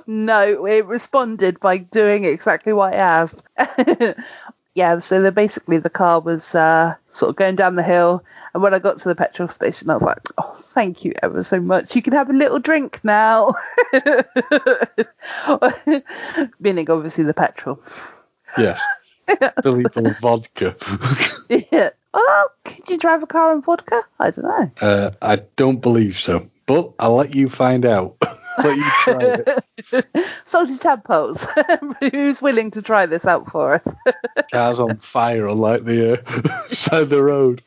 no, 0.06 0.66
it 0.66 0.84
responded 0.84 1.58
by 1.58 1.78
doing 1.78 2.26
exactly 2.26 2.74
what 2.74 2.92
I 2.92 2.96
asked. 2.96 3.42
Yeah, 4.74 4.98
so 4.98 5.22
the, 5.22 5.30
basically 5.30 5.78
the 5.78 5.90
car 5.90 6.18
was 6.20 6.54
uh, 6.54 6.94
sort 7.12 7.30
of 7.30 7.36
going 7.36 7.54
down 7.54 7.76
the 7.76 7.82
hill, 7.82 8.24
and 8.52 8.62
when 8.62 8.74
I 8.74 8.80
got 8.80 8.98
to 8.98 9.08
the 9.08 9.14
petrol 9.14 9.48
station, 9.48 9.88
I 9.88 9.94
was 9.94 10.02
like, 10.02 10.18
"Oh, 10.36 10.52
thank 10.56 11.04
you 11.04 11.12
ever 11.22 11.44
so 11.44 11.60
much. 11.60 11.94
You 11.94 12.02
can 12.02 12.12
have 12.12 12.28
a 12.28 12.32
little 12.32 12.58
drink 12.58 13.00
now." 13.04 13.54
Meaning, 16.58 16.90
obviously, 16.90 17.22
the 17.24 17.34
petrol. 17.34 17.80
Yeah. 18.58 18.78
Billy 19.62 19.84
vodka. 20.20 20.76
yeah. 21.48 21.90
Oh, 22.12 22.48
can 22.64 22.82
you 22.88 22.98
drive 22.98 23.22
a 23.22 23.26
car 23.26 23.52
on 23.52 23.62
vodka? 23.62 24.02
I 24.18 24.30
don't 24.30 24.44
know. 24.44 24.70
uh, 24.80 25.10
I 25.22 25.36
don't 25.56 25.80
believe 25.80 26.18
so, 26.18 26.48
but 26.66 26.92
I'll 26.98 27.14
let 27.16 27.34
you 27.34 27.48
find 27.48 27.86
out. 27.86 28.16
Let 28.58 28.76
you 28.76 28.90
try 29.02 29.42
it. 29.92 30.26
Salty 30.44 30.76
tadpoles. 30.76 31.46
Who's 32.12 32.40
willing 32.42 32.70
to 32.72 32.82
try 32.82 33.06
this 33.06 33.26
out 33.26 33.50
for 33.50 33.74
us? 33.74 33.94
Car's 34.52 34.80
on 34.80 34.96
fire 34.98 35.48
on 35.48 35.58
like 35.58 35.84
the 35.84 36.20
uh, 36.20 36.74
side 36.74 37.02
of 37.02 37.10
the 37.10 37.22
road. 37.22 37.62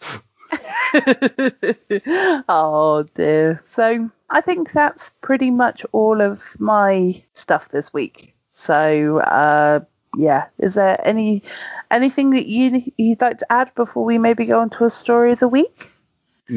oh 2.49 3.05
dear. 3.15 3.61
So 3.65 4.09
I 4.29 4.41
think 4.41 4.71
that's 4.71 5.11
pretty 5.21 5.51
much 5.51 5.85
all 5.91 6.21
of 6.21 6.59
my 6.59 7.21
stuff 7.33 7.69
this 7.69 7.93
week. 7.93 8.33
So 8.51 9.19
uh, 9.19 9.81
yeah, 10.15 10.47
is 10.57 10.75
there 10.75 10.99
any 11.05 11.43
anything 11.91 12.31
that 12.31 12.47
you 12.47 12.91
you'd 12.97 13.21
like 13.21 13.39
to 13.39 13.51
add 13.51 13.73
before 13.75 14.05
we 14.05 14.17
maybe 14.17 14.45
go 14.45 14.59
on 14.61 14.69
to 14.71 14.85
a 14.85 14.89
story 14.89 15.33
of 15.33 15.39
the 15.39 15.47
week? 15.47 15.91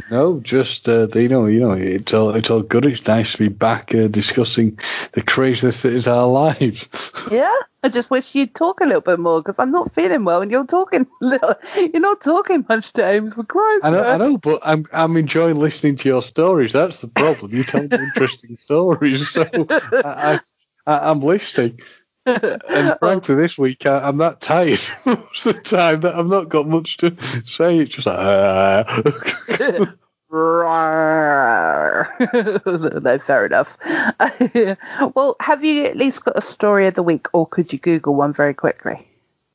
No, 0.09 0.39
just 0.41 0.89
uh, 0.89 1.09
you 1.15 1.29
know, 1.29 1.47
you 1.47 1.59
know, 1.59 1.73
it's 1.73 2.15
all 2.15 2.35
it's 2.35 2.49
all 2.49 2.63
good. 2.63 2.87
It's 2.87 3.07
nice 3.09 3.33
to 3.33 3.39
be 3.39 3.49
back 3.49 3.93
uh, 3.93 4.07
discussing 4.07 4.79
the 5.13 5.23
craziness 5.23 5.83
that 5.83 5.93
is 5.93 6.07
our 6.07 6.27
lives. 6.29 6.89
Yeah, 7.31 7.53
I 7.83 7.89
just 7.89 8.09
wish 8.09 8.35
you'd 8.35 8.55
talk 8.55 8.81
a 8.81 8.85
little 8.85 9.01
bit 9.01 9.19
more 9.19 9.43
because 9.43 9.59
I'm 9.59 9.73
not 9.73 9.93
feeling 9.93 10.25
well, 10.25 10.43
and 10.43 10.51
you're 10.51 10.67
talking 10.67 11.09
little. 11.21 11.55
You're 11.77 12.01
not 12.01 12.21
talking 12.21 12.65
much, 12.69 12.93
James. 12.93 13.35
For 13.35 13.43
Christ's 13.43 13.85
I 13.85 13.91
know, 13.91 14.05
I 14.05 14.17
know, 14.17 14.39
but 14.39 14.61
I'm 14.63 14.87
I'm 14.93 15.17
enjoying 15.17 15.59
listening 15.59 15.97
to 15.97 16.09
your 16.09 16.23
stories. 16.23 16.73
That's 16.73 16.99
the 16.99 17.09
problem. 17.09 17.53
You 17.53 17.65
tell 17.65 17.83
me 17.83 17.89
interesting 17.93 18.59
stories, 18.59 19.29
so 19.29 19.43
I, 19.71 20.01
I, 20.05 20.41
I 20.87 21.11
I'm 21.11 21.21
listening. 21.21 21.81
And 22.27 22.97
frankly, 22.99 23.35
this 23.35 23.57
week 23.59 23.87
I, 23.87 24.09
I'm 24.09 24.19
that 24.19 24.41
tired 24.41 24.81
most 25.05 25.47
of 25.47 25.57
the 25.57 25.63
time 25.63 26.01
that 26.01 26.15
I've 26.15 26.27
not 26.27 26.49
got 26.49 26.69
much 26.69 26.99
to 26.99 27.17
say. 27.45 27.79
It's 27.79 27.95
just 27.95 28.07
like, 28.07 28.19
uh, 28.19 28.85
no, 33.01 33.19
fair 33.19 33.47
enough. 33.47 33.79
well, 35.15 35.37
have 35.41 35.65
you 35.65 35.85
at 35.85 35.97
least 35.97 36.25
got 36.25 36.37
a 36.37 36.43
story 36.43 36.87
of 36.87 36.95
the 36.95 37.03
week, 37.03 37.27
or 37.33 37.47
could 37.47 37.73
you 37.73 37.79
Google 37.79 38.15
one 38.15 38.33
very 38.33 38.55
quickly? 38.55 39.09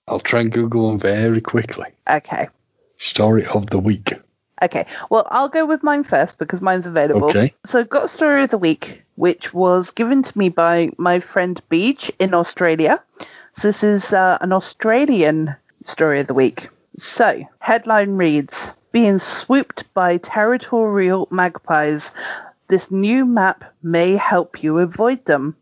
I'll 0.07 0.20
try 0.20 0.41
and 0.41 0.51
Google 0.51 0.88
one 0.89 0.99
very 0.99 1.41
quickly. 1.41 1.88
Okay. 2.09 2.47
Story 2.97 3.45
of 3.45 3.70
the 3.70 3.80
week. 3.80 4.13
Okay, 4.62 4.86
well, 5.10 5.28
I'll 5.30 5.49
go 5.49 5.66
with 5.66 5.84
mine 5.84 6.03
first 6.03 6.38
because 6.38 6.62
mine's 6.62 6.88
available. 6.88 7.30
Okay. 7.30 7.53
So, 7.66 7.80
I've 7.80 7.89
got 7.89 8.06
a 8.06 8.08
story 8.08 8.43
of 8.43 8.49
the 8.49 8.58
week, 8.58 9.03
which 9.16 9.53
was 9.53 9.91
given 9.91 10.24
to 10.24 10.38
me 10.38 10.49
by 10.49 10.91
my 10.97 11.20
friend 11.20 11.62
Beach 11.70 12.12
in 12.20 12.34
Australia. 12.34 13.01
So, 13.53 13.68
this 13.68 13.84
is 13.84 14.14
uh, 14.14 14.38
an 14.39 14.53
Australian 14.53 15.56
story 15.84 16.22
of 16.22 16.28
the 16.28 16.34
week. 16.34 16.70
So, 16.97 17.47
headline 17.60 18.12
reads 18.12 18.74
Being 18.91 19.20
swooped 19.20 19.93
by 19.93 20.18
territorial 20.18 21.28
magpies. 21.30 22.14
This 22.68 22.89
new 22.89 23.26
map 23.26 23.66
may 23.84 24.16
help 24.16 24.64
you 24.64 24.80
avoid 24.80 25.26
them. 25.26 25.56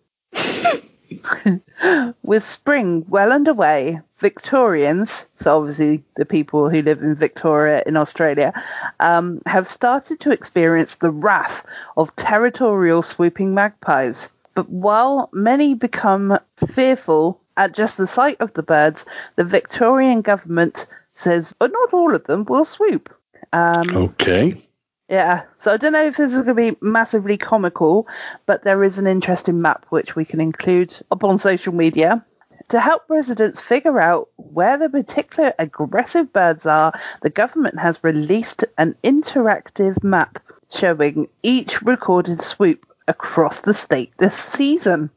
With 2.23 2.43
spring 2.43 3.05
well 3.07 3.31
underway, 3.31 4.01
Victorians, 4.19 5.27
so 5.35 5.57
obviously 5.59 6.03
the 6.15 6.25
people 6.25 6.69
who 6.69 6.81
live 6.81 7.01
in 7.01 7.15
Victoria 7.15 7.83
in 7.85 7.97
Australia, 7.97 8.53
um, 8.99 9.41
have 9.45 9.67
started 9.67 10.19
to 10.21 10.31
experience 10.31 10.95
the 10.95 11.11
wrath 11.11 11.65
of 11.97 12.15
territorial 12.15 13.01
swooping 13.01 13.53
magpies. 13.53 14.31
But 14.55 14.69
while 14.69 15.29
many 15.33 15.73
become 15.73 16.39
fearful 16.67 17.41
at 17.57 17.73
just 17.73 17.97
the 17.97 18.07
sight 18.07 18.37
of 18.39 18.53
the 18.53 18.63
birds, 18.63 19.05
the 19.35 19.43
Victorian 19.43 20.21
government 20.21 20.87
says, 21.13 21.53
but 21.57 21.71
not 21.71 21.93
all 21.93 22.15
of 22.15 22.23
them 22.25 22.45
will 22.45 22.65
swoop. 22.65 23.13
Um, 23.51 23.95
Okay. 23.95 24.63
Yeah, 25.09 25.43
so 25.57 25.73
I 25.73 25.77
don't 25.77 25.93
know 25.93 26.05
if 26.05 26.17
this 26.17 26.33
is 26.33 26.43
going 26.43 26.55
to 26.55 26.71
be 26.71 26.77
massively 26.81 27.37
comical, 27.37 28.07
but 28.45 28.63
there 28.63 28.83
is 28.83 28.99
an 28.99 29.07
interesting 29.07 29.61
map 29.61 29.85
which 29.89 30.15
we 30.15 30.25
can 30.25 30.39
include 30.39 30.97
up 31.11 31.23
on 31.23 31.37
social 31.37 31.73
media. 31.73 32.25
To 32.69 32.79
help 32.79 33.03
residents 33.09 33.59
figure 33.59 33.99
out 33.99 34.29
where 34.37 34.77
the 34.77 34.89
particular 34.89 35.53
aggressive 35.59 36.31
birds 36.31 36.65
are, 36.65 36.93
the 37.21 37.29
government 37.29 37.79
has 37.79 38.03
released 38.03 38.63
an 38.77 38.95
interactive 39.03 40.01
map 40.03 40.41
showing 40.71 41.27
each 41.43 41.81
recorded 41.81 42.41
swoop 42.41 42.85
across 43.07 43.61
the 43.61 43.73
state 43.73 44.13
this 44.17 44.35
season. 44.35 45.09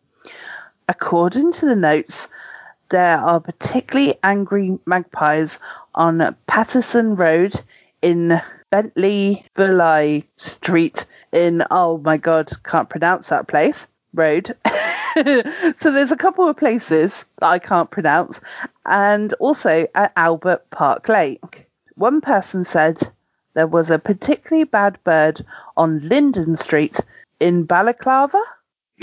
According 0.89 1.53
to 1.53 1.67
the 1.67 1.77
notes, 1.77 2.29
there 2.89 3.19
are 3.19 3.41
particularly 3.41 4.19
angry 4.23 4.79
magpies 4.85 5.61
on 5.95 6.37
Patterson 6.47 7.17
Road 7.17 7.55
in 8.03 8.41
Bentleigh 8.71 9.45
Bulli 9.57 10.25
Street 10.37 11.07
in 11.33 11.65
oh 11.71 11.99
my 11.99 12.17
god, 12.17 12.51
can't 12.65 12.89
pronounce 12.89 13.29
that 13.29 13.49
place. 13.49 13.89
Road. 14.15 14.57
so 15.17 15.93
there's 15.93 16.13
a 16.13 16.17
couple 16.17 16.49
of 16.49 16.57
places 16.57 17.27
that 17.39 17.47
I 17.47 17.59
can't 17.59 17.91
pronounce, 17.91 18.41
and 18.85 19.33
also 19.35 19.87
at 19.95 20.13
Albert 20.17 20.71
Park 20.71 21.09
Lake. 21.09 21.67
One 21.97 22.21
person 22.21 22.65
said 22.65 23.01
there 23.55 23.67
was 23.67 23.91
a 23.91 23.99
particularly 23.99 24.65
bad 24.65 24.99
bird 25.05 25.45
on 25.77 26.01
Linden 26.01 26.57
Street 26.57 26.99
in 27.41 27.65
Balaclava. 27.65 28.41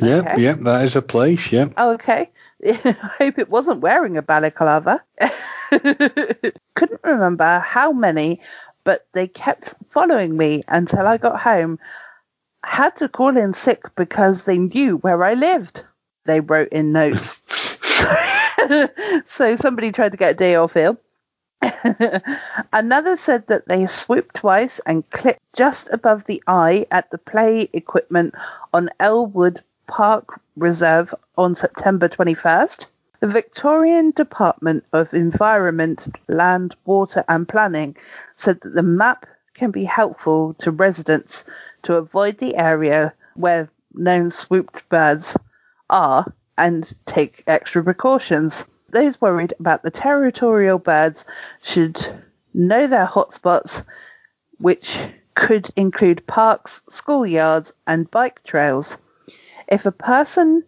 Yep, 0.02 0.26
Okay. 0.26 0.42
yep, 0.42 0.60
that 0.62 0.86
is 0.86 0.96
a 0.96 1.02
place, 1.02 1.52
yep. 1.52 1.74
Oh, 1.78 1.94
okay. 1.94 2.30
I 2.66 2.96
hope 3.20 3.38
it 3.38 3.50
wasn't 3.50 3.82
wearing 3.82 4.18
a 4.18 4.22
balaclava. 4.24 5.04
Couldn't 5.70 7.02
remember 7.04 7.60
how 7.60 7.92
many, 7.92 8.42
but 8.84 9.06
they 9.14 9.28
kept 9.28 9.74
following 9.90 10.36
me 10.36 10.64
until 10.68 11.08
I 11.08 11.18
got 11.18 11.42
home. 11.42 11.80
Had 12.64 12.98
to 12.98 13.10
call 13.10 13.36
in 13.36 13.54
sick 13.54 13.96
because 13.96 14.46
they 14.46 14.58
knew 14.58 14.98
where 14.98 15.24
I 15.24 15.34
lived. 15.34 15.86
They 16.26 16.40
wrote 16.40 16.70
in 16.70 16.94
notes. 16.94 17.42
so 19.26 19.56
somebody 19.56 19.92
tried 19.92 20.12
to 20.12 20.18
get 20.18 20.32
a 20.32 20.36
day 20.36 20.56
off 20.56 20.76
ill. 20.76 20.98
Another 22.74 23.16
said 23.16 23.48
that 23.48 23.68
they 23.68 23.86
swooped 23.86 24.36
twice 24.36 24.80
and 24.80 25.10
clipped 25.10 25.42
just 25.56 25.90
above 25.92 26.26
the 26.26 26.44
eye 26.48 26.86
at 26.92 27.10
the 27.10 27.18
play 27.18 27.70
equipment 27.74 28.36
on 28.74 28.90
Elwood 29.00 29.64
Park 29.88 30.42
Reserve 30.58 31.14
on 31.38 31.56
September 31.56 32.10
21st. 32.10 32.88
The 33.24 33.30
Victorian 33.30 34.12
Department 34.12 34.84
of 34.92 35.14
Environment, 35.14 36.10
Land, 36.28 36.76
Water 36.84 37.24
and 37.30 37.48
Planning 37.48 37.96
said 38.36 38.60
that 38.60 38.76
the 38.76 38.84
map 38.84 39.26
can 39.54 39.72
be 39.72 39.86
helpful 39.86 40.56
to 40.56 40.72
residents 40.72 41.46
to 41.84 41.96
avoid 41.96 42.38
the 42.38 42.58
area 42.58 43.14
where 43.36 43.70
known 43.94 44.30
swooped 44.30 44.90
birds 44.90 45.38
are 45.90 46.34
and 46.58 46.94
take 47.06 47.46
extra 47.48 47.82
precautions. 47.82 48.66
Those 48.90 49.22
worried 49.22 49.54
about 49.58 49.84
the 49.84 49.90
territorial 49.90 50.78
birds 50.78 51.26
should 51.62 52.06
know 52.54 52.88
their 52.88 53.08
hotspots, 53.08 53.86
which 54.58 54.98
could 55.34 55.70
include 55.78 56.28
parks, 56.28 56.82
schoolyards, 56.90 57.72
and 57.88 58.12
bike 58.12 58.44
trails. 58.44 58.98
If 59.70 59.86
a 59.86 59.94
person 59.94 60.66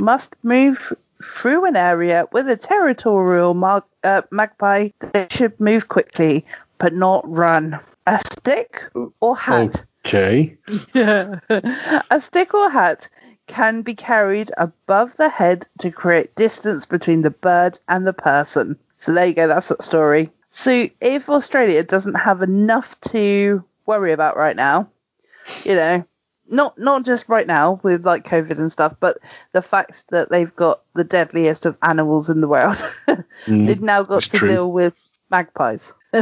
must 0.00 0.36
move 0.44 0.94
through 1.22 1.64
an 1.66 1.76
area 1.76 2.26
with 2.32 2.48
a 2.48 2.56
territorial 2.56 3.54
mag- 3.54 3.82
uh, 4.04 4.22
magpie, 4.30 4.90
they 5.12 5.26
should 5.30 5.58
move 5.60 5.88
quickly, 5.88 6.44
but 6.78 6.94
not 6.94 7.28
run. 7.28 7.80
A 8.06 8.18
stick 8.18 8.84
or 9.20 9.36
hat. 9.36 9.84
Okay. 10.06 10.56
a 10.94 12.20
stick 12.20 12.54
or 12.54 12.70
hat 12.70 13.08
can 13.46 13.82
be 13.82 13.94
carried 13.94 14.52
above 14.56 15.16
the 15.16 15.28
head 15.28 15.66
to 15.80 15.90
create 15.90 16.34
distance 16.34 16.86
between 16.86 17.22
the 17.22 17.30
bird 17.30 17.78
and 17.88 18.06
the 18.06 18.12
person. 18.12 18.78
So 18.98 19.12
there 19.12 19.26
you 19.26 19.34
go, 19.34 19.48
that's 19.48 19.68
that 19.68 19.82
story. 19.82 20.30
So 20.50 20.88
if 21.00 21.28
Australia 21.28 21.82
doesn't 21.82 22.14
have 22.14 22.42
enough 22.42 23.00
to 23.12 23.64
worry 23.86 24.12
about 24.12 24.36
right 24.36 24.56
now, 24.56 24.88
you 25.64 25.74
know, 25.74 26.04
not 26.50 26.78
not 26.78 27.04
just 27.04 27.28
right 27.28 27.46
now 27.46 27.80
with 27.82 28.04
like 28.06 28.24
COVID 28.24 28.58
and 28.58 28.70
stuff, 28.72 28.94
but 29.00 29.18
the 29.52 29.62
fact 29.62 30.08
that 30.10 30.30
they've 30.30 30.54
got 30.54 30.80
the 30.94 31.04
deadliest 31.04 31.66
of 31.66 31.76
animals 31.82 32.28
in 32.30 32.40
the 32.40 32.48
world. 32.48 32.76
they've 33.46 33.80
now 33.82 34.02
got 34.02 34.22
Mm, 34.22 34.30
to 34.30 34.38
true. 34.38 34.48
deal 34.48 34.72
with 34.72 34.94
magpies. 35.30 35.92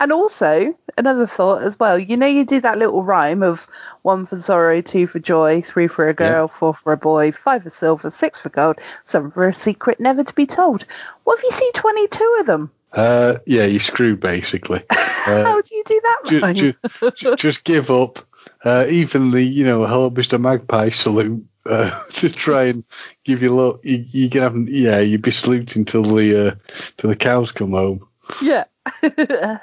and 0.00 0.10
also 0.12 0.74
another 0.96 1.26
thought 1.26 1.62
as 1.62 1.78
well. 1.78 1.98
You 1.98 2.16
know, 2.16 2.26
you 2.26 2.46
do 2.46 2.62
that 2.62 2.78
little 2.78 3.02
rhyme 3.04 3.42
of 3.42 3.68
one 4.02 4.24
for 4.24 4.38
sorrow, 4.38 4.80
two 4.80 5.06
for 5.06 5.18
joy, 5.18 5.60
three 5.60 5.86
for 5.86 6.08
a 6.08 6.14
girl, 6.14 6.48
four 6.48 6.72
for 6.72 6.94
a 6.94 6.96
boy, 6.96 7.32
five 7.32 7.62
for 7.64 7.70
silver, 7.70 8.10
six 8.10 8.38
for 8.38 8.48
gold, 8.48 8.78
seven 9.04 9.30
for 9.30 9.46
a 9.48 9.54
secret 9.54 10.00
never 10.00 10.24
to 10.24 10.34
be 10.34 10.46
told. 10.46 10.86
What 11.24 11.38
if 11.38 11.44
you 11.44 11.50
see 11.50 11.70
twenty-two 11.74 12.36
of 12.40 12.46
them? 12.46 12.70
Uh, 12.90 13.36
yeah, 13.44 13.66
you 13.66 13.78
screwed 13.78 14.20
basically. 14.20 14.82
Uh, 15.26 15.44
How 15.44 15.60
do 15.60 15.74
you 15.74 15.82
do 15.84 16.00
that 16.04 16.52
ju- 16.54 16.72
ju- 17.14 17.36
just 17.36 17.62
give 17.64 17.90
up. 17.90 18.20
Uh, 18.64 18.86
even 18.88 19.30
the 19.30 19.42
you 19.42 19.64
know 19.64 19.86
hello 19.86 20.10
Mr 20.10 20.40
Magpie 20.40 20.90
salute 20.90 21.46
uh, 21.66 21.90
to 22.14 22.30
try 22.30 22.64
and 22.64 22.84
give 23.24 23.42
you 23.42 23.52
a 23.52 23.56
look. 23.56 23.80
You, 23.84 24.04
you 24.10 24.30
can 24.30 24.42
have 24.42 24.56
yeah 24.68 24.98
you'd 25.00 25.22
be 25.22 25.30
saluting 25.30 25.84
till 25.84 26.02
the 26.02 26.48
uh, 26.48 26.54
till 26.96 27.10
the 27.10 27.16
cows 27.16 27.52
come 27.52 27.72
home. 27.72 28.06
yeah. 28.42 28.64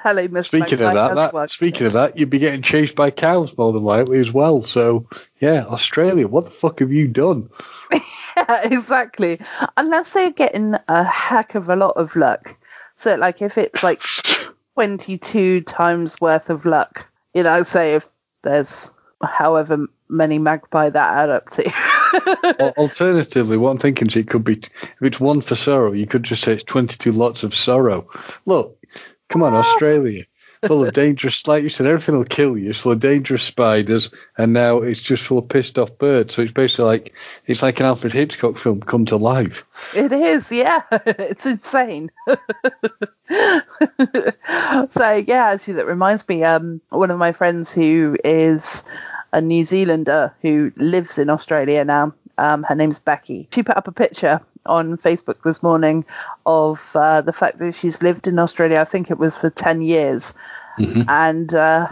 Hello, 0.02 0.28
Miss. 0.28 0.46
Speaking 0.46 0.80
of 0.80 0.94
that, 0.94 1.32
that 1.32 1.50
speaking 1.50 1.88
of 1.88 1.94
that, 1.94 2.16
you'd 2.16 2.30
be 2.30 2.38
getting 2.38 2.62
chased 2.62 2.94
by 2.94 3.10
cows 3.10 3.56
more 3.58 3.72
than 3.72 3.82
likely 3.82 4.20
as 4.20 4.30
well. 4.30 4.62
So 4.62 5.08
yeah, 5.40 5.64
Australia, 5.66 6.28
what 6.28 6.44
the 6.44 6.52
fuck 6.52 6.78
have 6.78 6.92
you 6.92 7.08
done? 7.08 7.50
Yeah, 7.92 8.60
exactly. 8.64 9.40
Unless 9.76 10.12
they're 10.12 10.30
getting 10.30 10.76
a 10.88 11.04
heck 11.04 11.54
of 11.54 11.68
a 11.68 11.76
lot 11.76 11.96
of 11.96 12.16
luck. 12.16 12.56
So, 12.96 13.14
like, 13.14 13.42
if 13.42 13.58
it's 13.58 13.82
like 13.82 14.02
22 14.74 15.62
times 15.62 16.20
worth 16.20 16.50
of 16.50 16.64
luck, 16.64 17.06
you 17.34 17.42
know, 17.42 17.62
say 17.62 17.94
if 17.94 18.08
there's 18.42 18.92
however 19.22 19.86
many 20.08 20.38
magpie 20.38 20.90
that 20.90 21.14
add 21.14 21.30
up 21.30 21.50
to. 21.50 22.74
Alternatively, 22.78 23.56
what 23.56 23.70
I'm 23.70 23.78
thinking 23.78 24.08
is 24.08 24.16
it 24.16 24.28
could 24.28 24.44
be 24.44 24.54
if 24.54 25.02
it's 25.02 25.20
one 25.20 25.40
for 25.40 25.54
sorrow, 25.54 25.92
you 25.92 26.06
could 26.06 26.22
just 26.22 26.42
say 26.42 26.52
it's 26.52 26.64
22 26.64 27.12
lots 27.12 27.42
of 27.42 27.54
sorrow. 27.54 28.08
Look, 28.44 28.78
come 29.28 29.42
on, 29.42 29.54
ah. 29.54 29.58
Australia, 29.58 30.24
full 30.66 30.86
of 30.86 30.92
dangerous, 30.94 31.46
like 31.46 31.62
you 31.62 31.68
said, 31.68 31.86
everything 31.86 32.16
will 32.16 32.24
kill 32.24 32.56
you. 32.56 32.70
It's 32.70 32.78
full 32.78 32.92
of 32.92 33.00
dangerous 33.00 33.42
spiders, 33.42 34.10
and 34.38 34.52
now 34.52 34.78
it's 34.78 35.00
just 35.00 35.24
full 35.24 35.38
of 35.38 35.48
pissed 35.48 35.78
off 35.78 35.98
birds. 35.98 36.34
So 36.34 36.42
it's 36.42 36.52
basically 36.52 36.84
like 36.84 37.14
it's 37.46 37.62
like 37.62 37.80
an 37.80 37.86
Alfred 37.86 38.12
Hitchcock 38.12 38.58
film 38.58 38.80
come 38.80 39.06
to 39.06 39.16
life. 39.16 39.64
It 39.94 40.12
is, 40.12 40.50
yeah. 40.52 40.82
it's 40.90 41.46
insane. 41.46 42.10
So 44.96 45.14
yeah, 45.14 45.46
actually 45.48 45.74
that 45.74 45.86
reminds 45.86 46.28
me, 46.28 46.44
um 46.44 46.80
one 46.88 47.10
of 47.10 47.18
my 47.18 47.32
friends 47.32 47.72
who 47.72 48.16
is 48.24 48.84
a 49.32 49.40
New 49.40 49.64
Zealander 49.64 50.34
who 50.42 50.72
lives 50.76 51.18
in 51.18 51.28
Australia 51.30 51.84
now, 51.84 52.14
um, 52.38 52.62
her 52.62 52.74
name's 52.74 52.98
Becky. 52.98 53.48
She 53.52 53.62
put 53.62 53.76
up 53.76 53.88
a 53.88 53.92
picture 53.92 54.40
on 54.64 54.96
Facebook 54.96 55.42
this 55.44 55.62
morning 55.62 56.04
of 56.44 56.90
uh, 56.94 57.20
the 57.20 57.32
fact 57.32 57.58
that 57.58 57.74
she's 57.74 58.02
lived 58.02 58.26
in 58.26 58.38
Australia, 58.38 58.80
I 58.80 58.84
think 58.84 59.10
it 59.10 59.18
was 59.18 59.36
for 59.36 59.50
10 59.50 59.80
years, 59.82 60.34
and 60.78 61.52
uh, 61.54 61.88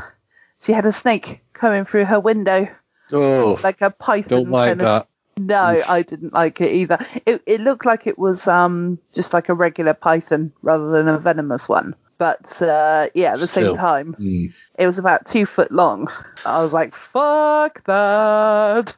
she 0.62 0.72
had 0.72 0.86
a 0.86 0.92
snake 0.92 1.40
coming 1.52 1.84
through 1.84 2.04
her 2.06 2.18
window, 2.20 2.68
Oh, 3.12 3.58
like 3.62 3.80
a 3.80 3.90
python. 3.90 4.44
don't 4.44 4.50
like 4.50 4.68
kind 4.70 4.80
of 4.80 4.86
that. 4.86 5.08
no, 5.38 5.82
I 5.88 6.02
didn't 6.02 6.32
like 6.32 6.60
it 6.60 6.72
either. 6.72 6.98
It 7.26 7.42
it 7.46 7.60
looked 7.60 7.84
like 7.86 8.06
it 8.06 8.18
was 8.18 8.48
um 8.48 8.98
just 9.12 9.32
like 9.34 9.48
a 9.50 9.54
regular 9.54 9.94
python 9.94 10.52
rather 10.62 10.90
than 10.90 11.08
a 11.08 11.18
venomous 11.18 11.68
one. 11.68 11.94
But 12.24 12.62
uh, 12.62 13.08
yeah, 13.14 13.32
at 13.34 13.38
the 13.38 13.46
Still. 13.46 13.74
same 13.74 13.76
time, 13.76 14.16
Mm. 14.18 14.52
it 14.78 14.86
was 14.86 14.98
about 14.98 15.26
two 15.26 15.44
foot 15.44 15.70
long. 15.70 16.08
I 16.46 16.62
was 16.62 16.72
like, 16.72 16.94
"Fuck 16.94 17.84
that!" 17.84 18.94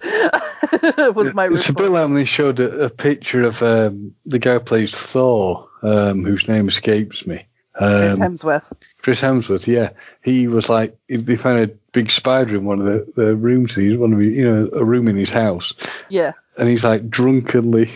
was 1.17 1.35
my 1.35 1.49
It's 1.49 1.69
a 1.69 1.73
bit 1.73 1.91
like 1.91 2.05
when 2.07 2.15
they 2.15 2.25
showed 2.25 2.61
a, 2.61 2.85
a 2.85 2.89
picture 2.91 3.43
of 3.43 3.61
um, 3.65 4.15
the 4.27 4.39
guy 4.39 4.55
who 4.55 4.61
plays 4.61 4.95
Thor, 4.95 5.69
um, 5.83 6.25
whose 6.25 6.47
name 6.47 6.69
escapes 6.69 7.27
me. 7.27 7.47
Chris 7.75 8.15
Um, 8.15 8.21
Hemsworth. 8.21 8.63
Chris 9.03 9.21
Hemsworth, 9.21 9.67
yeah, 9.67 9.91
he 10.23 10.47
was 10.47 10.69
like 10.69 10.97
he- 11.09 11.17
they 11.17 11.37
found 11.37 11.59
a 11.59 11.67
big 11.93 12.11
spider 12.13 12.55
in 12.57 12.65
one 12.65 12.81
of 12.81 12.87
the, 12.87 13.13
the 13.23 13.35
rooms. 13.37 13.75
He's 13.75 13.99
one 13.99 14.13
of 14.13 14.21
his, 14.21 14.33
you 14.35 14.49
know 14.49 14.71
a 14.73 14.85
room 14.85 15.09
in 15.09 15.17
his 15.17 15.31
house, 15.31 15.75
Yeah, 16.09 16.33
and 16.57 16.69
he's 16.69 16.85
like 16.85 17.11
drunkenly 17.11 17.91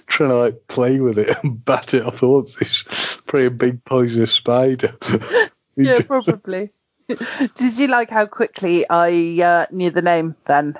trying 0.06 0.30
to 0.30 0.36
like 0.36 0.66
play 0.68 1.00
with 1.00 1.18
it 1.18 1.36
and 1.42 1.64
bat 1.64 1.94
it 1.94 2.04
off. 2.04 2.22
What's 2.22 2.54
this? 2.56 2.84
pretty 3.26 3.48
big 3.48 3.84
poisonous 3.84 4.32
spider. 4.32 4.96
Yeah, 5.74 5.96
just- 5.96 6.08
probably. 6.08 6.70
Did 7.08 7.78
you 7.78 7.88
like 7.88 8.10
how 8.10 8.26
quickly 8.26 8.84
I 8.88 9.40
uh, 9.42 9.66
knew 9.70 9.90
the 9.90 10.02
name 10.02 10.36
then? 10.46 10.76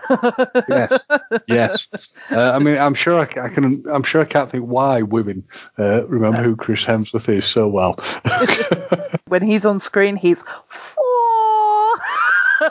yes, 0.69 1.07
yes. 1.49 1.89
Uh, 2.31 2.53
I 2.53 2.59
mean, 2.59 2.77
I'm 2.79 2.93
sure 2.95 3.19
I, 3.19 3.23
I 3.23 3.49
can. 3.49 3.85
I'm 3.91 4.03
sure 4.03 4.21
I 4.21 4.27
can't 4.27 4.51
think 4.51 4.65
why 4.67 5.01
women 5.03 5.45
uh, 5.79 6.07
remember 6.07 6.43
who 6.43 6.57
Chris 6.57 6.85
Hemsworth 6.85 7.29
is 7.31 7.45
so 7.47 7.69
well. 7.69 7.99
when 9.29 9.43
he's 9.43 9.65
on 9.65 9.81
screen, 9.81 10.17
he's 10.17 10.43
four. 10.69 11.05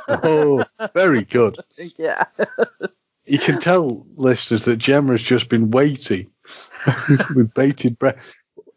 oh, 0.10 0.64
very 0.94 1.24
good. 1.24 1.58
yeah. 1.98 2.26
You 3.32 3.40
can 3.40 3.60
tell 3.62 4.06
listeners 4.18 4.66
that 4.66 4.76
Gemma 4.76 5.14
has 5.14 5.24
just 5.24 5.48
been 5.48 5.72
waiting 5.72 6.30
with 7.34 7.54
bated 7.54 7.98
breath, 7.98 8.18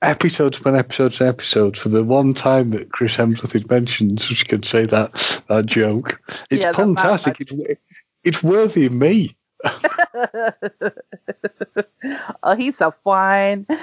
episodes 0.00 0.60
upon 0.60 0.76
episodes 0.76 1.20
and 1.20 1.28
episodes 1.28 1.80
for 1.80 1.88
the 1.88 2.04
one 2.04 2.34
time 2.34 2.70
that 2.70 2.92
Chris 2.92 3.16
Hemsworth 3.16 3.56
is 3.56 3.68
mentioned, 3.68 4.20
so 4.20 4.32
she 4.32 4.44
could 4.44 4.64
say 4.64 4.86
that 4.86 5.42
that 5.48 5.66
joke. 5.66 6.20
It's 6.50 6.62
Yeah, 6.62 6.70
fantastic. 6.70 7.40
It's, 7.40 7.52
it's 8.22 8.44
worthy 8.44 8.86
of 8.86 8.92
me. 8.92 9.36
oh, 12.44 12.54
he's 12.56 12.78
so 12.78 12.92
fine. 12.92 13.66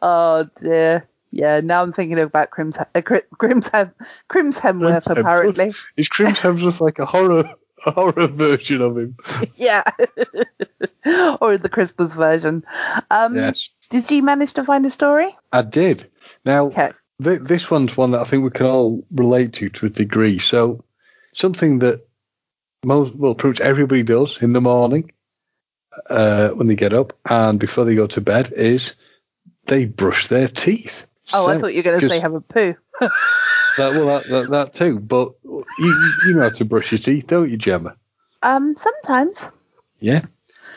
oh 0.00 0.48
dear. 0.58 1.06
Yeah, 1.34 1.60
now 1.60 1.82
I'm 1.82 1.92
thinking 1.92 2.18
about 2.18 2.50
Crim's, 2.50 2.78
uh, 2.78 3.02
Cri- 3.02 3.22
Grim's, 3.36 3.68
Hem- 3.68 3.94
Crim's 4.28 4.58
Hemsworth, 4.58 5.04
Hemsworth. 5.04 5.18
apparently. 5.18 5.74
Is 5.98 6.08
Chris 6.08 6.38
Hemsworth 6.38 6.80
like 6.80 6.98
a 6.98 7.06
horror 7.06 7.54
a 7.86 7.90
horror 7.90 8.26
version 8.26 8.80
of 8.82 8.96
him? 8.96 9.16
yeah. 9.56 9.82
or 11.40 11.58
the 11.58 11.68
Christmas 11.70 12.14
version. 12.14 12.64
Um, 13.10 13.34
Yes, 13.34 13.70
Did 13.90 14.10
you 14.10 14.22
manage 14.22 14.54
to 14.54 14.64
find 14.64 14.84
a 14.86 14.90
story? 14.90 15.34
I 15.52 15.62
did. 15.62 16.10
Now, 16.44 16.66
Okay. 16.66 16.92
th- 17.22 17.40
this 17.42 17.70
one's 17.70 17.96
one 17.96 18.12
that 18.12 18.20
I 18.20 18.24
think 18.24 18.44
we 18.44 18.50
can 18.50 18.66
all 18.66 19.04
relate 19.10 19.54
to 19.54 19.68
to 19.70 19.86
a 19.86 19.90
degree. 19.90 20.38
So, 20.38 20.84
something 21.34 21.80
that 21.80 22.06
most, 22.84 23.14
well, 23.14 23.34
pretty 23.34 23.60
much 23.60 23.66
everybody 23.66 24.02
does 24.02 24.38
in 24.40 24.52
the 24.52 24.60
morning 24.60 25.12
uh, 26.08 26.50
when 26.50 26.66
they 26.66 26.74
get 26.74 26.92
up 26.92 27.16
and 27.24 27.58
before 27.60 27.84
they 27.84 27.94
go 27.94 28.06
to 28.08 28.20
bed 28.20 28.52
is 28.56 28.94
they 29.66 29.84
brush 29.84 30.26
their 30.26 30.48
teeth. 30.48 31.06
Oh, 31.32 31.48
I 31.48 31.58
thought 31.58 31.72
you 31.74 31.78
were 31.78 31.82
going 31.84 32.00
to 32.00 32.08
say 32.08 32.18
have 32.18 32.34
a 32.34 32.40
poo. 32.40 32.74
that, 33.76 33.94
well, 33.94 34.06
that, 34.06 34.28
that, 34.28 34.50
that 34.50 34.74
too. 34.74 34.98
But 35.00 35.32
you, 35.44 36.12
you- 36.26 36.34
know 36.34 36.42
how 36.42 36.48
to 36.50 36.64
brush 36.64 36.92
your 36.92 36.98
teeth, 36.98 37.26
don't 37.26 37.50
you, 37.50 37.56
Gemma? 37.56 37.96
Um, 38.42 38.76
sometimes. 38.76 39.50
Yeah. 40.00 40.22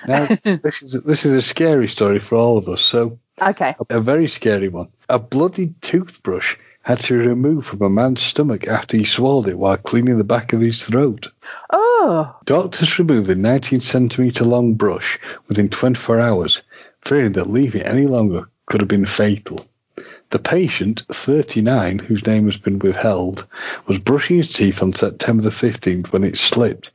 Now, 0.08 0.26
this 0.43 0.82
is 0.82 1.02
this 1.04 1.26
is 1.26 1.34
a 1.34 1.41
scary 1.41 1.88
story 1.88 2.20
for 2.20 2.36
all 2.36 2.58
of 2.58 2.68
us. 2.68 2.82
So, 2.82 3.20
Okay. 3.41 3.76
a 3.89 4.00
very 4.02 4.28
scary 4.28 4.70
one. 4.70 4.89
A 5.10 5.20
bloody 5.20 5.74
toothbrush 5.82 6.58
had 6.84 7.00
to 7.00 7.14
be 7.20 7.28
removed 7.28 7.66
from 7.68 7.82
a 7.82 7.89
man's 7.89 8.22
stomach 8.22 8.68
after 8.68 8.96
he 8.98 9.04
swallowed 9.06 9.48
it 9.48 9.58
while 9.58 9.78
cleaning 9.78 10.18
the 10.20 10.24
back 10.24 10.54
of 10.54 10.62
his 10.62 10.86
throat. 10.86 11.30
Oh, 11.72 12.36
Doctors 12.46 13.00
removed 13.00 13.28
the 13.28 13.36
19 13.36 13.82
centimetre 13.82 14.46
long 14.46 14.76
brush 14.76 15.20
within 15.48 15.70
24 15.70 16.20
hours, 16.20 16.62
fearing 17.04 17.32
that 17.34 17.50
leaving 17.50 17.82
it 17.82 17.88
any 17.88 18.06
longer 18.06 18.43
could 18.68 18.82
have 18.82 18.88
been 18.88 19.08
fatal. 19.08 19.66
The 20.32 20.39
patient, 20.39 21.03
39, 21.11 21.99
whose 21.99 22.26
name 22.26 22.45
has 22.45 22.57
been 22.57 22.80
withheld, 22.80 23.45
was 23.88 23.99
brushing 23.99 24.38
his 24.38 24.51
teeth 24.51 24.82
on 24.82 24.93
September 24.93 25.43
the 25.43 25.49
15th 25.49 26.07
when 26.07 26.23
it 26.23 26.38
slipped. 26.38 26.89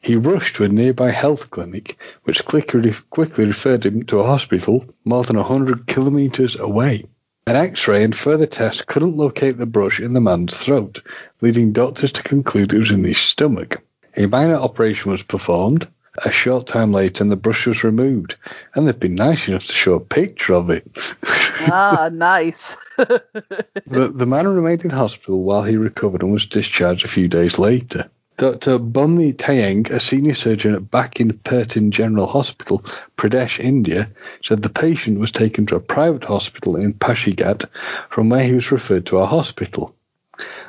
He 0.00 0.16
rushed 0.16 0.56
to 0.56 0.64
a 0.64 0.68
nearby 0.68 1.10
health 1.10 1.50
clinic, 1.50 1.96
which 2.24 2.44
quickly, 2.44 2.94
quickly 3.10 3.46
referred 3.46 3.84
him 3.84 4.02
to 4.04 4.20
a 4.20 4.26
hospital 4.26 4.84
more 5.04 5.24
than 5.24 5.36
100 5.36 5.86
kilometres 5.86 6.56
away. 6.58 7.04
An 7.48 7.54
x 7.54 7.86
ray 7.86 8.02
and 8.02 8.14
further 8.14 8.46
tests 8.46 8.82
couldn't 8.82 9.16
locate 9.16 9.58
the 9.58 9.66
brush 9.66 10.00
in 10.00 10.12
the 10.12 10.20
man's 10.20 10.56
throat, 10.56 11.00
leading 11.40 11.72
doctors 11.72 12.10
to 12.12 12.22
conclude 12.22 12.72
it 12.72 12.78
was 12.78 12.90
in 12.90 13.04
his 13.04 13.18
stomach. 13.18 13.82
A 14.16 14.26
minor 14.26 14.56
operation 14.56 15.12
was 15.12 15.22
performed. 15.22 15.86
A 16.24 16.30
short 16.30 16.66
time 16.66 16.92
later, 16.92 17.22
and 17.22 17.30
the 17.30 17.36
brush 17.36 17.66
was 17.66 17.84
removed, 17.84 18.36
and 18.74 18.86
they've 18.86 18.98
been 18.98 19.14
nice 19.14 19.48
enough 19.48 19.64
to 19.66 19.72
show 19.72 19.94
a 19.94 20.00
picture 20.00 20.54
of 20.54 20.70
it. 20.70 20.86
ah, 21.22 22.10
nice. 22.12 22.76
the, 22.96 24.10
the 24.14 24.26
man 24.26 24.48
remained 24.48 24.84
in 24.84 24.90
hospital 24.90 25.42
while 25.42 25.62
he 25.62 25.76
recovered 25.76 26.22
and 26.22 26.32
was 26.32 26.46
discharged 26.46 27.04
a 27.04 27.08
few 27.08 27.28
days 27.28 27.58
later. 27.58 28.08
Dr. 28.38 28.78
Bunny 28.78 29.32
Tayeng, 29.32 29.88
a 29.90 29.98
senior 29.98 30.34
surgeon 30.34 30.74
at 30.74 30.90
Bakin 30.90 31.32
Pertin 31.32 31.90
General 31.90 32.26
Hospital, 32.26 32.84
Pradesh, 33.16 33.58
India, 33.58 34.10
said 34.42 34.62
the 34.62 34.68
patient 34.68 35.18
was 35.18 35.32
taken 35.32 35.64
to 35.66 35.76
a 35.76 35.80
private 35.80 36.24
hospital 36.24 36.76
in 36.76 36.92
Pasighat, 36.92 37.64
from 38.10 38.28
where 38.28 38.44
he 38.44 38.52
was 38.52 38.70
referred 38.70 39.06
to 39.06 39.18
our 39.18 39.26
hospital. 39.26 39.94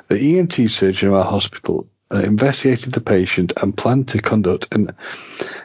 The 0.08 0.40
ENT 0.40 0.54
surgeon 0.70 1.10
of 1.10 1.16
our 1.16 1.26
hospital 1.26 1.88
investigated 2.12 2.94
the 2.94 3.02
patient 3.02 3.54
and 3.58 3.76
planned 3.76 4.10
to 4.10 4.22
conduct 4.22 4.68
an 4.74 4.96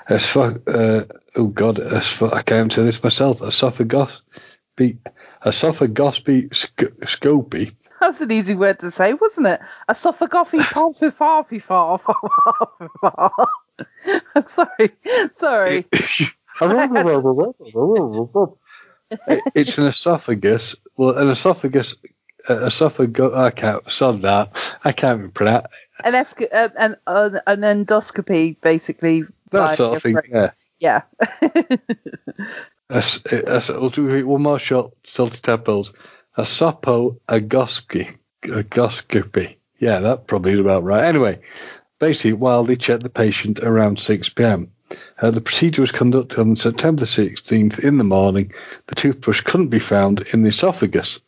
espho- 0.09 0.61
uh, 0.67 1.05
oh 1.37 1.47
god, 1.47 1.77
espho- 1.77 2.33
I 2.33 2.43
can't 2.43 2.73
say 2.73 2.83
this 2.83 3.03
myself, 3.03 3.39
esophagoscopy, 3.41 4.99
esophagoscopy 5.45 6.55
sc- 6.55 6.99
scopy 7.07 7.75
That's 8.01 8.21
an 8.21 8.33
easy 8.33 8.55
word 8.55 8.81
to 8.81 8.91
say, 8.91 9.15
wasn't 9.15 9.47
it? 9.47 9.61
Esophagoffy 9.89 10.61
farfy 10.61 11.13
farfy 11.13 11.63
farfy 11.63 12.89
farfy. 13.03 13.47
Sorry, 14.47 14.91
sorry. 15.37 15.87
it's 19.55 19.79
an 19.79 19.87
esophagus. 19.87 20.77
Well, 20.97 21.17
an 21.17 21.31
esophagus, 21.31 21.97
uh, 22.49 22.67
esophagus. 22.67 23.33
I 23.35 23.51
can't. 23.51 23.91
Sod 23.91 24.23
that. 24.23 24.77
I 24.85 24.93
can't 24.93 25.19
even 25.21 25.31
pronounce 25.31 25.67
An, 26.05 26.13
esca- 26.13 26.53
uh, 26.53 26.69
an, 26.79 26.97
uh, 27.07 27.31
an 27.47 27.61
endoscopy, 27.61 28.61
basically. 28.61 29.25
that 29.51 29.77
sort 29.77 29.97
of 29.97 30.03
thing. 30.03 30.17
Yeah. 30.31 30.51
Yeah. 30.79 31.03
As, 32.91 33.23
we'll 33.69 33.91
do 33.91 34.27
one 34.27 34.43
more 34.43 34.59
shot. 34.59 34.93
Salty 35.05 35.39
tadpoles. 35.39 35.95
A 36.37 36.43
sopo 36.43 37.19
agoscopy. 37.29 38.17
Agoscopy. 38.43 39.57
Yeah, 39.79 40.01
that 40.01 40.27
probably 40.27 40.53
is 40.53 40.61
about 40.61 40.85
right. 40.85 41.05
Anyway, 41.05 41.41
basically, 41.99 42.35
while 42.35 42.65
they 42.65 42.77
checked 42.77 43.03
the 43.03 43.11
patient 43.11 43.61
around 43.61 43.99
6 43.99 44.29
p.m. 44.31 44.71
Uh, 45.21 45.31
the 45.31 45.41
procedure 45.41 45.81
was 45.81 45.91
conducted 45.91 46.39
on 46.39 46.57
September 46.57 47.05
16th 47.05 47.83
in 47.85 47.99
the 47.99 48.05
morning. 48.05 48.53
The 48.89 48.95
toothbrush 48.95 49.41
couldn't 49.43 49.69
be 49.69 49.79
found 49.79 50.21
in 50.33 50.43
the 50.43 50.51
esophagus, 50.51 51.21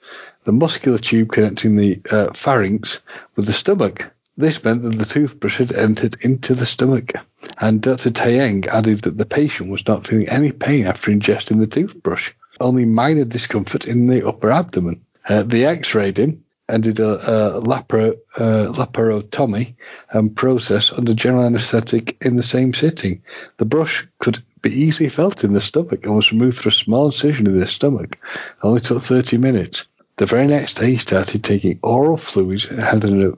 the 0.45 0.53
muscular 0.53 0.99
tube 0.99 1.33
connecting 1.33 1.77
the 1.77 2.01
uh, 2.11 2.33
pharynx 2.35 3.01
with 3.37 3.47
the 3.47 3.53
stomach. 3.53 4.11
This 4.37 4.63
meant 4.65 4.83
that 4.83 4.99
the 4.99 5.05
toothbrush 5.05 5.59
had 5.59 5.73
entered 5.73 6.17
into 6.21 6.55
the 6.55 6.67
stomach. 6.67 7.13
And 7.59 7.81
Dr. 7.81 8.11
Tayeng 8.11 8.67
added 8.67 9.03
that 9.03 9.17
the 9.17 9.27
patient 9.27 9.71
was 9.71 9.87
not 9.87 10.07
feeling 10.07 10.29
any 10.29 10.51
pain 10.51 10.87
after 10.87 11.13
ingesting 11.13 11.61
the 11.61 11.69
toothbrush, 11.69 12.33
only 12.61 12.85
minor 12.85 13.25
discomfort 13.25 13.87
in 13.87 14.09
the 14.09 14.27
upper 14.27 14.51
abdomen. 14.51 15.01
Uh, 15.29 15.45
they 15.45 15.65
x-rayed 15.65 16.19
him 16.19 16.45
and 16.69 16.83
did 16.83 16.99
a, 16.99 17.57
a 17.57 17.61
laparo, 17.61 18.17
uh, 18.37 18.73
laparotomy 18.73 19.75
and 20.11 20.35
process 20.35 20.93
under 20.93 21.15
general 21.15 21.45
anaesthetic 21.45 22.17
in 22.21 22.37
the 22.37 22.43
same 22.43 22.75
sitting. 22.75 23.23
The 23.59 23.67
brush 23.67 24.07
could 24.19 24.43
be 24.63 24.71
easily 24.71 25.11
felt 25.11 25.45
in 25.45 25.53
the 25.53 25.61
stomach 25.61 26.05
and 26.05 26.17
was 26.17 26.33
removed 26.33 26.59
through 26.59 26.71
a 26.71 26.73
small 26.73 27.07
incision 27.07 27.47
in 27.47 27.59
the 27.59 27.67
stomach. 27.67 28.19
It 28.35 28.65
only 28.65 28.81
took 28.81 29.03
30 29.03 29.37
minutes. 29.39 29.85
The 30.17 30.27
very 30.27 30.47
next 30.47 30.75
day, 30.75 30.93
he 30.93 30.99
started 30.99 31.43
taking 31.43 31.81
oral 31.83 32.17
fluids 32.17 32.67
and 32.67 32.79
had 32.79 33.05
an 33.05 33.37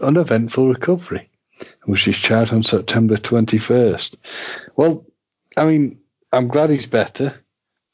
uneventful 0.00 0.68
recovery 0.68 1.30
and 1.60 1.68
was 1.86 2.04
discharged 2.04 2.52
on 2.52 2.64
September 2.64 3.16
21st. 3.16 4.16
Well, 4.74 5.06
I 5.56 5.66
mean, 5.66 6.00
I'm 6.32 6.48
glad 6.48 6.70
he's 6.70 6.86
better, 6.86 7.40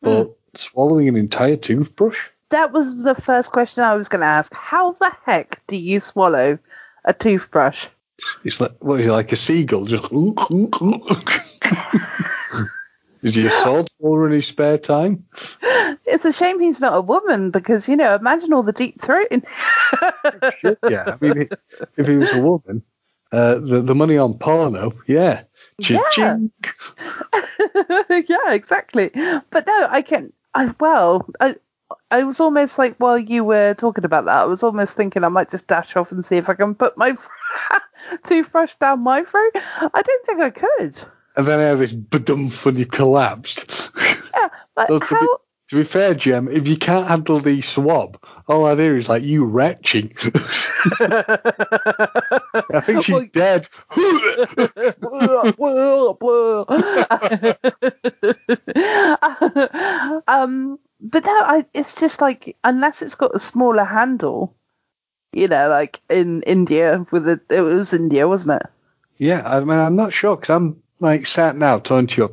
hmm. 0.02 0.08
but 0.08 0.38
swallowing 0.54 1.08
an 1.08 1.16
entire 1.16 1.56
toothbrush? 1.56 2.18
That 2.50 2.72
was 2.72 2.96
the 2.96 3.14
first 3.14 3.52
question 3.52 3.84
I 3.84 3.94
was 3.94 4.08
going 4.08 4.20
to 4.20 4.26
ask. 4.26 4.54
How 4.54 4.92
the 4.92 5.10
heck 5.24 5.60
do 5.66 5.76
you 5.76 6.00
swallow 6.00 6.58
a 7.04 7.12
toothbrush? 7.12 7.86
It's 8.44 8.60
like 8.60 8.72
what 8.80 9.00
is 9.00 9.06
it 9.06 9.12
like 9.12 9.32
a 9.32 9.36
seagull? 9.36 9.86
Just 9.86 10.04
is 13.22 13.34
he 13.34 13.46
a 13.46 13.50
sword 13.62 13.90
swallower 13.90 14.26
in 14.26 14.32
his 14.32 14.46
spare 14.46 14.78
time? 14.78 15.24
it's 16.04 16.24
a 16.24 16.32
shame 16.32 16.60
he's 16.60 16.80
not 16.80 16.96
a 16.96 17.00
woman 17.00 17.50
because 17.50 17.88
you 17.88 17.96
know, 17.96 18.14
imagine 18.14 18.52
all 18.52 18.62
the 18.62 18.72
deep 18.72 19.00
throating. 19.00 19.44
Yeah. 20.88 21.04
I 21.06 21.16
mean, 21.20 21.48
if 21.96 22.08
he 22.08 22.16
was 22.16 22.32
a 22.32 22.40
woman, 22.40 22.82
uh, 23.30 23.54
the 23.54 23.82
the 23.82 23.94
money 23.94 24.18
on 24.18 24.38
porno, 24.38 24.92
yeah. 25.06 25.44
Cha-ching. 25.80 26.52
yeah, 28.28 28.52
exactly. 28.52 29.10
But 29.50 29.66
no, 29.66 29.86
I 29.90 30.02
can. 30.02 30.32
I 30.54 30.74
well, 30.78 31.28
I 31.40 31.56
I 32.10 32.24
was 32.24 32.40
almost 32.40 32.78
like 32.78 32.96
while 32.96 33.18
you 33.18 33.44
were 33.44 33.74
talking 33.74 34.04
about 34.04 34.26
that, 34.26 34.36
I 34.36 34.44
was 34.44 34.62
almost 34.62 34.96
thinking 34.96 35.24
I 35.24 35.28
might 35.28 35.50
just 35.50 35.66
dash 35.66 35.96
off 35.96 36.12
and 36.12 36.24
see 36.24 36.36
if 36.36 36.48
I 36.48 36.54
can 36.54 36.74
put 36.74 36.96
my 36.96 37.16
toothbrush 38.24 38.72
down 38.80 39.00
my 39.00 39.24
throat. 39.24 39.52
I 39.54 40.02
don't 40.02 40.26
think 40.26 40.40
I 40.40 40.50
could. 40.50 41.00
And 41.36 41.46
then 41.46 41.60
I 41.60 41.64
had 41.64 41.78
this 41.78 41.92
badump 41.92 42.64
when 42.64 42.76
you 42.76 42.86
collapsed. 42.86 43.90
Yeah, 44.34 44.48
but 44.74 44.88
So 44.88 44.98
to, 44.98 45.06
be, 45.06 45.14
how? 45.14 45.38
to 45.70 45.76
be 45.76 45.82
fair, 45.84 46.14
Jem, 46.14 46.48
if 46.48 46.68
you 46.68 46.76
can't 46.76 47.06
handle 47.08 47.40
the 47.40 47.62
swab, 47.62 48.18
all 48.48 48.66
I 48.66 48.74
do 48.74 48.96
is 48.96 49.08
like 49.08 49.22
you 49.22 49.44
retching. 49.44 50.14
I 52.74 52.80
think 52.80 53.02
she's 53.04 53.28
dead. 53.30 53.68
um, 60.26 60.78
but 61.00 61.24
no, 61.24 61.32
I, 61.42 61.66
it's 61.74 61.98
just 62.00 62.20
like 62.20 62.56
unless 62.64 63.02
it's 63.02 63.14
got 63.14 63.34
a 63.34 63.40
smaller 63.40 63.84
handle, 63.84 64.54
you 65.32 65.48
know, 65.48 65.68
like 65.68 66.00
in 66.10 66.42
India 66.42 67.06
with 67.10 67.24
the 67.24 67.40
it 67.50 67.60
was 67.60 67.92
India, 67.94 68.28
wasn't 68.28 68.62
it? 68.62 68.68
yeah, 69.18 69.42
I 69.46 69.60
mean, 69.60 69.78
I'm 69.78 69.96
not 69.96 70.12
sure 70.12 70.36
because 70.36 70.50
I'm 70.50 70.81
like 71.02 71.26
sat 71.26 71.56
now 71.56 71.78
talking 71.78 72.06
to 72.06 72.22
you, 72.22 72.32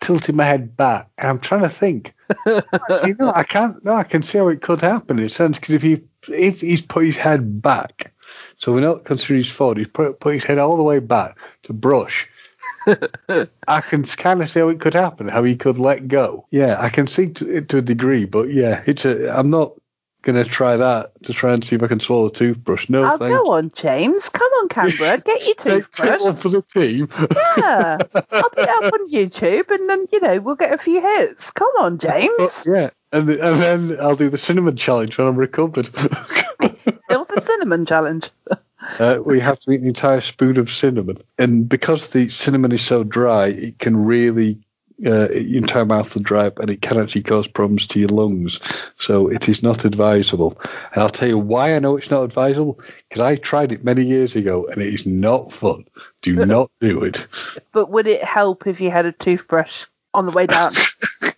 tilting 0.00 0.36
my 0.36 0.44
head 0.44 0.76
back, 0.76 1.08
and 1.18 1.28
I'm 1.28 1.38
trying 1.38 1.62
to 1.62 1.68
think. 1.68 2.14
you 2.46 3.14
know, 3.18 3.32
I 3.34 3.44
can't. 3.44 3.82
No, 3.84 3.94
I 3.94 4.04
can 4.04 4.22
see 4.22 4.38
how 4.38 4.48
it 4.48 4.62
could 4.62 4.80
happen 4.80 5.18
in 5.18 5.26
a 5.26 5.30
sense 5.30 5.58
because 5.58 5.74
if 5.74 5.82
he 5.82 6.02
if 6.28 6.60
he's 6.60 6.82
put 6.82 7.04
his 7.04 7.16
head 7.16 7.62
back, 7.62 8.12
so 8.56 8.72
we're 8.72 8.80
not 8.80 9.04
considering 9.04 9.42
his 9.42 9.50
forward, 9.50 9.78
he's 9.78 9.88
put 9.88 10.20
put 10.20 10.34
his 10.34 10.44
head 10.44 10.58
all 10.58 10.76
the 10.76 10.82
way 10.82 10.98
back 10.98 11.38
to 11.64 11.72
brush. 11.72 12.28
I 13.68 13.80
can 13.80 14.02
kind 14.04 14.42
of 14.42 14.50
see 14.50 14.60
how 14.60 14.68
it 14.68 14.80
could 14.80 14.94
happen, 14.94 15.28
how 15.28 15.44
he 15.44 15.56
could 15.56 15.78
let 15.78 16.08
go. 16.08 16.46
Yeah, 16.50 16.76
I 16.80 16.90
can 16.90 17.06
see 17.06 17.30
to, 17.30 17.56
it 17.56 17.68
to 17.70 17.78
a 17.78 17.82
degree, 17.82 18.24
but 18.24 18.52
yeah, 18.52 18.82
it's 18.86 19.04
a. 19.04 19.28
I'm 19.36 19.50
not 19.50 19.72
gonna 20.22 20.44
try 20.44 20.76
that 20.76 21.12
to 21.24 21.32
try 21.32 21.52
and 21.52 21.64
see 21.64 21.76
if 21.76 21.82
I 21.82 21.86
can 21.86 22.00
swallow 22.00 22.26
a 22.26 22.32
toothbrush. 22.32 22.88
No, 22.88 23.04
Oh, 23.04 23.16
thank 23.16 23.30
go 23.36 23.52
on, 23.52 23.70
James. 23.74 24.28
Come 24.28 24.50
on, 24.60 24.68
Canberra. 24.68 25.18
Get 25.24 25.46
your 25.46 25.54
Take, 25.54 25.90
take 25.90 26.20
one 26.20 26.36
for 26.36 26.48
the 26.48 26.62
team. 26.62 27.08
Yeah. 27.56 27.98
I'll 28.14 28.50
put 28.50 28.58
it 28.58 28.68
up 28.68 28.92
on 28.92 29.10
YouTube 29.10 29.70
and 29.70 29.88
then, 29.88 30.06
you 30.12 30.20
know, 30.20 30.40
we'll 30.40 30.56
get 30.56 30.72
a 30.72 30.78
few 30.78 31.00
hits. 31.00 31.50
Come 31.52 31.70
on, 31.78 31.98
James. 32.08 32.66
yeah, 32.70 32.90
and 33.12 33.30
and 33.30 33.62
then 33.62 33.96
I'll 34.00 34.16
do 34.16 34.28
the 34.28 34.38
cinnamon 34.38 34.76
challenge 34.76 35.16
when 35.18 35.26
I'm 35.28 35.36
recovered. 35.36 35.88
It 37.10 37.16
was 37.16 37.30
a 37.30 37.40
cinnamon 37.40 37.86
challenge. 37.86 38.30
uh, 38.98 39.18
we 39.24 39.40
have 39.40 39.58
to 39.60 39.70
eat 39.70 39.80
an 39.80 39.86
entire 39.86 40.20
spoon 40.20 40.58
of 40.58 40.70
cinnamon, 40.70 41.18
and 41.38 41.66
because 41.68 42.08
the 42.08 42.28
cinnamon 42.28 42.70
is 42.72 42.82
so 42.82 43.02
dry, 43.02 43.46
it 43.46 43.78
can 43.78 43.96
really 44.04 44.58
uh, 45.04 45.30
your 45.30 45.58
entire 45.58 45.84
mouth 45.84 46.20
dry 46.22 46.46
up, 46.46 46.58
and 46.58 46.70
it 46.70 46.82
can 46.82 46.98
actually 47.00 47.22
cause 47.22 47.46
problems 47.46 47.86
to 47.88 48.00
your 48.00 48.08
lungs. 48.08 48.60
So 48.98 49.28
it 49.28 49.48
is 49.48 49.62
not 49.62 49.84
advisable. 49.84 50.60
And 50.92 51.02
I'll 51.02 51.08
tell 51.08 51.28
you 51.28 51.38
why 51.38 51.74
I 51.74 51.78
know 51.78 51.96
it's 51.96 52.10
not 52.10 52.24
advisable 52.24 52.80
because 53.08 53.22
I 53.22 53.36
tried 53.36 53.72
it 53.72 53.84
many 53.84 54.04
years 54.04 54.36
ago, 54.36 54.66
and 54.66 54.82
it 54.82 54.92
is 54.92 55.06
not 55.06 55.52
fun. 55.52 55.84
Do 56.22 56.34
not 56.34 56.70
do 56.80 57.02
it. 57.04 57.26
But 57.72 57.90
would 57.90 58.06
it 58.06 58.24
help 58.24 58.66
if 58.66 58.80
you 58.80 58.90
had 58.90 59.06
a 59.06 59.12
toothbrush 59.12 59.84
on 60.14 60.26
the 60.26 60.32
way 60.32 60.46
down? 60.46 60.72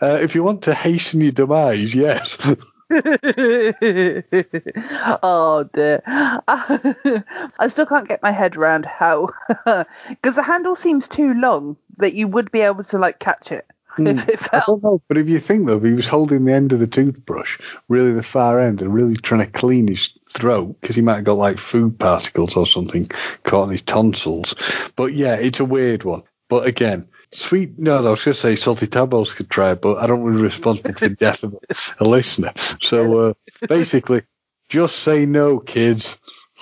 Uh, 0.00 0.18
if 0.20 0.34
you 0.34 0.42
want 0.42 0.62
to 0.62 0.74
hasten 0.74 1.20
your 1.20 1.32
demise, 1.32 1.94
yes. 1.94 2.36
oh 5.22 5.68
dear. 5.72 6.02
I 6.06 7.66
still 7.68 7.86
can't 7.86 8.08
get 8.08 8.22
my 8.22 8.30
head 8.30 8.56
around 8.56 8.86
how. 8.86 9.30
Because 10.08 10.36
the 10.36 10.42
handle 10.42 10.76
seems 10.76 11.08
too 11.08 11.34
long 11.34 11.76
that 11.98 12.14
you 12.14 12.28
would 12.28 12.50
be 12.50 12.60
able 12.60 12.84
to, 12.84 12.98
like, 12.98 13.18
catch 13.18 13.52
it 13.52 13.66
hmm. 13.96 14.06
if 14.06 14.28
it 14.28 14.40
I 14.52 14.56
fell. 14.60 14.62
don't 14.66 14.82
know, 14.82 15.02
but 15.08 15.18
if 15.18 15.28
you 15.28 15.40
think 15.40 15.66
though, 15.66 15.76
if 15.76 15.84
he 15.84 15.92
was 15.92 16.06
holding 16.06 16.44
the 16.44 16.52
end 16.52 16.72
of 16.72 16.78
the 16.78 16.86
toothbrush, 16.86 17.58
really 17.88 18.12
the 18.12 18.22
far 18.22 18.60
end, 18.60 18.82
and 18.82 18.92
really 18.92 19.16
trying 19.16 19.44
to 19.44 19.58
clean 19.58 19.88
his 19.88 20.16
throat 20.30 20.76
because 20.80 20.96
he 20.96 21.02
might 21.02 21.16
have 21.16 21.24
got 21.24 21.38
like 21.38 21.58
food 21.58 21.98
particles 21.98 22.56
or 22.56 22.66
something 22.66 23.10
caught 23.44 23.64
in 23.64 23.70
his 23.70 23.82
tonsils. 23.82 24.54
But 24.96 25.14
yeah, 25.14 25.34
it's 25.34 25.60
a 25.60 25.64
weird 25.64 26.04
one. 26.04 26.22
But 26.48 26.66
again, 26.66 27.08
sweet. 27.34 27.78
No, 27.78 28.00
no 28.00 28.08
I 28.08 28.10
was 28.10 28.24
going 28.24 28.34
to 28.34 28.40
say 28.40 28.56
salty 28.56 28.86
tabos 28.86 29.34
could 29.34 29.50
try, 29.50 29.74
but 29.74 29.98
I 29.98 30.06
don't 30.06 30.22
want 30.22 30.34
to 30.34 30.38
be 30.38 30.44
responsible 30.44 30.92
for 30.92 31.08
the 31.08 31.14
death 31.14 31.42
of 31.42 31.56
a 31.98 32.04
listener. 32.04 32.52
So 32.80 33.18
uh, 33.18 33.34
basically, 33.68 34.22
just 34.68 34.96
say 35.00 35.26
no, 35.26 35.58
kids. 35.58 36.16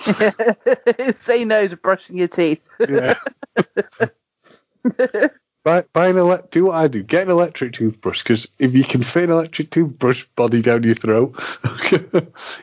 Say 1.15 1.45
no 1.45 1.67
to 1.67 1.77
brushing 1.77 2.17
your 2.17 2.27
teeth. 2.27 2.61
Yeah. 2.79 3.15
Buy, 5.63 5.85
buy 5.93 6.09
an 6.09 6.17
ele- 6.17 6.45
do 6.51 6.65
what 6.65 6.75
I 6.75 6.87
do. 6.89 7.03
Get 7.03 7.23
an 7.23 7.31
electric 7.31 7.71
toothbrush 7.71 8.21
because 8.21 8.49
if 8.59 8.73
you 8.73 8.83
can 8.83 9.01
fit 9.01 9.23
an 9.23 9.31
electric 9.31 9.71
toothbrush 9.71 10.25
body 10.35 10.61
down 10.61 10.83
your 10.83 10.95
throat, 10.95 11.39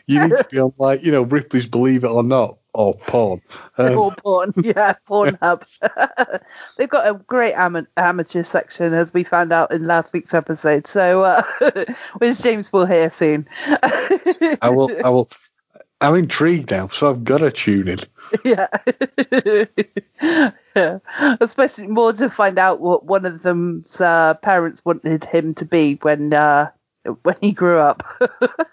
you 0.06 0.20
need 0.20 0.36
to 0.36 0.46
be 0.50 0.58
on 0.58 0.74
like 0.76 1.02
you 1.02 1.10
know 1.10 1.22
Ripley's 1.22 1.64
Believe 1.64 2.04
It 2.04 2.08
or 2.10 2.22
Not 2.22 2.58
or 2.72 2.94
porn. 2.94 3.40
Um, 3.78 3.96
or 3.96 4.12
porn, 4.12 4.52
yeah, 4.62 4.96
Pornhub. 5.08 5.62
They've 6.76 6.88
got 6.88 7.08
a 7.08 7.14
great 7.14 7.54
ama- 7.54 7.86
amateur 7.96 8.42
section, 8.42 8.92
as 8.92 9.14
we 9.14 9.24
found 9.24 9.54
out 9.54 9.72
in 9.72 9.86
last 9.86 10.12
week's 10.12 10.34
episode. 10.34 10.86
So, 10.86 11.22
uh, 11.22 11.42
which 12.18 12.42
James 12.42 12.70
will 12.70 12.84
hear 12.84 13.10
soon. 13.10 13.48
I 13.70 14.68
will. 14.68 14.90
I 15.02 15.08
will. 15.08 15.30
I'm 16.02 16.14
intrigued 16.14 16.70
now, 16.70 16.88
so 16.88 17.08
I've 17.08 17.24
got 17.24 17.38
to 17.38 17.50
tune 17.50 17.88
in. 17.88 18.00
yeah. 18.44 18.66
yeah. 20.76 20.98
Especially 21.40 21.86
more 21.86 22.12
to 22.12 22.28
find 22.28 22.58
out 22.58 22.80
what 22.80 23.06
one 23.06 23.24
of 23.24 23.42
them's 23.42 23.98
uh, 23.98 24.34
parents 24.34 24.84
wanted 24.84 25.24
him 25.24 25.54
to 25.54 25.64
be 25.64 25.94
when 26.02 26.34
uh, 26.34 26.70
when 27.22 27.36
he 27.40 27.52
grew 27.52 27.78
up. 27.78 28.02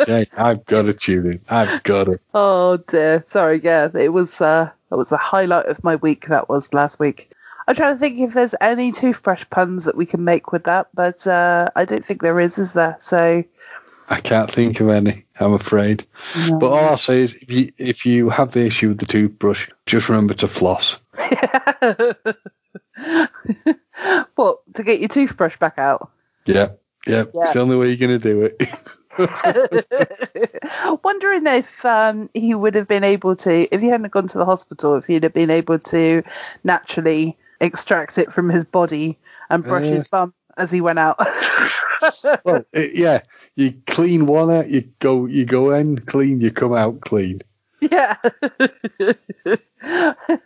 Okay, 0.00 0.28
I've 0.38 0.64
got 0.66 0.82
to 0.82 0.94
tune 0.94 1.26
in. 1.26 1.40
I've 1.48 1.82
got 1.82 2.06
it. 2.08 2.20
Oh 2.32 2.76
dear. 2.76 3.24
Sorry, 3.26 3.60
yeah. 3.62 3.88
It 3.92 4.12
was 4.12 4.40
uh 4.40 4.70
that 4.88 4.96
was 4.96 5.10
a 5.10 5.16
highlight 5.16 5.66
of 5.66 5.82
my 5.82 5.96
week 5.96 6.28
that 6.28 6.48
was 6.48 6.72
last 6.72 7.00
week. 7.00 7.32
I'm 7.66 7.74
trying 7.74 7.96
to 7.96 7.98
think 7.98 8.20
if 8.20 8.34
there's 8.34 8.54
any 8.60 8.92
toothbrush 8.92 9.44
puns 9.50 9.86
that 9.86 9.96
we 9.96 10.06
can 10.06 10.22
make 10.22 10.52
with 10.52 10.64
that, 10.64 10.88
but 10.94 11.26
uh 11.26 11.70
I 11.74 11.86
don't 11.86 12.06
think 12.06 12.22
there 12.22 12.38
is, 12.38 12.56
is 12.56 12.72
there? 12.74 12.96
So 13.00 13.42
I 14.08 14.20
can't 14.20 14.50
think 14.50 14.80
of 14.80 14.90
any. 14.90 15.24
I'm 15.40 15.54
afraid. 15.54 16.06
no. 16.36 16.58
But 16.58 16.70
all 16.70 16.84
I'll 16.90 16.96
say 16.96 17.22
is, 17.22 17.34
if 17.34 17.50
you 17.50 17.72
if 17.78 18.06
you 18.06 18.28
have 18.28 18.52
the 18.52 18.66
issue 18.66 18.90
with 18.90 18.98
the 18.98 19.06
toothbrush, 19.06 19.68
just 19.86 20.08
remember 20.08 20.34
to 20.34 20.46
floss. 20.48 20.98
what, 24.34 24.58
to 24.74 24.82
get 24.84 25.00
your 25.00 25.08
toothbrush 25.08 25.56
back 25.58 25.78
out? 25.78 26.10
Yeah, 26.46 26.68
yeah. 27.06 27.24
It's 27.34 27.52
the 27.52 27.60
only 27.60 27.76
way 27.76 27.88
you're 27.88 27.96
gonna 27.96 28.18
do 28.18 28.42
it. 28.42 28.68
Wondering 31.04 31.46
if 31.46 31.84
um, 31.84 32.28
he 32.34 32.54
would 32.54 32.74
have 32.74 32.88
been 32.88 33.04
able 33.04 33.36
to, 33.36 33.72
if 33.74 33.80
he 33.80 33.88
hadn't 33.88 34.10
gone 34.12 34.28
to 34.28 34.38
the 34.38 34.44
hospital, 34.44 34.96
if 34.96 35.04
he'd 35.04 35.22
have 35.22 35.32
been 35.34 35.50
able 35.50 35.78
to 35.78 36.22
naturally 36.64 37.36
extract 37.60 38.18
it 38.18 38.32
from 38.32 38.48
his 38.48 38.64
body 38.64 39.18
and 39.50 39.62
brush 39.62 39.84
Uh. 39.84 39.94
his 39.94 40.08
bum 40.08 40.34
as 40.56 40.70
he 40.70 40.80
went 40.80 40.98
out. 40.98 41.16
well, 42.44 42.64
it, 42.72 42.94
yeah, 42.94 43.20
you 43.56 43.74
clean 43.86 44.26
one 44.26 44.50
out, 44.50 44.68
you 44.68 44.82
go, 44.98 45.26
you 45.26 45.44
go 45.44 45.72
in 45.72 45.98
clean, 46.00 46.40
you 46.40 46.50
come 46.50 46.74
out 46.74 47.00
clean. 47.00 47.42
Yeah. 47.90 48.16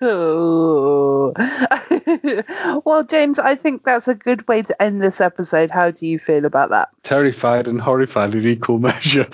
Oh. 0.01 1.33
well, 2.85 3.05
James, 3.05 3.39
I 3.39 3.55
think 3.55 3.85
that's 3.85 4.09
a 4.09 4.15
good 4.15 4.47
way 4.49 4.63
to 4.63 4.83
end 4.83 5.03
this 5.03 5.21
episode. 5.21 5.71
How 5.71 5.91
do 5.91 6.07
you 6.07 6.19
feel 6.19 6.45
about 6.45 6.71
that? 6.71 6.89
Terrified 7.05 7.69
and 7.69 7.81
horrified 7.81 8.35
in 8.35 8.47
equal 8.47 8.79
measure. 8.79 9.29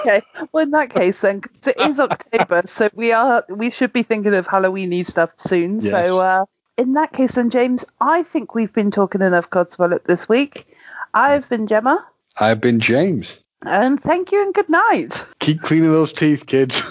Okay. 0.00 0.22
Well, 0.52 0.62
in 0.62 0.70
that 0.70 0.90
case, 0.90 1.20
then, 1.20 1.40
because 1.40 1.66
it 1.66 1.80
is 1.80 1.98
October, 1.98 2.62
so 2.66 2.88
we 2.94 3.12
are 3.12 3.44
we 3.48 3.70
should 3.70 3.92
be 3.92 4.04
thinking 4.04 4.34
of 4.34 4.46
Halloweeny 4.46 5.04
stuff 5.04 5.30
soon. 5.36 5.80
Yes. 5.80 5.90
So, 5.90 6.20
uh, 6.20 6.44
in 6.76 6.92
that 6.92 7.12
case, 7.12 7.34
then, 7.34 7.50
James, 7.50 7.84
I 8.00 8.22
think 8.22 8.54
we've 8.54 8.72
been 8.72 8.90
talking 8.92 9.22
enough 9.22 9.50
Codswallop 9.50 10.04
this 10.04 10.28
week. 10.28 10.66
I've 11.12 11.48
been 11.48 11.66
Gemma, 11.66 12.06
I've 12.36 12.60
been 12.60 12.80
James. 12.80 13.36
And 13.66 14.00
thank 14.00 14.32
you 14.32 14.42
and 14.42 14.54
good 14.54 14.68
night. 14.68 15.26
Keep 15.40 15.62
cleaning 15.62 15.92
those 15.92 16.12
teeth, 16.12 16.46
kids. 16.46 16.76